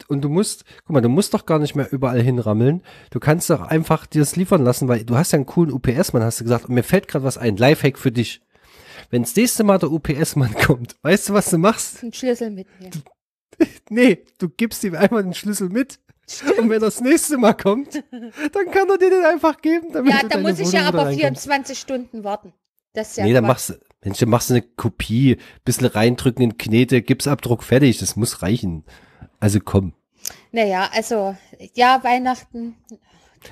und 0.09 0.23
du 0.23 0.29
musst, 0.29 0.65
guck 0.87 0.95
mal, 0.95 1.01
du 1.01 1.09
musst 1.09 1.35
doch 1.35 1.45
gar 1.45 1.59
nicht 1.59 1.75
mehr 1.75 1.93
überall 1.93 2.21
hinrammeln. 2.23 2.83
Du 3.11 3.21
kannst 3.21 3.51
doch 3.51 3.61
einfach 3.61 4.07
dir 4.07 4.21
das 4.21 4.37
liefern 4.37 4.65
lassen, 4.65 4.89
weil 4.89 5.05
du 5.05 5.17
hast 5.17 5.33
ja 5.33 5.37
einen 5.37 5.47
coolen 5.47 5.73
UPS-Mann, 5.73 6.23
hast 6.23 6.41
du 6.41 6.45
gesagt. 6.45 6.67
Und 6.69 6.75
mir 6.75 6.83
fällt 6.83 7.09
gerade 7.09 7.25
was 7.25 7.37
ein, 7.39 7.57
Lifehack 7.57 7.99
für 7.99 8.13
dich. 8.13 8.41
Wenn 9.11 9.23
das 9.23 9.37
nächste 9.37 9.65
Mal 9.65 9.79
der 9.79 9.91
UPS-Mann 9.93 10.55
kommt, 10.55 10.97
weißt 11.03 11.29
du, 11.29 11.35
was 11.35 11.51
du 11.51 11.59
machst? 11.59 12.03
einen 12.03 12.13
Schlüssel 12.13 12.51
mitnehmen. 12.51 13.03
Nee, 13.91 14.25
du 14.39 14.49
gibst 14.49 14.83
ihm 14.85 14.95
einmal 14.95 15.23
den 15.23 15.35
Schlüssel 15.35 15.69
mit. 15.69 16.01
Und 16.59 16.71
wenn 16.71 16.73
er 16.73 16.81
das 16.81 17.01
nächste 17.01 17.37
Mal 17.37 17.53
kommt, 17.53 17.95
dann 17.95 18.71
kann 18.71 18.89
er 18.89 18.97
dir 18.97 19.11
den 19.11 19.25
einfach 19.25 19.61
geben, 19.61 19.93
damit 19.93 20.13
Ja, 20.13 20.27
da 20.27 20.39
muss 20.39 20.59
ich 20.59 20.69
Wohnung 20.69 20.73
ja 20.73 20.89
aber 20.89 21.07
reinkommst. 21.07 21.21
24 21.21 21.79
Stunden 21.79 22.25
warten. 22.25 22.55
Das 22.95 23.11
ist 23.11 23.17
ja 23.19 23.25
nee, 23.25 23.33
dann 23.33 23.45
machst 23.45 23.71
du, 23.71 23.75
Mensch, 24.03 24.19
dann 24.19 24.29
machst 24.31 24.51
du 24.51 24.55
eine 24.55 24.63
Kopie, 24.63 25.37
bisschen 25.65 25.87
reindrücken 25.87 26.43
in 26.43 26.57
Knete, 26.57 27.03
Gipsabdruck, 27.03 27.63
fertig, 27.63 27.99
das 27.99 28.17
muss 28.17 28.41
reichen. 28.41 28.85
Also 29.39 29.59
komm. 29.63 29.93
Naja, 30.53 30.89
also, 30.93 31.37
ja, 31.75 32.03
Weihnachten. 32.03 32.77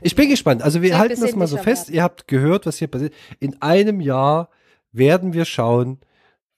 Ich 0.00 0.14
bin 0.14 0.30
gespannt. 0.30 0.62
Also 0.62 0.80
wir 0.80 0.96
halten 0.96 1.20
das 1.20 1.34
mal 1.34 1.46
so 1.46 1.58
fest. 1.58 1.88
werden. 1.88 1.96
Ihr 1.96 2.02
habt 2.02 2.28
gehört, 2.28 2.64
was 2.64 2.78
hier 2.78 2.88
passiert. 2.88 3.12
In 3.40 3.60
einem 3.60 4.00
Jahr 4.00 4.48
werden 4.92 5.34
wir 5.34 5.44
schauen, 5.44 6.00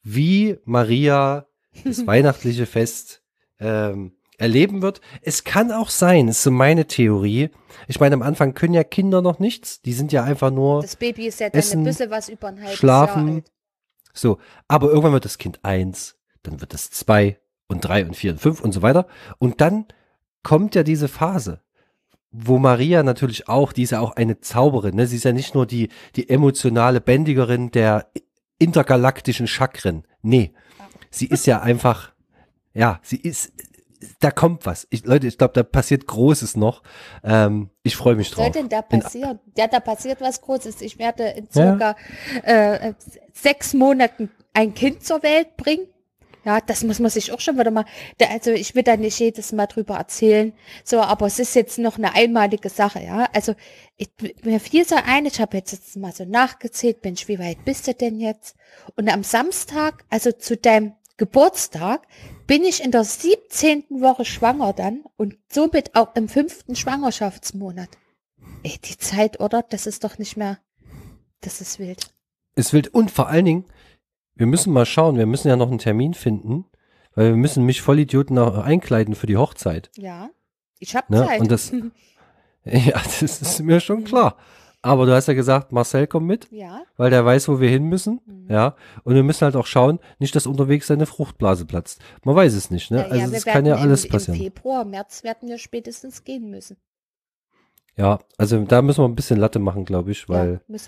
wie 0.02 0.59
Maria 0.64 1.46
das 1.85 2.07
weihnachtliche 2.07 2.66
Fest 2.66 3.23
ähm, 3.64 4.12
erleben 4.38 4.83
wird. 4.83 5.00
Es 5.22 5.44
kann 5.44 5.72
auch 5.72 5.90
sein, 5.90 6.29
ist 6.29 6.42
so 6.42 6.50
meine 6.50 6.87
Theorie. 6.87 7.50
Ich 7.88 8.00
meine, 8.00 8.14
am 8.14 8.22
Anfang 8.22 8.55
können 8.55 8.74
ja 8.74 8.85
Kinder 8.85 9.22
noch 9.22 9.38
nichts. 9.38 9.81
Die 9.83 9.92
sind 9.92 10.12
ja 10.12 10.24
einfach 10.24 10.50
nur 10.50 10.83
Das 10.83 10.96
Baby 10.96 11.27
ist 11.27 11.40
ja 11.40 11.50
dann 11.50 11.59
Essen, 11.59 11.81
ein 11.81 11.85
bisschen 11.85 12.11
was 12.11 12.29
über 12.29 12.48
ein 12.48 12.61
halbes 12.61 12.74
schlafen. 12.74 13.27
Jahr 13.27 13.37
alt. 13.37 13.53
so. 14.12 14.38
Aber 14.68 14.88
irgendwann 14.88 15.12
wird 15.12 15.24
das 15.24 15.38
Kind 15.38 15.64
eins, 15.64 16.16
dann 16.42 16.61
wird 16.61 16.74
es 16.74 16.90
zwei 16.90 17.38
und 17.68 17.81
drei 17.85 18.05
und 18.05 18.16
vier 18.16 18.33
und 18.33 18.38
fünf 18.38 18.61
und 18.61 18.72
so 18.72 18.83
weiter. 18.83 19.07
Und 19.38 19.61
dann 19.61 19.87
kommt 20.42 20.74
ja 20.74 20.83
diese 20.83 21.09
Phase, 21.09 21.61
wo 22.31 22.59
Maria 22.59 23.03
natürlich 23.03 23.48
auch, 23.48 23.72
die 23.72 23.85
ist 23.85 23.90
ja 23.90 24.00
auch 24.00 24.16
eine 24.16 24.40
Zauberin, 24.40 24.96
ne? 24.96 25.07
Sie 25.07 25.16
ist 25.16 25.24
ja 25.24 25.33
nicht 25.33 25.55
nur 25.55 25.66
die, 25.66 25.88
die 26.16 26.29
emotionale 26.29 27.00
Bändigerin 27.00 27.70
der 27.70 28.11
intergalaktischen 28.59 29.46
Chakren. 29.46 30.05
Nee. 30.22 30.53
Sie 31.11 31.27
ist 31.27 31.46
ja 31.46 31.61
einfach, 31.61 32.13
ja, 32.74 33.00
sie 33.02 33.16
ist, 33.16 33.52
da 34.20 34.30
kommt 34.30 34.66
was. 34.66 34.87
Ich, 34.90 35.04
Leute, 35.06 35.26
ich 35.26 35.38
glaube, 35.38 35.54
da 35.54 35.62
passiert 35.62 36.06
Großes 36.06 36.56
noch. 36.56 36.82
Ähm, 37.22 37.70
ich 37.82 37.96
freue 37.96 38.16
mich 38.16 38.30
Was 38.32 38.37
soll 38.37 38.44
drauf. 38.46 38.52
denn 38.54 38.68
da 38.68 38.80
In- 38.90 39.00
passieren? 39.00 39.38
Ja, 39.56 39.66
da 39.66 39.80
passiert 39.80 40.20
was 40.20 40.42
Großes. 40.42 40.82
Ich 40.82 40.98
werde 40.98 41.24
in 41.28 41.50
circa 41.50 41.96
äh, 42.44 42.90
äh, 42.90 42.94
sechs 43.32 43.72
Monaten 43.72 44.30
ein 44.52 44.74
Kind 44.74 45.04
zur 45.04 45.22
Welt 45.22 45.56
bringen. 45.56 45.87
Ja, 46.44 46.60
das 46.60 46.84
muss 46.84 46.98
man 46.98 47.10
sich 47.10 47.32
auch 47.32 47.40
schon 47.40 47.58
wieder 47.58 47.70
mal, 47.70 47.87
da, 48.18 48.26
also 48.26 48.50
ich 48.50 48.74
will 48.74 48.82
da 48.82 48.98
nicht 48.98 49.18
jedes 49.18 49.52
Mal 49.52 49.66
drüber 49.66 49.94
erzählen, 49.96 50.52
so, 50.84 51.00
aber 51.00 51.24
es 51.24 51.38
ist 51.38 51.54
jetzt 51.54 51.78
noch 51.78 51.96
eine 51.96 52.14
einmalige 52.14 52.68
Sache, 52.68 53.02
ja. 53.02 53.26
Also 53.32 53.54
ich, 53.96 54.10
mir 54.42 54.60
fiel 54.60 54.84
so 54.84 54.96
ein, 55.06 55.24
ich 55.24 55.40
habe 55.40 55.56
jetzt, 55.56 55.72
jetzt 55.72 55.96
mal 55.96 56.12
so 56.12 56.26
nachgezählt, 56.26 57.02
Mensch, 57.02 57.28
wie 57.28 57.38
weit 57.38 57.64
bist 57.64 57.87
du 57.88 57.94
denn 57.94 58.20
jetzt? 58.20 58.56
Und 58.94 59.08
am 59.08 59.22
Samstag, 59.22 60.04
also 60.10 60.32
zu 60.32 60.58
deinem 60.58 60.92
Geburtstag, 61.16 62.07
bin 62.46 62.64
ich 62.64 62.83
in 62.83 62.90
der 62.90 63.05
17. 63.05 63.85
Woche 64.00 64.24
schwanger 64.24 64.72
dann 64.72 65.05
und 65.16 65.37
somit 65.50 65.94
auch 65.94 66.14
im 66.16 66.29
fünften 66.29 66.74
Schwangerschaftsmonat. 66.74 67.88
Ey, 68.62 68.79
die 68.85 68.98
Zeit, 68.98 69.40
oder? 69.40 69.62
Das 69.62 69.87
ist 69.87 70.05
doch 70.05 70.18
nicht 70.18 70.37
mehr, 70.37 70.59
das 71.40 71.61
ist 71.61 71.79
wild. 71.79 72.11
Es 72.57 72.72
wild 72.72 72.88
und 72.88 73.11
vor 73.11 73.29
allen 73.29 73.44
Dingen, 73.44 73.64
wir 74.35 74.46
müssen 74.46 74.72
mal 74.72 74.87
schauen, 74.87 75.16
wir 75.16 75.27
müssen 75.27 75.48
ja 75.48 75.57
noch 75.57 75.68
einen 75.68 75.79
Termin 75.79 76.14
finden, 76.14 76.64
weil 77.14 77.31
wir 77.31 77.37
müssen 77.37 77.64
mich 77.64 77.81
Vollidioten 77.83 78.38
auch 78.38 78.59
einkleiden 78.59 79.14
für 79.14 79.27
die 79.27 79.37
Hochzeit. 79.37 79.90
Ja, 79.96 80.31
ich 80.81 80.96
habe 80.96 81.12
Ne? 81.14 81.27
Zeit. 81.27 81.40
Und 81.40 81.50
das, 81.50 81.70
ja, 82.64 83.00
das 83.20 83.22
ist 83.22 83.61
mir 83.61 83.81
schon 83.81 84.05
klar. 84.05 84.37
Aber 84.85 85.07
du 85.07 85.14
hast 85.14 85.29
ja 85.29 85.35
gesagt, 85.35 85.73
Marcel 85.73 86.07
kommt 86.07 86.27
mit, 86.27 86.49
ja, 86.51 86.83
weil 86.97 87.11
der 87.11 87.25
weiß, 87.25 87.49
wo 87.49 87.61
wir 87.61 87.70
hin 87.70 87.85
müssen. 87.85 88.20
Mhm. 88.27 88.51
Ja. 88.51 88.77
Und 89.03 89.14
wir 89.14 89.23
müssen 89.23 89.42
halt 89.42 89.57
auch 89.57 89.66
schauen, 89.66 89.99
nicht, 90.18 90.37
dass 90.37 90.47
unterwegs 90.47 90.87
seine 90.87 91.07
Fruchtblase 91.07 91.65
platzt. 91.65 92.00
Man 92.23 92.37
weiß 92.37 92.54
es 92.54 92.71
nicht, 92.71 92.90
ne? 92.90 92.98
ja, 92.98 93.06
also 93.06 93.35
es 93.35 93.44
kann 93.44 93.65
ja 93.65 93.77
alles 93.77 94.04
im, 94.04 94.11
passieren. 94.11 94.38
Im 94.38 94.44
Februar, 94.44 94.85
März 94.85 95.25
werden 95.25 95.48
wir 95.48 95.58
spätestens 95.58 96.25
gehen 96.25 96.50
müssen. 96.50 96.77
Ja, 97.96 98.19
also 98.37 98.58
da 98.65 98.83
müssen 98.83 99.02
wir 99.02 99.08
ein 99.08 99.15
bisschen 99.15 99.38
Latte 99.38 99.58
machen, 99.58 99.85
glaube 99.85 100.11
ich, 100.11 100.29
weil 100.29 100.61
ja, 100.69 100.79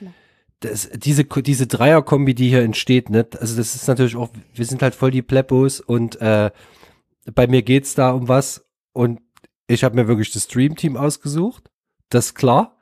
das, 0.61 0.91
diese, 0.95 1.25
diese 1.25 1.67
Dreierkombi, 1.67 2.35
die 2.35 2.49
hier 2.49 2.63
entsteht, 2.63 3.11
ne, 3.11 3.27
also 3.39 3.57
das 3.57 3.75
ist 3.75 3.87
natürlich 3.89 4.17
auch, 4.17 4.31
wir 4.55 4.65
sind 4.65 4.83
halt 4.83 4.95
voll 4.95 5.11
die 5.11 5.23
Pleppos 5.23 5.81
und 5.81 6.21
äh, 6.21 6.51
bei 7.35 7.47
mir 7.47 7.63
geht's 7.63 7.95
da 7.95 8.11
um 8.11 8.29
was 8.29 8.67
und 8.93 9.21
ich 9.69 9.85
habe 9.85 9.97
mir 9.97 10.09
wirklich 10.09 10.33
das 10.33 10.45
Stream-Team 10.45 10.97
ausgesucht. 10.97 11.71
Das 12.09 12.27
ist 12.27 12.35
klar. 12.35 12.76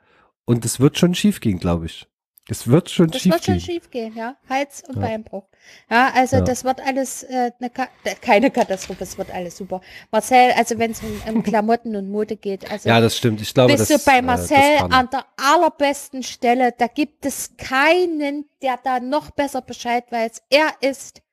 Und 0.45 0.63
es 0.65 0.79
wird 0.79 0.97
schon 0.97 1.15
schief 1.15 1.39
gehen, 1.41 1.59
glaube 1.59 1.87
ich. 1.87 2.07
Es 2.47 2.67
wird 2.67 2.91
schon 2.91 3.07
Das 3.09 3.23
schief 3.23 3.33
wird 3.33 3.43
schon 3.45 3.55
gehen. 3.55 3.61
schief 3.65 3.89
gehen, 3.89 4.15
ja. 4.15 4.35
Hals- 4.47 4.83
und 4.87 4.97
Ja. 4.97 5.01
Beinbruch. 5.01 5.47
Ja, 5.89 6.11
also 6.13 6.35
Ja. 6.35 6.41
das 6.43 6.63
wird 6.63 6.79
alles 6.85 7.23
äh, 7.23 7.49
ne 7.57 7.71
Ka 7.71 7.87
äh, 8.03 8.13
keine 8.21 8.51
Katastrophe, 8.51 9.03
es 9.03 9.17
wird 9.17 9.33
alles 9.33 9.57
super. 9.57 9.81
Marcel, 10.11 10.51
also 10.55 10.77
wenn 10.77 10.91
es 10.91 11.01
um, 11.01 11.21
um 11.33 11.41
Klamotten 11.43 11.95
und 11.95 12.11
Mode 12.11 12.35
geht, 12.37 12.69
also 12.69 12.87
Ja, 12.87 13.01
das 13.01 13.17
stimmt. 13.17 13.41
Ich 13.41 13.51
glaube, 13.51 13.73
bist 13.75 13.89
das, 13.89 14.03
du 14.03 14.11
bei 14.11 14.19
äh, 14.19 14.21
Marcel 14.21 14.77
kann. 14.77 14.93
an 14.93 15.09
der 15.11 15.25
allerbesten 15.37 16.21
Stelle. 16.21 16.71
Da 16.77 16.85
gibt 16.85 17.25
es 17.25 17.57
keinen, 17.57 18.45
der 18.61 18.77
da 18.83 18.99
noch 18.99 19.31
besser 19.31 19.61
Bescheid 19.63 20.05
weiß. 20.11 20.43
Er 20.51 20.67
ist 20.81 21.23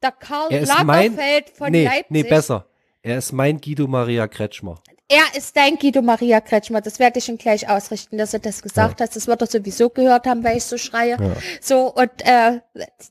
der 0.00 0.12
Karl 0.12 0.52
Er 0.52 0.60
ist 0.60 0.84
mein- 0.84 1.12
Lagerfeld 1.16 1.50
von 1.50 1.72
nee, 1.72 1.84
Leipzig. 1.86 2.06
nee, 2.10 2.22
besser. 2.22 2.66
Er 3.04 3.18
ist 3.18 3.32
mein 3.32 3.60
Guido 3.60 3.88
Maria 3.88 4.28
Kretschmer. 4.28 4.80
Er 5.08 5.36
ist 5.36 5.56
dein 5.56 5.76
Guido 5.76 6.02
Maria 6.02 6.40
Kretschmer. 6.40 6.80
Das 6.80 7.00
werde 7.00 7.18
ich 7.18 7.28
ihm 7.28 7.36
gleich 7.36 7.68
ausrichten, 7.68 8.16
dass 8.16 8.32
er 8.32 8.38
das 8.38 8.62
gesagt 8.62 9.00
hat. 9.00 9.14
Das 9.14 9.26
wird 9.26 9.40
er 9.40 9.48
sowieso 9.48 9.90
gehört 9.90 10.26
haben, 10.26 10.44
weil 10.44 10.56
ich 10.56 10.64
so 10.64 10.78
schreie. 10.78 11.18
So, 11.60 11.92
und 11.92 12.10
äh, 12.20 12.60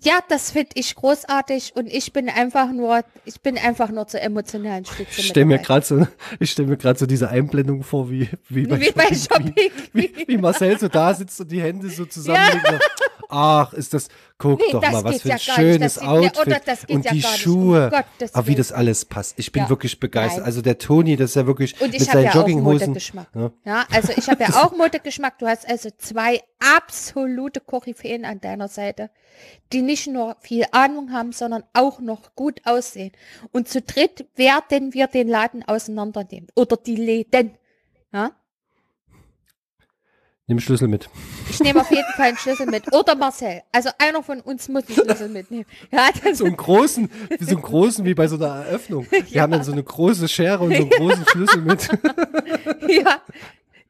ja, 0.01 0.19
das 0.29 0.51
finde 0.51 0.71
ich 0.75 0.95
großartig 0.95 1.73
und 1.75 1.87
ich 1.87 2.13
bin 2.13 2.29
einfach 2.29 2.71
nur, 2.71 3.01
ich 3.25 3.41
bin 3.41 3.57
einfach 3.57 3.91
nur 3.91 4.07
zur 4.07 4.21
emotionalen 4.21 4.85
Stütze. 4.85 5.19
Ich 5.19 5.27
stelle 5.27 5.45
mir 5.45 5.59
gerade 5.59 5.85
so, 5.85 6.07
ich 6.39 6.51
stelle 6.51 6.69
mir 6.69 6.77
gerade 6.77 6.97
so 6.97 7.05
diese 7.05 7.29
Einblendung 7.29 7.83
vor, 7.83 8.09
wie, 8.09 8.29
wie, 8.47 8.65
bei, 8.65 8.79
Wie 8.79 8.91
bei 8.93 9.13
Shopping, 9.13 9.53
Shopping. 9.53 9.71
wie, 9.91 10.15
wie, 10.15 10.27
wie 10.27 10.37
Marcel 10.37 10.79
so 10.79 10.87
da 10.87 11.13
sitzt 11.13 11.39
und 11.41 11.51
die 11.51 11.61
Hände 11.61 11.89
so 11.89 12.05
zusammenlegt. 12.05 12.65
und, 12.67 12.81
Ach, 13.31 13.73
ist 13.73 13.93
das, 13.93 14.09
guck 14.37 14.59
Nee, 14.59 14.65
doch 14.71 14.81
das 14.81 14.91
mal, 14.91 15.03
was 15.05 15.21
für 15.21 15.29
ja 15.29 15.35
ein 15.35 15.37
nicht. 15.37 15.51
schönes 15.55 16.01
nee, 16.01 16.07
Outfit 16.07 16.39
oder 16.47 16.59
das 16.65 16.85
geht 16.85 16.95
und 16.95 17.05
ja 17.05 17.11
die 17.11 17.17
nicht. 17.17 17.27
Um 17.27 17.37
Schuhe. 17.53 17.89
Gottes 17.89 18.35
Aber 18.35 18.45
wie 18.45 18.49
Willen. 18.49 18.57
das 18.57 18.71
alles 18.71 19.05
passt. 19.05 19.39
Ich 19.39 19.51
bin 19.51 19.63
Ja. 19.63 19.69
wirklich 19.69 19.99
begeistert. 19.99 20.39
Nein. 20.39 20.45
Also 20.45 20.61
der 20.61 20.77
Toni, 20.77 21.15
das 21.15 21.31
ist 21.31 21.35
ja 21.35 21.47
wirklich 21.47 21.79
Und 21.81 21.91
mit 21.91 22.01
seinen 22.01 22.23
ja 22.25 22.29
auch 22.31 22.35
Jogginghosen. 22.35 22.87
Modegeschmack. 22.89 23.27
Ja. 23.33 23.51
Ja, 23.65 23.85
also 23.91 24.13
ich 24.15 24.29
habe 24.29 24.43
ja 24.43 24.49
auch 24.63 24.75
Modegeschmack. 24.75 25.39
Du 25.39 25.47
hast 25.47 25.67
also 25.69 25.89
zwei 25.97 26.41
absolute 26.75 27.59
Koryphäen 27.61 28.25
an 28.25 28.41
deiner 28.41 28.67
Seite, 28.67 29.09
die 29.73 29.81
nicht 29.81 30.07
nur 30.07 30.35
viel 30.41 30.65
Ahnung 30.71 31.11
haben, 31.11 31.31
sondern 31.31 31.63
auch 31.73 31.99
noch 31.99 32.35
gut 32.35 32.61
aussehen. 32.65 33.11
Und 33.51 33.67
zu 33.69 33.81
dritt 33.81 34.27
werden 34.35 34.93
wir 34.93 35.07
den 35.07 35.27
Laden 35.27 35.63
auseinandernehmen. 35.67 36.47
Oder 36.55 36.77
die 36.77 36.95
Läden. 36.95 37.57
Ja? 38.13 38.31
Nimm 40.51 40.59
Schlüssel 40.59 40.89
mit. 40.89 41.07
Ich 41.49 41.61
nehme 41.61 41.79
auf 41.79 41.89
jeden 41.91 42.11
Fall 42.17 42.27
einen 42.27 42.37
Schlüssel 42.37 42.65
mit. 42.65 42.93
Oder 42.93 43.15
Marcel. 43.15 43.61
Also 43.71 43.89
einer 43.97 44.21
von 44.21 44.41
uns 44.41 44.67
muss 44.67 44.83
einen 44.85 44.95
Schlüssel 44.97 45.29
mitnehmen. 45.29 45.65
Ja, 45.93 46.09
So 46.33 46.43
einen 46.43 46.57
großen, 46.57 47.09
wie 47.39 47.45
so 47.45 47.51
einen 47.51 47.61
großen 47.61 48.03
wie 48.03 48.13
bei 48.13 48.27
so 48.27 48.35
einer 48.35 48.65
Eröffnung. 48.65 49.07
Wir 49.29 49.41
haben 49.41 49.53
dann 49.53 49.63
so 49.63 49.71
eine 49.71 49.81
große 49.81 50.27
Schere 50.27 50.59
und 50.59 50.75
so 50.75 50.81
einen 50.81 50.89
großen 50.89 51.25
Schlüssel 51.25 51.61
mit. 51.61 51.87
Ja. 52.89 53.21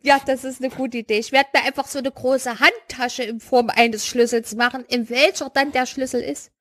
Ja, 0.03 0.20
das 0.24 0.43
ist 0.43 0.62
eine 0.64 0.70
gute 0.70 0.99
Idee. 0.99 1.18
Ich 1.18 1.32
werde 1.32 1.49
mir 1.51 1.64
einfach 1.66 1.88
so 1.88 1.97
eine 1.97 2.12
große 2.12 2.59
Handtasche 2.59 3.24
in 3.24 3.39
Form 3.39 3.72
eines 3.72 4.05
Schlüssels 4.05 4.53
machen, 4.53 4.86
in 4.88 5.09
welcher 5.09 5.49
dann 5.49 5.72
der 5.72 5.88
Schlüssel 5.88 6.22
ist. 6.22 6.51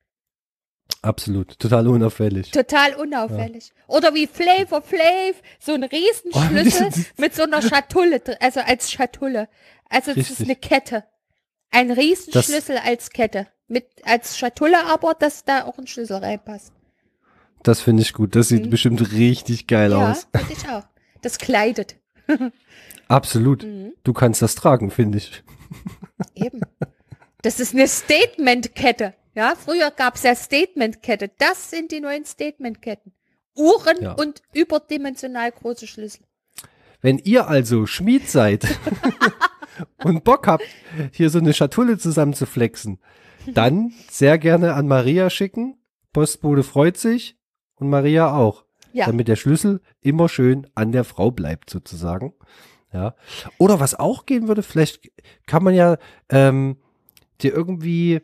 Absolut, 1.03 1.59
total 1.59 1.89
unauffällig. 1.89 2.51
Total 2.51 2.95
unauffällig. 2.95 3.73
Oder 3.87 4.15
wie 4.15 4.27
Flavor 4.27 4.83
Flav, 4.83 5.35
so 5.59 5.73
ein 5.73 5.85
Riesenschlüssel 5.85 6.89
Oh, 6.91 7.21
mit 7.21 7.35
so 7.35 7.43
einer 7.45 7.63
Schatulle, 7.63 8.21
also 8.41 8.61
als 8.61 8.91
Schatulle. 8.91 9.49
Also 9.91 10.13
das 10.15 10.31
ist 10.31 10.41
Richtig. 10.41 10.47
eine 10.47 10.57
Kette. 10.57 11.05
Ein 11.71 11.91
Riesenschlüssel 11.91 12.79
als 12.79 13.11
Kette. 13.11 13.47
Mit, 13.69 13.87
als 14.05 14.39
Schatulle 14.39 14.87
aber, 14.87 15.15
dass 15.15 15.45
da 15.45 15.65
auch 15.65 15.79
ein 15.79 15.87
Schlüssel 15.87 16.17
reinpasst. 16.17 16.73
Das 17.63 17.81
finde 17.81 18.03
ich 18.03 18.13
gut. 18.15 18.35
Das 18.35 18.49
sieht 18.49 18.71
bestimmt 18.71 19.13
richtig 19.13 19.67
geil 19.67 19.91
Mhm. 19.91 19.97
Ja, 20.01 20.11
aus. 20.13 20.27
finde 20.35 20.53
ich 20.55 20.69
auch. 20.69 20.85
Das 21.23 21.39
kleidet. 21.39 21.97
Absolut. 23.09 23.65
Mhm. 23.65 23.93
Du 24.03 24.13
kannst 24.13 24.41
das 24.43 24.55
tragen, 24.55 24.91
finde 24.91 25.19
ich. 25.19 25.43
Eben. 26.35 26.61
Das 27.43 27.61
ist 27.61 27.75
eine 27.75 27.87
Statement-Kette. 27.87 29.15
Ja, 29.35 29.55
früher 29.55 29.91
gab 29.91 30.17
es 30.17 30.23
ja 30.25 30.35
Statement-Kette. 30.35 31.31
Das 31.39 31.71
sind 31.71 31.93
die 31.93 32.01
neuen 32.01 32.25
Statement-Ketten. 32.25 33.13
Uhren 33.57 33.97
Ja. 34.01 34.13
und 34.13 34.43
überdimensional 34.53 35.53
große 35.53 35.87
Schlüssel. 35.87 36.23
Wenn 37.03 37.19
ihr 37.19 37.47
also 37.49 37.87
Schmied 37.87 38.29
seid 38.29 38.65
und 40.05 40.25
Bock 40.25 40.47
habt, 40.47 40.65
hier 41.13 41.31
so 41.31 41.39
eine 41.39 41.53
Schatulle 41.53 41.99
zusammen 41.99 42.35
zu 42.35 42.47
flexen, 42.47 42.99
dann 43.55 43.93
sehr 44.11 44.39
gerne 44.39 44.75
an 44.75 44.87
Maria 44.89 45.31
schicken. 45.31 45.77
Postbote 46.13 46.63
freut 46.63 46.97
sich 46.97 47.37
und 47.77 47.89
Maria 47.91 48.35
auch. 48.35 48.65
Ja. 48.93 49.07
Damit 49.07 49.29
der 49.29 49.37
Schlüssel 49.37 49.81
immer 50.01 50.29
schön 50.29 50.67
an 50.75 50.91
der 50.93 51.05
Frau 51.05 51.31
bleibt, 51.31 51.71
sozusagen. 51.71 52.35
Ja. 52.93 53.15
Oder 53.59 53.79
was 53.79 53.95
auch 53.95 54.27
gehen 54.27 54.49
würde, 54.49 54.65
vielleicht 54.65 55.11
kann 55.47 55.63
man 55.63 55.75
ja 55.75 55.97
ähm, 56.29 56.77
dir 57.41 57.53
irgendwie 57.55 58.21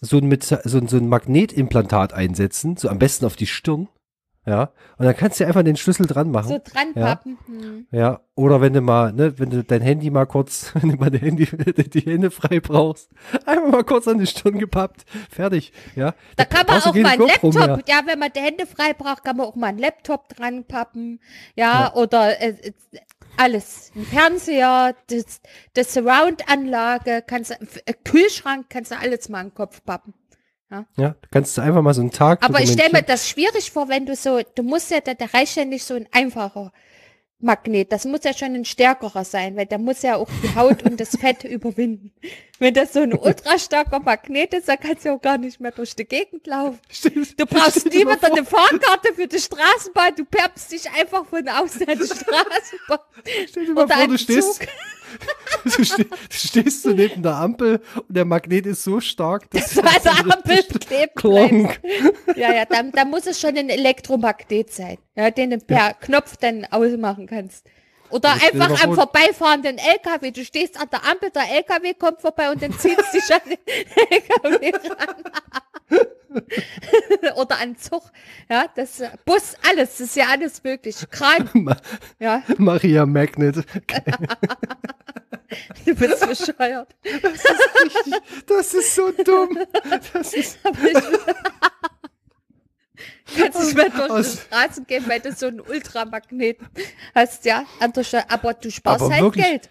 so 0.00 0.18
ein, 0.18 0.26
mit, 0.26 0.44
so, 0.44 0.56
ein- 0.78 0.86
so 0.86 0.96
ein 0.96 1.08
Magnetimplantat 1.08 2.12
einsetzen, 2.12 2.76
so 2.76 2.88
am 2.88 2.98
besten 3.00 3.24
auf 3.26 3.34
die 3.34 3.46
Stirn. 3.48 3.88
Ja. 4.46 4.72
Und 4.98 5.06
dann 5.06 5.16
kannst 5.16 5.40
du 5.40 5.46
einfach 5.46 5.62
den 5.62 5.76
Schlüssel 5.76 6.06
dran 6.06 6.30
machen. 6.30 6.48
So 6.48 6.60
dran 6.62 6.92
pappen. 6.92 7.38
Hm. 7.46 7.86
Ja, 7.90 8.20
oder 8.34 8.60
wenn 8.60 8.74
du 8.74 8.82
mal, 8.82 9.12
ne, 9.12 9.38
wenn 9.38 9.48
du 9.48 9.64
dein 9.64 9.80
Handy 9.80 10.10
mal 10.10 10.26
kurz, 10.26 10.70
wenn 10.74 10.90
du 10.90 10.96
mal 10.96 11.10
dein 11.10 11.20
Handy, 11.20 11.46
die 11.88 12.00
Hände 12.00 12.30
frei 12.30 12.60
brauchst, 12.60 13.10
einfach 13.46 13.70
mal 13.70 13.84
kurz 13.84 14.06
an 14.06 14.18
die 14.18 14.26
Stirn 14.26 14.58
gepappt, 14.58 15.06
fertig, 15.30 15.72
ja. 15.96 16.14
Da 16.36 16.44
kann 16.44 16.66
man 16.66 16.80
auch 16.80 16.94
mal 16.94 17.06
einen 17.06 17.26
Laptop, 17.26 17.54
mehr. 17.54 17.80
ja, 17.88 18.00
wenn 18.06 18.18
man 18.18 18.30
die 18.34 18.40
Hände 18.40 18.66
frei 18.66 18.92
braucht, 18.92 19.24
kann 19.24 19.36
man 19.36 19.46
auch 19.46 19.54
mal 19.54 19.68
einen 19.68 19.78
Laptop 19.78 20.28
dran 20.28 20.64
pappen. 20.64 21.20
Ja, 21.56 21.94
oder 21.94 22.40
äh, 22.40 22.50
äh, 22.50 22.72
alles. 23.36 23.92
Ein 23.96 24.04
Fernseher, 24.04 24.94
das, 25.08 25.40
das 25.72 25.94
Surround-Anlage, 25.94 27.24
kannst 27.26 27.52
äh, 27.52 27.94
Kühlschrank, 28.04 28.66
kannst 28.68 28.90
du 28.90 28.98
alles 28.98 29.28
mal 29.28 29.40
an 29.40 29.48
den 29.48 29.54
Kopf 29.54 29.82
pappen. 29.84 30.14
Ja, 30.96 31.14
kannst 31.30 31.56
du 31.56 31.62
einfach 31.62 31.82
mal 31.82 31.94
so 31.94 32.00
einen 32.00 32.10
Tag 32.10 32.42
Aber 32.42 32.60
ich 32.60 32.72
stelle 32.72 32.90
mir 32.92 33.02
das 33.02 33.28
schwierig 33.28 33.70
vor, 33.70 33.88
wenn 33.88 34.06
du 34.06 34.14
so, 34.16 34.40
du 34.54 34.62
musst 34.62 34.90
ja, 34.90 35.00
da, 35.00 35.14
da 35.14 35.26
reicht 35.26 35.56
ja 35.56 35.64
nicht 35.64 35.84
so 35.84 35.94
ein 35.94 36.08
einfacher 36.12 36.72
Magnet. 37.44 37.92
Das 37.92 38.04
muss 38.04 38.24
ja 38.24 38.32
schon 38.32 38.54
ein 38.54 38.64
stärkerer 38.64 39.24
sein, 39.24 39.56
weil 39.56 39.66
der 39.66 39.78
muss 39.78 40.02
ja 40.02 40.16
auch 40.16 40.28
die 40.42 40.54
Haut 40.54 40.82
und 40.82 40.98
das 40.98 41.16
Fett 41.16 41.44
überwinden. 41.44 42.12
Wenn 42.58 42.74
das 42.74 42.92
so 42.92 43.00
ein 43.00 43.12
ultra 43.12 43.58
starker 43.58 44.00
Magnet 44.00 44.54
ist, 44.54 44.68
dann 44.68 44.78
kannst 44.80 45.04
du 45.04 45.12
auch 45.12 45.20
gar 45.20 45.38
nicht 45.38 45.60
mehr 45.60 45.72
durch 45.72 45.94
die 45.94 46.04
Gegend 46.04 46.46
laufen. 46.46 46.78
Du 47.36 47.46
brauchst 47.46 47.86
nie 47.86 48.04
mal 48.04 48.16
wieder 48.16 48.32
eine 48.32 48.44
Fahrkarte 48.44 49.12
für 49.14 49.26
die 49.26 49.38
Straßenbahn. 49.38 50.14
Du 50.16 50.24
peppst 50.24 50.72
dich 50.72 50.90
einfach 50.90 51.26
von 51.26 51.46
außen 51.48 51.86
an 51.88 51.98
die 51.98 52.04
Straßenbahn. 52.06 52.98
Stell 53.48 53.66
dir 53.66 53.74
mal 53.74 53.88
vor, 53.88 54.06
du 54.06 54.18
stehst, 54.18 54.54
Zug. 54.54 54.68
du, 55.76 55.84
ste 55.84 56.04
du 56.04 56.08
stehst 56.30 56.82
so 56.82 56.90
neben 56.90 57.22
der 57.22 57.34
Ampel 57.36 57.80
und 57.96 58.16
der 58.16 58.24
Magnet 58.24 58.66
ist 58.66 58.84
so 58.84 59.00
stark, 59.00 59.50
dass 59.50 59.70
So 59.74 59.80
an 59.82 59.88
der 60.04 60.18
Ampel 60.34 60.62
kleben 60.78 61.12
Klonk. 61.14 61.80
Ja, 62.36 62.52
ja, 62.52 62.64
dann, 62.64 62.92
dann 62.92 63.10
muss 63.10 63.26
es 63.26 63.40
schon 63.40 63.56
ein 63.56 63.68
Elektromagnet 63.70 64.72
sein, 64.72 64.98
ja, 65.16 65.30
den 65.30 65.50
du 65.50 65.58
per 65.58 65.94
Knopf 65.94 66.36
dann 66.36 66.64
ausmachen 66.70 67.26
kannst. 67.26 67.66
Oder 68.10 68.34
dir 68.34 68.46
einfach 68.62 68.70
am 68.84 68.94
vor- 68.94 69.10
vorbeifahrenden 69.10 69.78
LKW. 69.78 70.30
Du 70.30 70.44
stehst 70.44 70.78
an 70.80 70.88
der 70.92 71.04
Ampel, 71.04 71.30
der 71.30 71.50
LKW 71.50 71.94
kommt 71.94 72.20
vorbei 72.20 72.50
und 72.50 72.62
dann 72.62 72.72
ziehst 72.78 72.98
du 73.12 73.18
dich 73.18 73.34
an 73.34 73.40
den 73.48 73.58
LKW 74.70 74.72
ran. 74.90 75.14
Oder 77.36 77.58
an 77.60 77.76
Zug. 77.76 78.02
Ja, 78.48 78.66
das 78.76 79.02
Bus, 79.24 79.54
alles, 79.68 79.90
das 79.92 80.00
ist 80.00 80.16
ja 80.16 80.26
alles 80.30 80.62
möglich. 80.62 80.96
Kran, 81.10 81.48
Ma 81.54 81.76
ja, 82.20 82.42
Maria 82.58 83.06
Magnet. 83.06 83.64
Du 85.84 85.94
bist 85.94 86.20
bescheuert. 86.26 86.94
Das 88.46 88.74
ist 88.74 88.94
so 88.94 89.10
dumm. 89.12 89.58
Das 90.12 90.32
ist, 90.34 90.58
kannst 93.36 93.60
nicht 93.64 93.74
mehr 93.76 93.90
durch 93.90 94.06
die 94.06 94.10
Aus- 94.12 94.42
Straßen 94.42 94.86
gehen, 94.86 95.04
weil 95.08 95.20
du 95.20 95.32
so 95.32 95.46
einen 95.46 95.60
Ultramagnet 95.60 96.58
hast, 97.14 97.44
ja. 97.44 97.64
Stelle. 98.02 98.30
Aber 98.30 98.54
du 98.54 98.70
sparst 98.70 99.04
Aber 99.04 99.12
halt 99.12 99.22
wirklich- 99.22 99.44
Geld. 99.44 99.70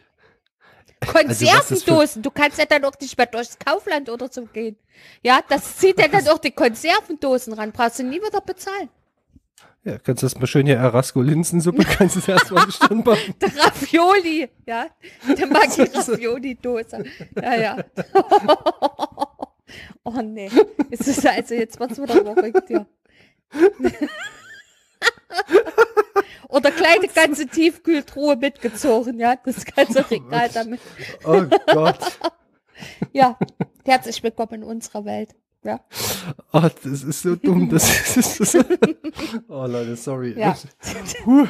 Also 1.13 1.45
das 1.45 1.53
Konservendosen, 1.67 2.21
du 2.23 2.31
kannst 2.31 2.57
ja 2.59 2.65
dann 2.65 2.85
auch 2.85 2.97
nicht 2.99 3.17
mehr 3.17 3.27
durchs 3.27 3.57
Kaufland 3.59 4.09
oder 4.09 4.29
so 4.31 4.45
gehen. 4.45 4.77
Ja, 5.21 5.41
das 5.49 5.75
zieht 5.77 5.99
ja 5.99 6.07
dann 6.07 6.25
auch 6.29 6.37
die 6.37 6.51
Konservendosen 6.51 7.51
ran, 7.53 7.73
brauchst 7.73 7.99
du 7.99 8.03
nie 8.03 8.21
wieder 8.21 8.39
bezahlen. 8.39 8.89
Ja, 9.85 9.97
kannst 9.97 10.23
du 10.23 10.25
das 10.25 10.39
mal 10.39 10.47
schön 10.47 10.65
hier 10.65 10.77
Erasco 10.77 11.21
Linsensuppe, 11.21 11.83
kannst 11.97 12.15
du 12.15 12.19
das 12.19 12.29
erstmal 12.29 12.65
bestimmt 12.65 13.05
machen. 13.05 13.35
Der 13.41 13.49
Raffioli, 13.57 14.49
ja, 14.65 14.87
der 15.37 15.47
Maggi 15.47 15.81
Raffioli-Dose. 15.93 17.03
Ja, 17.41 17.55
ja. 17.55 17.77
Oh 20.03 20.21
nee, 20.21 20.51
es 20.91 21.07
ist 21.07 21.25
also, 21.25 21.55
jetzt 21.55 21.79
wird's 21.79 21.99
wieder 21.99 22.13
verrückt, 22.13 22.69
ja. 22.69 22.85
Oder 26.49 26.69
kleine 26.69 27.07
ganze 27.07 27.47
Tiefkühltruhe 27.47 28.35
mitgezogen, 28.35 29.17
ja, 29.19 29.35
das 29.37 29.65
ganze 29.65 30.11
Regal 30.11 30.49
damit. 30.53 30.81
Oh 31.25 31.41
Gott. 31.73 32.19
Ja, 33.13 33.39
herzlich 33.85 34.21
willkommen 34.21 34.61
in 34.61 34.63
unserer 34.63 35.05
Welt. 35.05 35.33
Ja. 35.63 35.79
Oh, 36.51 36.61
das 36.83 37.03
ist 37.03 37.21
so 37.21 37.35
dumm. 37.35 37.69
Das 37.69 37.89
ist, 38.17 38.39
das 38.39 38.53
ist 38.55 38.65
Oh 39.47 39.65
Leute, 39.65 39.95
sorry. 39.95 40.37
Ja. 40.37 40.55
Oh 41.25 41.45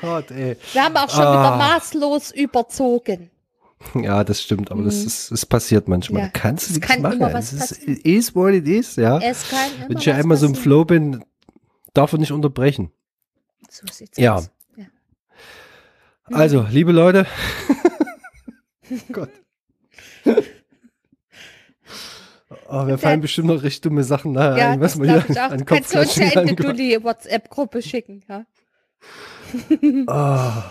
Gott, 0.00 0.30
ey. 0.30 0.56
Wir 0.72 0.84
haben 0.84 0.96
auch 0.96 1.10
schon 1.10 1.20
Ah. 1.24 1.32
wieder 1.32 1.56
maßlos 1.56 2.30
überzogen. 2.32 3.30
Ja, 3.94 4.22
das 4.24 4.42
stimmt, 4.42 4.70
aber 4.70 4.82
das 4.82 4.96
ist, 4.96 5.30
das 5.32 5.46
passiert 5.46 5.88
manchmal. 5.88 6.22
Mhm. 6.22 6.26
Ja. 6.26 6.32
Da 6.32 6.38
kannst 6.38 6.66
du 6.68 6.72
Es 6.72 6.76
nichts 6.76 6.88
kann 6.92 7.02
machen. 7.02 7.18
das 7.32 7.52
ist, 7.52 7.72
is 7.82 8.34
what 8.34 8.52
it 8.52 8.66
is, 8.68 8.96
ja. 8.96 9.18
Es 9.18 9.46
Wenn 9.88 9.96
ich 9.96 10.04
ja 10.04 10.14
einmal 10.16 10.36
so 10.36 10.46
im. 10.46 10.54
Flow 10.54 10.84
bin, 10.84 11.24
darf 11.94 12.12
er 12.12 12.18
nicht 12.18 12.32
unterbrechen. 12.32 12.90
So 13.70 13.86
sieht's 13.90 14.18
Ja. 14.18 14.34
aus. 14.36 14.50
Ja. 14.76 14.84
Also, 16.30 16.66
liebe 16.70 16.92
Leute. 16.92 17.26
Gott. 19.12 19.30
Oh, 22.72 22.86
wir 22.86 22.98
fallen 22.98 23.20
bestimmt 23.20 23.48
noch 23.48 23.62
recht 23.62 23.84
dumme 23.84 24.04
Sachen 24.04 24.32
nachher 24.32 24.56
Ja, 24.58 24.70
ein, 24.70 24.80
was 24.80 24.94
glaube 24.94 25.08
hier 25.08 25.24
ich 25.28 25.40
auch. 25.40 25.50
an 25.50 25.58
Du 25.58 25.64
kannst 25.64 25.94
uns 25.94 26.14
ja 26.16 26.26
in 26.26 26.38
angemacht- 26.38 26.64
Dulli 26.64 27.02
WhatsApp-Gruppe 27.02 27.82
schicken. 27.82 28.22
Ja. 28.28 28.44
Ah. 30.06 30.70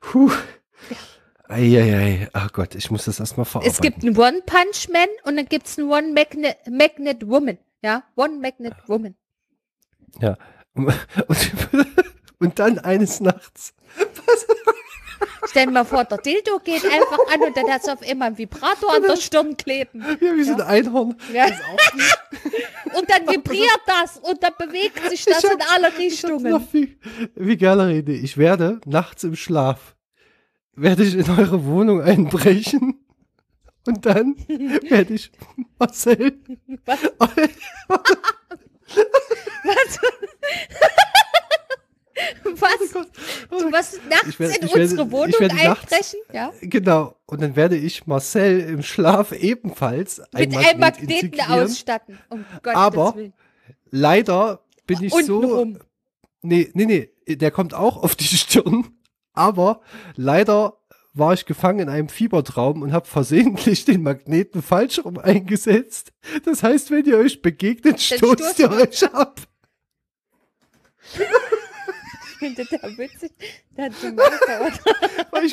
Puh. 0.00 0.30
Eieiei. 1.48 2.28
Ach 2.32 2.50
Gott, 2.52 2.74
ich 2.74 2.90
muss 2.90 3.04
das 3.04 3.20
erstmal 3.20 3.44
verarbeiten. 3.44 3.72
Es 3.74 3.80
gibt 3.80 4.02
einen 4.02 4.16
One-Punch-Man 4.16 5.06
und 5.24 5.36
dann 5.36 5.46
gibt 5.46 5.66
es 5.66 5.78
einen 5.78 5.90
One-Magnet 5.90 6.56
Magnet 6.70 7.28
Woman. 7.28 7.58
Ja, 7.82 8.04
One-Magnet 8.16 8.74
Woman. 8.88 9.14
Ja. 10.20 10.36
Und, 10.74 10.92
und 12.40 12.58
dann 12.58 12.78
eines 12.78 13.20
Nachts. 13.20 13.74
Stell 15.48 15.66
dir 15.66 15.72
mal 15.72 15.84
vor, 15.84 16.04
der 16.04 16.18
Dildo 16.18 16.58
geht 16.60 16.84
einfach 16.84 17.18
an 17.32 17.42
und 17.42 17.56
dann 17.56 17.68
hat 17.70 17.82
es 17.82 17.88
auf 17.88 18.02
einmal 18.02 18.28
einen 18.28 18.38
Vibrator 18.38 18.94
an 18.94 19.02
der 19.02 19.16
Stirn 19.16 19.56
kleben. 19.56 20.04
Ja, 20.20 20.36
wie 20.36 20.42
so 20.44 20.54
ein 20.54 20.60
Einhorn. 20.60 21.16
Ja. 21.32 21.46
Und 22.94 23.08
dann 23.08 23.26
vibriert 23.26 23.80
das 23.86 24.18
und 24.18 24.42
dann 24.42 24.52
bewegt 24.58 25.00
sich 25.08 25.24
das 25.24 25.42
hab- 25.42 25.52
in 25.52 25.62
alle 25.70 25.96
Richtungen. 25.96 26.68
wie, 26.72 26.98
wie 27.36 27.56
geile 27.56 27.86
Rede. 27.86 28.12
Ich 28.12 28.36
werde 28.36 28.82
nachts 28.84 29.24
im 29.24 29.34
Schlaf, 29.34 29.96
werde 30.74 31.02
ich 31.02 31.14
in 31.14 31.30
eure 31.30 31.64
Wohnung 31.64 32.02
einbrechen. 32.02 33.02
Und 33.86 34.04
dann 34.04 34.36
werde 34.46 35.14
ich 35.14 35.32
Marcel. 35.78 36.38
Was? 36.84 36.98
Was? 39.64 39.98
Du 42.44 43.72
was 43.72 43.98
nachts 44.08 44.28
Ich 44.28 44.38
werde- 44.40 44.54
in 44.56 44.62
werde- 44.68 44.80
unsere 44.82 45.10
Wohnung 45.12 45.40
werde 45.40 45.54
nachts- 45.56 45.92
einbrechen? 45.92 46.20
Ja. 46.32 46.52
Genau. 46.60 47.16
Und 47.26 47.42
dann 47.42 47.56
werde 47.56 47.76
ich 47.76 48.06
Marcel 48.06 48.60
im 48.60 48.82
Schlaf 48.82 49.32
ebenfalls 49.32 50.20
ein 50.20 50.48
Mit 50.48 50.56
einem 50.56 50.80
Magnet 50.80 50.80
Magneten 50.80 51.10
integrieren. 51.32 51.64
ausstatten. 51.64 52.18
Um 52.28 52.44
Aber. 52.64 53.14
Leider 53.90 54.64
bin 54.86 55.02
ich 55.02 55.12
so. 55.12 55.38
Untenrum. 55.38 55.78
Nee, 56.42 56.70
nee, 56.74 56.86
nee, 56.86 57.36
der 57.36 57.50
kommt 57.50 57.74
auch 57.74 58.02
auf 58.02 58.14
die 58.16 58.24
Stirn. 58.24 58.88
Aber 59.34 59.80
leider 60.16 60.78
war 61.14 61.34
ich 61.34 61.44
gefangen 61.46 61.80
in 61.80 61.88
einem 61.90 62.08
Fiebertraum 62.08 62.80
und 62.82 62.92
habe 62.92 63.06
versehentlich 63.06 63.84
den 63.84 64.02
Magneten 64.02 64.62
falsch 64.62 64.98
rum 65.04 65.18
eingesetzt. 65.18 66.12
Das 66.44 66.62
heißt, 66.62 66.90
wenn 66.90 67.04
ihr 67.04 67.18
euch 67.18 67.42
begegnet, 67.42 68.00
stoßt 68.00 68.58
ihr 68.58 68.70
euch 68.70 69.04
ab. 69.12 69.40
Finde 72.42 72.64
das 72.68 72.98
witzig. 72.98 73.30
Dann, 73.76 73.94
du 74.02 74.10
Meister, 74.12 74.60
oder? 74.60 74.72
Weil 75.30 75.44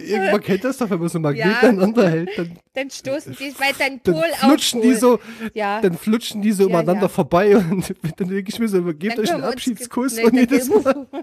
irgendwann 0.00 0.40
kennt 0.42 0.62
das 0.62 0.76
doch, 0.78 0.88
wenn 0.88 1.00
man 1.00 1.08
so 1.08 1.18
einen 1.18 1.22
Magnet 1.24 1.44
Ja. 1.44 1.58
aneinander 1.60 2.08
hält, 2.08 2.30
dann, 2.38 2.58
dann 2.74 2.90
stoßen 2.90 3.34
die, 3.36 3.52
dein 3.78 4.00
dann 4.04 4.14
Pol 4.14 4.22
flutschen 4.36 4.80
die 4.80 4.94
aufholt. 4.94 5.20
so, 5.20 5.50
Ja. 5.54 5.80
dann 5.80 5.98
flutschen 5.98 6.40
die 6.40 6.52
so 6.52 6.62
Ja, 6.62 6.68
umeinander 6.68 7.02
ja. 7.02 7.08
vorbei 7.08 7.56
und 7.56 7.92
dann 8.16 8.28
denke 8.28 8.48
ich 8.48 8.58
mir 8.60 8.68
so, 8.68 8.80
gebt 8.94 9.18
Dann 9.18 9.24
euch 9.24 9.32
einen 9.32 9.42
Abschiedskuss 9.42 10.14
Nee, 10.16 10.24
und 10.24 10.36
dann 10.36 10.40
jedes 10.40 10.68
Mal. 10.68 11.06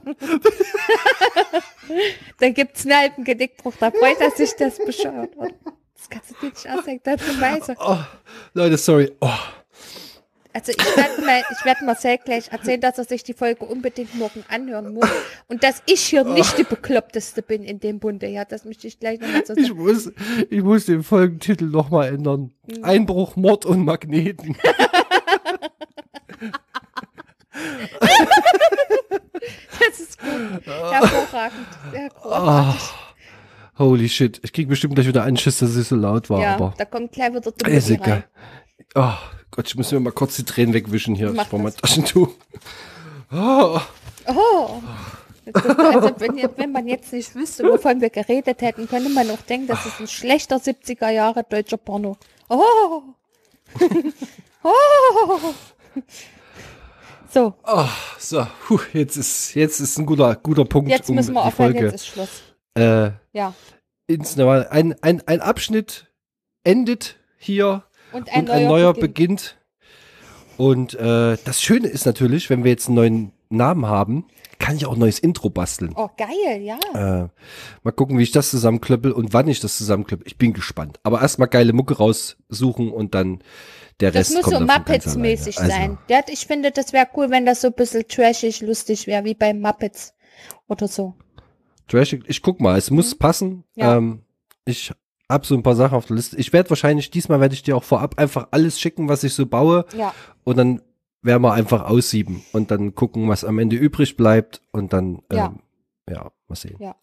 Dann 2.39 2.53
gibt's 2.53 2.85
einen 2.85 2.97
halben 2.97 3.23
Genickbruch. 3.23 3.73
Da 3.79 3.91
freut 3.91 4.19
er 4.19 4.31
sich, 4.31 4.53
das 4.57 4.77
bescheuert. 4.77 5.29
Das 5.39 6.09
kannst 6.09 6.31
du 6.31 6.35
dir 6.41 6.47
nicht 6.49 6.69
ausdenken. 6.69 7.01
Das 7.05 7.69
ist. 7.69 7.77
Oh, 7.79 7.97
Leute, 8.53 8.77
sorry. 8.77 9.11
Oh. 9.21 9.29
Also 10.57 10.71
ich 10.71 10.97
werde 10.97 11.23
mal, 11.23 11.43
ich 11.51 11.65
werde 11.65 11.85
Marcel 11.85 12.17
gleich 12.17 12.51
erzählen, 12.51 12.81
dass 12.81 12.97
er 12.97 13.03
sich 13.03 13.21
die 13.21 13.35
Folge 13.35 13.63
unbedingt 13.63 14.15
morgen 14.15 14.43
anhören 14.47 14.91
muss. 14.91 15.07
Und 15.47 15.63
dass 15.63 15.83
ich 15.85 16.01
hier 16.01 16.23
nicht 16.23 16.57
die 16.57 16.63
Bekloppteste 16.63 17.43
bin 17.43 17.61
in 17.63 17.79
dem 17.79 17.99
Bunde. 17.99 18.25
Ja, 18.25 18.43
das 18.43 18.65
möchte 18.65 18.87
ich 18.87 18.99
gleich 18.99 19.19
nochmal 19.19 19.45
so 19.45 19.53
Ich 19.55 19.67
sagen. 19.67 19.79
muss, 19.79 20.11
ich 20.49 20.63
muss 20.63 20.87
den 20.87 21.03
Folgentitel 21.03 21.65
nochmal 21.65 22.07
ändern. 22.07 22.53
Mhm. 22.75 22.83
Einbruch, 22.83 23.35
Mord 23.35 23.65
und 23.67 23.85
Magneten. 23.85 24.57
Das 29.79 29.99
ist 29.99 30.19
gut. 30.19 30.65
Hervorragend. 30.65 31.67
Ah, 32.23 32.73
großartig. 32.73 32.89
holy 33.77 34.09
shit. 34.09 34.39
Ich 34.43 34.53
krieg 34.53 34.67
bestimmt 34.67 34.95
gleich 34.95 35.07
wieder 35.07 35.23
einen 35.23 35.37
Schiss, 35.37 35.59
dass 35.59 35.75
es 35.75 35.89
so 35.89 35.95
laut 35.95 36.29
war, 36.29 36.41
ja, 36.41 36.55
aber 36.55 36.73
da 36.77 36.85
kommt 36.85 37.11
gleich 37.11 37.33
wieder 37.33 37.51
der 37.51 37.73
ist 37.73 37.89
egal. 37.89 38.25
Oh 38.95 39.13
Gott, 39.51 39.67
ich 39.67 39.75
muss 39.75 39.91
mir 39.91 39.99
mal 39.99 40.11
kurz 40.11 40.35
die 40.35 40.43
Tränen 40.45 40.73
wegwischen 40.73 41.15
hier. 41.15 41.31
Mach 41.31 41.43
ich 41.43 41.49
brauche 41.49 41.63
das. 41.63 41.75
Taschentuch. 41.75 42.29
Oh, 43.31 43.79
Oh. 44.27 44.81
Also 45.53 46.11
wenn, 46.19 46.49
wenn 46.57 46.71
man 46.73 46.87
jetzt 46.87 47.13
nicht 47.13 47.33
wüsste, 47.33 47.63
wovon 47.63 48.01
wir 48.01 48.09
geredet 48.09 48.61
hätten, 48.61 48.87
könnte 48.87 49.09
man 49.09 49.29
auch 49.31 49.41
denken, 49.41 49.67
das 49.67 49.85
ist 49.85 49.99
ein 50.01 50.07
schlechter 50.07 50.57
70er 50.57 51.09
Jahre 51.09 51.43
deutscher 51.43 51.77
Porno. 51.77 52.17
Oh. 52.49 53.01
oh. 54.63 55.53
So, 57.29 57.53
oh, 57.65 57.85
so, 58.19 58.45
puh, 58.67 58.79
jetzt 58.93 59.15
ist, 59.15 59.53
jetzt 59.55 59.79
ist 59.79 59.97
ein 59.97 60.05
guter, 60.05 60.35
guter 60.35 60.65
Punkt, 60.65 60.89
jetzt 60.89 61.09
müssen 61.09 61.33
wir 61.33 61.43
aufhören, 61.43 61.73
Folge 61.73 61.85
jetzt 61.85 61.95
ist 61.95 62.07
Schluss. 62.07 62.41
äh, 62.75 63.11
Ja. 63.33 63.53
ins. 64.07 64.37
Ein, 64.37 64.95
ein, 65.01 65.21
ein 65.27 65.41
Abschnitt 65.41 66.07
endet 66.63 67.17
hier 67.37 67.83
Und 68.11 68.31
ein 68.33 68.41
und 68.41 68.49
ein 68.49 68.63
neuer, 68.63 68.69
neuer 68.69 68.93
Beginn. 68.93 69.35
beginnt. 69.35 69.57
Und 70.57 70.95
äh, 70.95 71.37
das 71.43 71.61
Schöne 71.61 71.87
ist 71.87 72.05
natürlich, 72.05 72.49
wenn 72.49 72.63
wir 72.63 72.71
jetzt 72.71 72.87
einen 72.87 72.95
neuen 72.95 73.31
Namen 73.49 73.85
haben, 73.85 74.25
kann 74.59 74.75
ich 74.75 74.85
auch 74.85 74.93
ein 74.93 74.99
neues 74.99 75.19
Intro 75.19 75.49
basteln. 75.49 75.93
Oh, 75.95 76.09
geil, 76.17 76.61
ja. 76.61 76.79
Äh, 76.93 77.27
mal 77.83 77.91
gucken, 77.91 78.17
wie 78.17 78.23
ich 78.23 78.31
das 78.31 78.49
zusammenklöppel 78.49 79.11
und 79.11 79.33
wann 79.33 79.47
ich 79.47 79.59
das 79.59 79.77
zusammenklöppel. 79.77 80.25
Ich 80.25 80.37
bin 80.37 80.53
gespannt. 80.53 80.99
Aber 81.03 81.21
erstmal 81.21 81.47
geile 81.47 81.73
Mucke 81.73 81.97
raussuchen 81.97 82.91
und 82.91 83.13
dann 83.13 83.43
der 83.99 84.11
Das 84.11 84.31
Rest 84.31 84.35
muss 84.35 84.43
kommt 84.43 84.57
so 84.57 84.73
Muppets-mäßig 84.73 85.59
alleine. 85.59 85.73
sein. 85.73 85.97
Ja, 86.09 86.21
ich 86.27 86.47
finde, 86.47 86.71
das 86.71 86.91
wäre 86.91 87.07
cool, 87.15 87.29
wenn 87.29 87.45
das 87.45 87.61
so 87.61 87.67
ein 87.67 87.73
bisschen 87.73 88.07
trashig, 88.07 88.61
lustig 88.61 89.07
wäre, 89.07 89.23
wie 89.25 89.35
bei 89.35 89.53
Muppets 89.53 90.13
oder 90.67 90.87
so. 90.87 91.15
Trashig, 91.87 92.23
ich 92.27 92.41
guck 92.41 92.59
mal, 92.59 92.77
es 92.77 92.91
muss 92.91 93.15
passen. 93.15 93.49
Mhm. 93.49 93.63
Ja. 93.75 93.97
Ähm, 93.97 94.21
ich 94.65 94.91
hab 95.29 95.45
so 95.45 95.55
ein 95.55 95.63
paar 95.63 95.75
Sachen 95.75 95.95
auf 95.95 96.05
der 96.05 96.15
Liste. 96.15 96.37
Ich 96.37 96.53
werde 96.53 96.69
wahrscheinlich, 96.69 97.09
diesmal 97.11 97.39
werde 97.39 97.53
ich 97.53 97.63
dir 97.63 97.75
auch 97.75 97.83
vorab 97.83 98.17
einfach 98.17 98.47
alles 98.51 98.79
schicken, 98.79 99.09
was 99.09 99.23
ich 99.23 99.33
so 99.33 99.45
baue. 99.45 99.85
Ja. 99.95 100.13
Und 100.43 100.57
dann 100.57 100.81
werden 101.21 101.41
wir 101.41 101.53
einfach 101.53 101.83
aussieben 101.85 102.43
und 102.53 102.71
dann 102.71 102.95
gucken, 102.95 103.27
was 103.27 103.43
am 103.43 103.59
Ende 103.59 103.75
übrig 103.75 104.15
bleibt 104.15 104.61
und 104.71 104.93
dann, 104.93 105.21
ähm, 105.29 105.37
Ja. 105.37 105.55
ja, 106.09 106.31
mal 106.47 106.55
sehen. 106.55 106.77
Ja. 106.79 106.95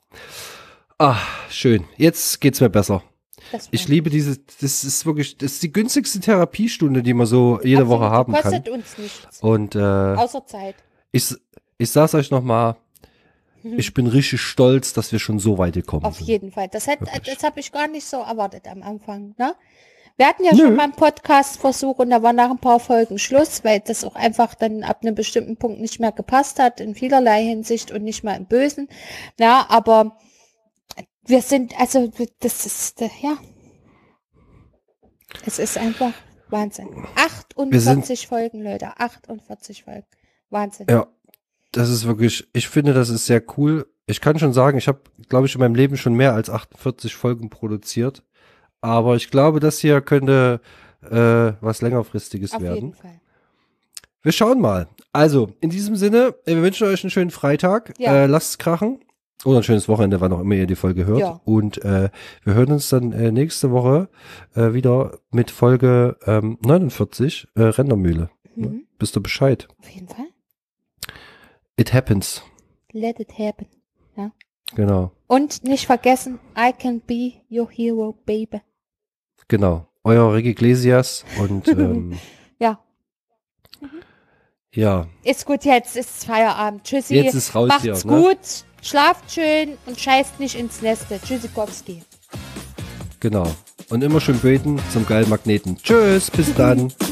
Ah, 0.99 1.19
schön. 1.51 1.85
Jetzt 1.97 2.41
geht's 2.41 2.61
mir 2.61 2.71
besser. 2.71 3.03
Ich 3.71 3.89
liebe 3.89 4.09
diese, 4.09 4.39
das 4.61 4.85
ist 4.85 5.05
wirklich, 5.05 5.37
das 5.37 5.53
ist 5.53 5.63
die 5.63 5.73
günstigste 5.73 6.19
Therapiestunde, 6.21 7.03
die 7.03 7.13
man 7.13 7.27
so 7.27 7.61
jede 7.63 7.83
Absolut, 7.83 8.01
Woche 8.01 8.11
haben 8.11 8.33
kann. 8.33 8.43
Kostet 8.43 8.69
uns 8.71 8.99
nichts. 8.99 9.41
Und 9.43 9.75
äh, 9.75 9.81
Außer 9.81 10.47
Zeit. 10.47 10.77
ich, 11.13 11.35
ich 11.77 11.91
sag's 11.91 12.15
euch 12.15 12.31
nochmal, 12.31 12.77
ich 13.65 13.95
bin 13.95 14.07
richtig 14.07 14.41
stolz, 14.43 14.93
dass 14.93 15.11
wir 15.13 15.19
schon 15.19 15.39
so 15.39 15.57
weit 15.59 15.75
gekommen 15.75 16.05
Auf 16.05 16.17
sind. 16.19 16.27
jeden 16.27 16.53
Fall. 16.53 16.69
Das, 16.69 16.87
hätte- 16.87 17.07
das 17.25 17.43
habe 17.43 17.61
ich 17.61 17.73
gar 17.73 17.89
nicht 17.89 18.05
so 18.07 18.19
erwartet 18.19 18.69
am 18.69 18.83
Anfang. 18.83 19.35
Ne? 19.39 19.55
Wir 20.17 20.29
hatten 20.29 20.45
ja 20.45 20.53
Nö. 20.53 20.59
schon 20.59 20.77
mal 20.77 20.85
einen 20.85 20.93
Podcast-Versuch 20.93 21.99
und 21.99 22.11
da 22.11 22.23
war 22.23 22.33
nach 22.33 22.51
ein 22.51 22.59
paar 22.59 22.79
Folgen 22.79 23.19
Schluss, 23.19 23.65
weil 23.65 23.81
das 23.81 24.05
auch 24.05 24.15
einfach 24.15 24.55
dann 24.55 24.85
ab 24.85 25.01
einem 25.03 25.15
bestimmten 25.15 25.57
Punkt 25.57 25.81
nicht 25.81 25.99
mehr 25.99 26.13
gepasst 26.13 26.59
hat, 26.61 26.81
in 26.81 26.95
vielerlei 26.95 27.43
Hinsicht 27.43 27.91
und 27.91 28.05
nicht 28.05 28.23
mal 28.23 28.37
im 28.37 28.47
Bösen. 28.47 28.89
Ja, 29.41 29.67
aber 29.69 30.17
wir 31.27 31.43
sind, 31.43 31.79
also 31.81 32.13
das 32.41 32.67
ist, 32.67 33.01
äh, 33.03 33.09
ja, 33.23 33.39
es 35.47 35.59
ist 35.59 35.77
einfach 35.79 36.13
Wahnsinn. 36.49 36.89
48 37.17 38.29
Folgen, 38.29 38.63
Leute, 38.63 38.99
48 39.01 39.85
Folgen. 39.85 40.07
Wahnsinn. 40.51 40.87
Ja, 40.89 41.07
das 41.77 41.91
ist 41.91 42.07
wirklich, 42.07 42.49
ich 42.53 42.69
finde, 42.69 42.95
das 42.95 43.11
ist 43.11 43.27
sehr 43.27 43.43
cool. 43.57 43.87
Ich 44.07 44.21
kann 44.21 44.39
schon 44.39 44.53
sagen, 44.53 44.79
ich 44.79 44.89
habe, 44.89 45.01
glaube 45.29 45.47
ich, 45.47 45.55
in 45.55 45.61
meinem 45.61 45.75
Leben 45.75 45.97
schon 45.97 46.15
mehr 46.15 46.35
als 46.35 46.51
48 46.51 47.15
Folgen 47.15 47.51
produziert. 47.51 48.23
Aber 48.81 49.17
ich 49.17 49.31
glaube, 49.31 49.61
das 49.61 49.79
hier 49.79 50.01
könnte 50.01 50.61
äh, 51.11 51.53
was 51.61 51.83
längerfristiges 51.83 52.53
Auf 52.53 52.63
werden. 52.63 52.75
jeden 52.75 52.95
Fall. 52.95 53.21
Wir 54.23 54.33
schauen 54.33 54.61
mal. 54.61 54.89
Also, 55.13 55.53
in 55.61 55.71
diesem 55.71 55.97
Sinne, 55.97 56.35
wir 56.45 56.63
wünschen 56.63 56.87
euch 56.87 57.03
einen 57.03 57.11
schönen 57.11 57.31
Freitag. 57.31 57.95
Ja. 57.99 58.25
Äh, 58.25 58.27
lasst 58.27 58.51
es 58.51 58.59
krachen. 58.59 59.01
Oder 59.45 59.59
ein 59.59 59.63
schönes 59.63 59.89
Wochenende, 59.89 60.21
wann 60.21 60.33
auch 60.33 60.41
immer 60.41 60.55
ihr 60.55 60.67
die 60.67 60.77
Folge 60.77 61.05
hört. 61.05 61.21
Ja. 61.21 61.41
Und 61.45 61.85
äh, 61.85 62.09
wir 62.45 62.55
hören 62.55 62.73
uns 62.73 62.89
dann 62.89 63.13
äh, 63.13 63.31
nächste 63.33 63.71
Woche 63.71 64.09
äh, 64.55 64.73
wieder 64.73 65.19
mit 65.31 65.51
Folge 65.51 66.17
ähm, 66.27 66.57
49, 66.65 67.49
äh, 67.55 67.63
Rendermühle. 67.63 68.31
Mhm. 68.57 68.87
Bist 68.99 69.17
du 69.17 69.21
Bescheid? 69.21 69.69
Auf 69.79 69.91
jeden 69.91 70.09
Fall. 70.09 70.27
It 71.77 71.93
happens. 71.93 72.43
Let 72.93 73.19
it 73.21 73.33
happen. 73.39 73.67
Genau, 74.75 75.13
Und 75.29 75.63
nicht 75.63 75.87
vergessen, 75.87 76.41
I 76.57 76.73
can 76.73 77.01
be 77.01 77.35
your 77.51 77.71
hero, 77.71 78.13
baby. 78.25 78.61
genau. 79.47 79.87
Euer 80.03 80.33
Rick 80.35 80.47
Iglesias 80.47 81.25
und 81.39 81.69
ähm, 81.69 82.19
Ja, 82.59 82.79
ja, 84.73 85.07
ist 85.23 85.45
gut 85.47 85.65
jetzt, 85.65 85.97
ist 85.97 86.25
Feierabend. 86.25 86.83
Tschüssi. 86.85 87.15
Jetzt 87.15 87.35
ist 87.35 87.55
raus 87.55 87.69
Macht's 87.69 87.83
hier, 87.83 87.93
ne? 87.95 88.23
gut. 88.23 88.65
Schlaft 88.83 89.31
schön 89.31 89.77
und 89.87 90.01
scheißt 90.01 90.41
nicht 90.41 90.57
ins 90.59 90.83
Neste. 90.83 91.21
Tschüssikowski. 91.21 92.03
genau. 93.21 93.47
Und 93.91 94.03
immer 94.03 94.21
schön 94.21 94.39
beten 94.41 94.81
zum 94.93 95.07
geilen 95.07 95.29
Magneten. 95.29 95.77
Tschüss, 95.77 96.31
bis 96.31 96.53
dann. 96.55 96.93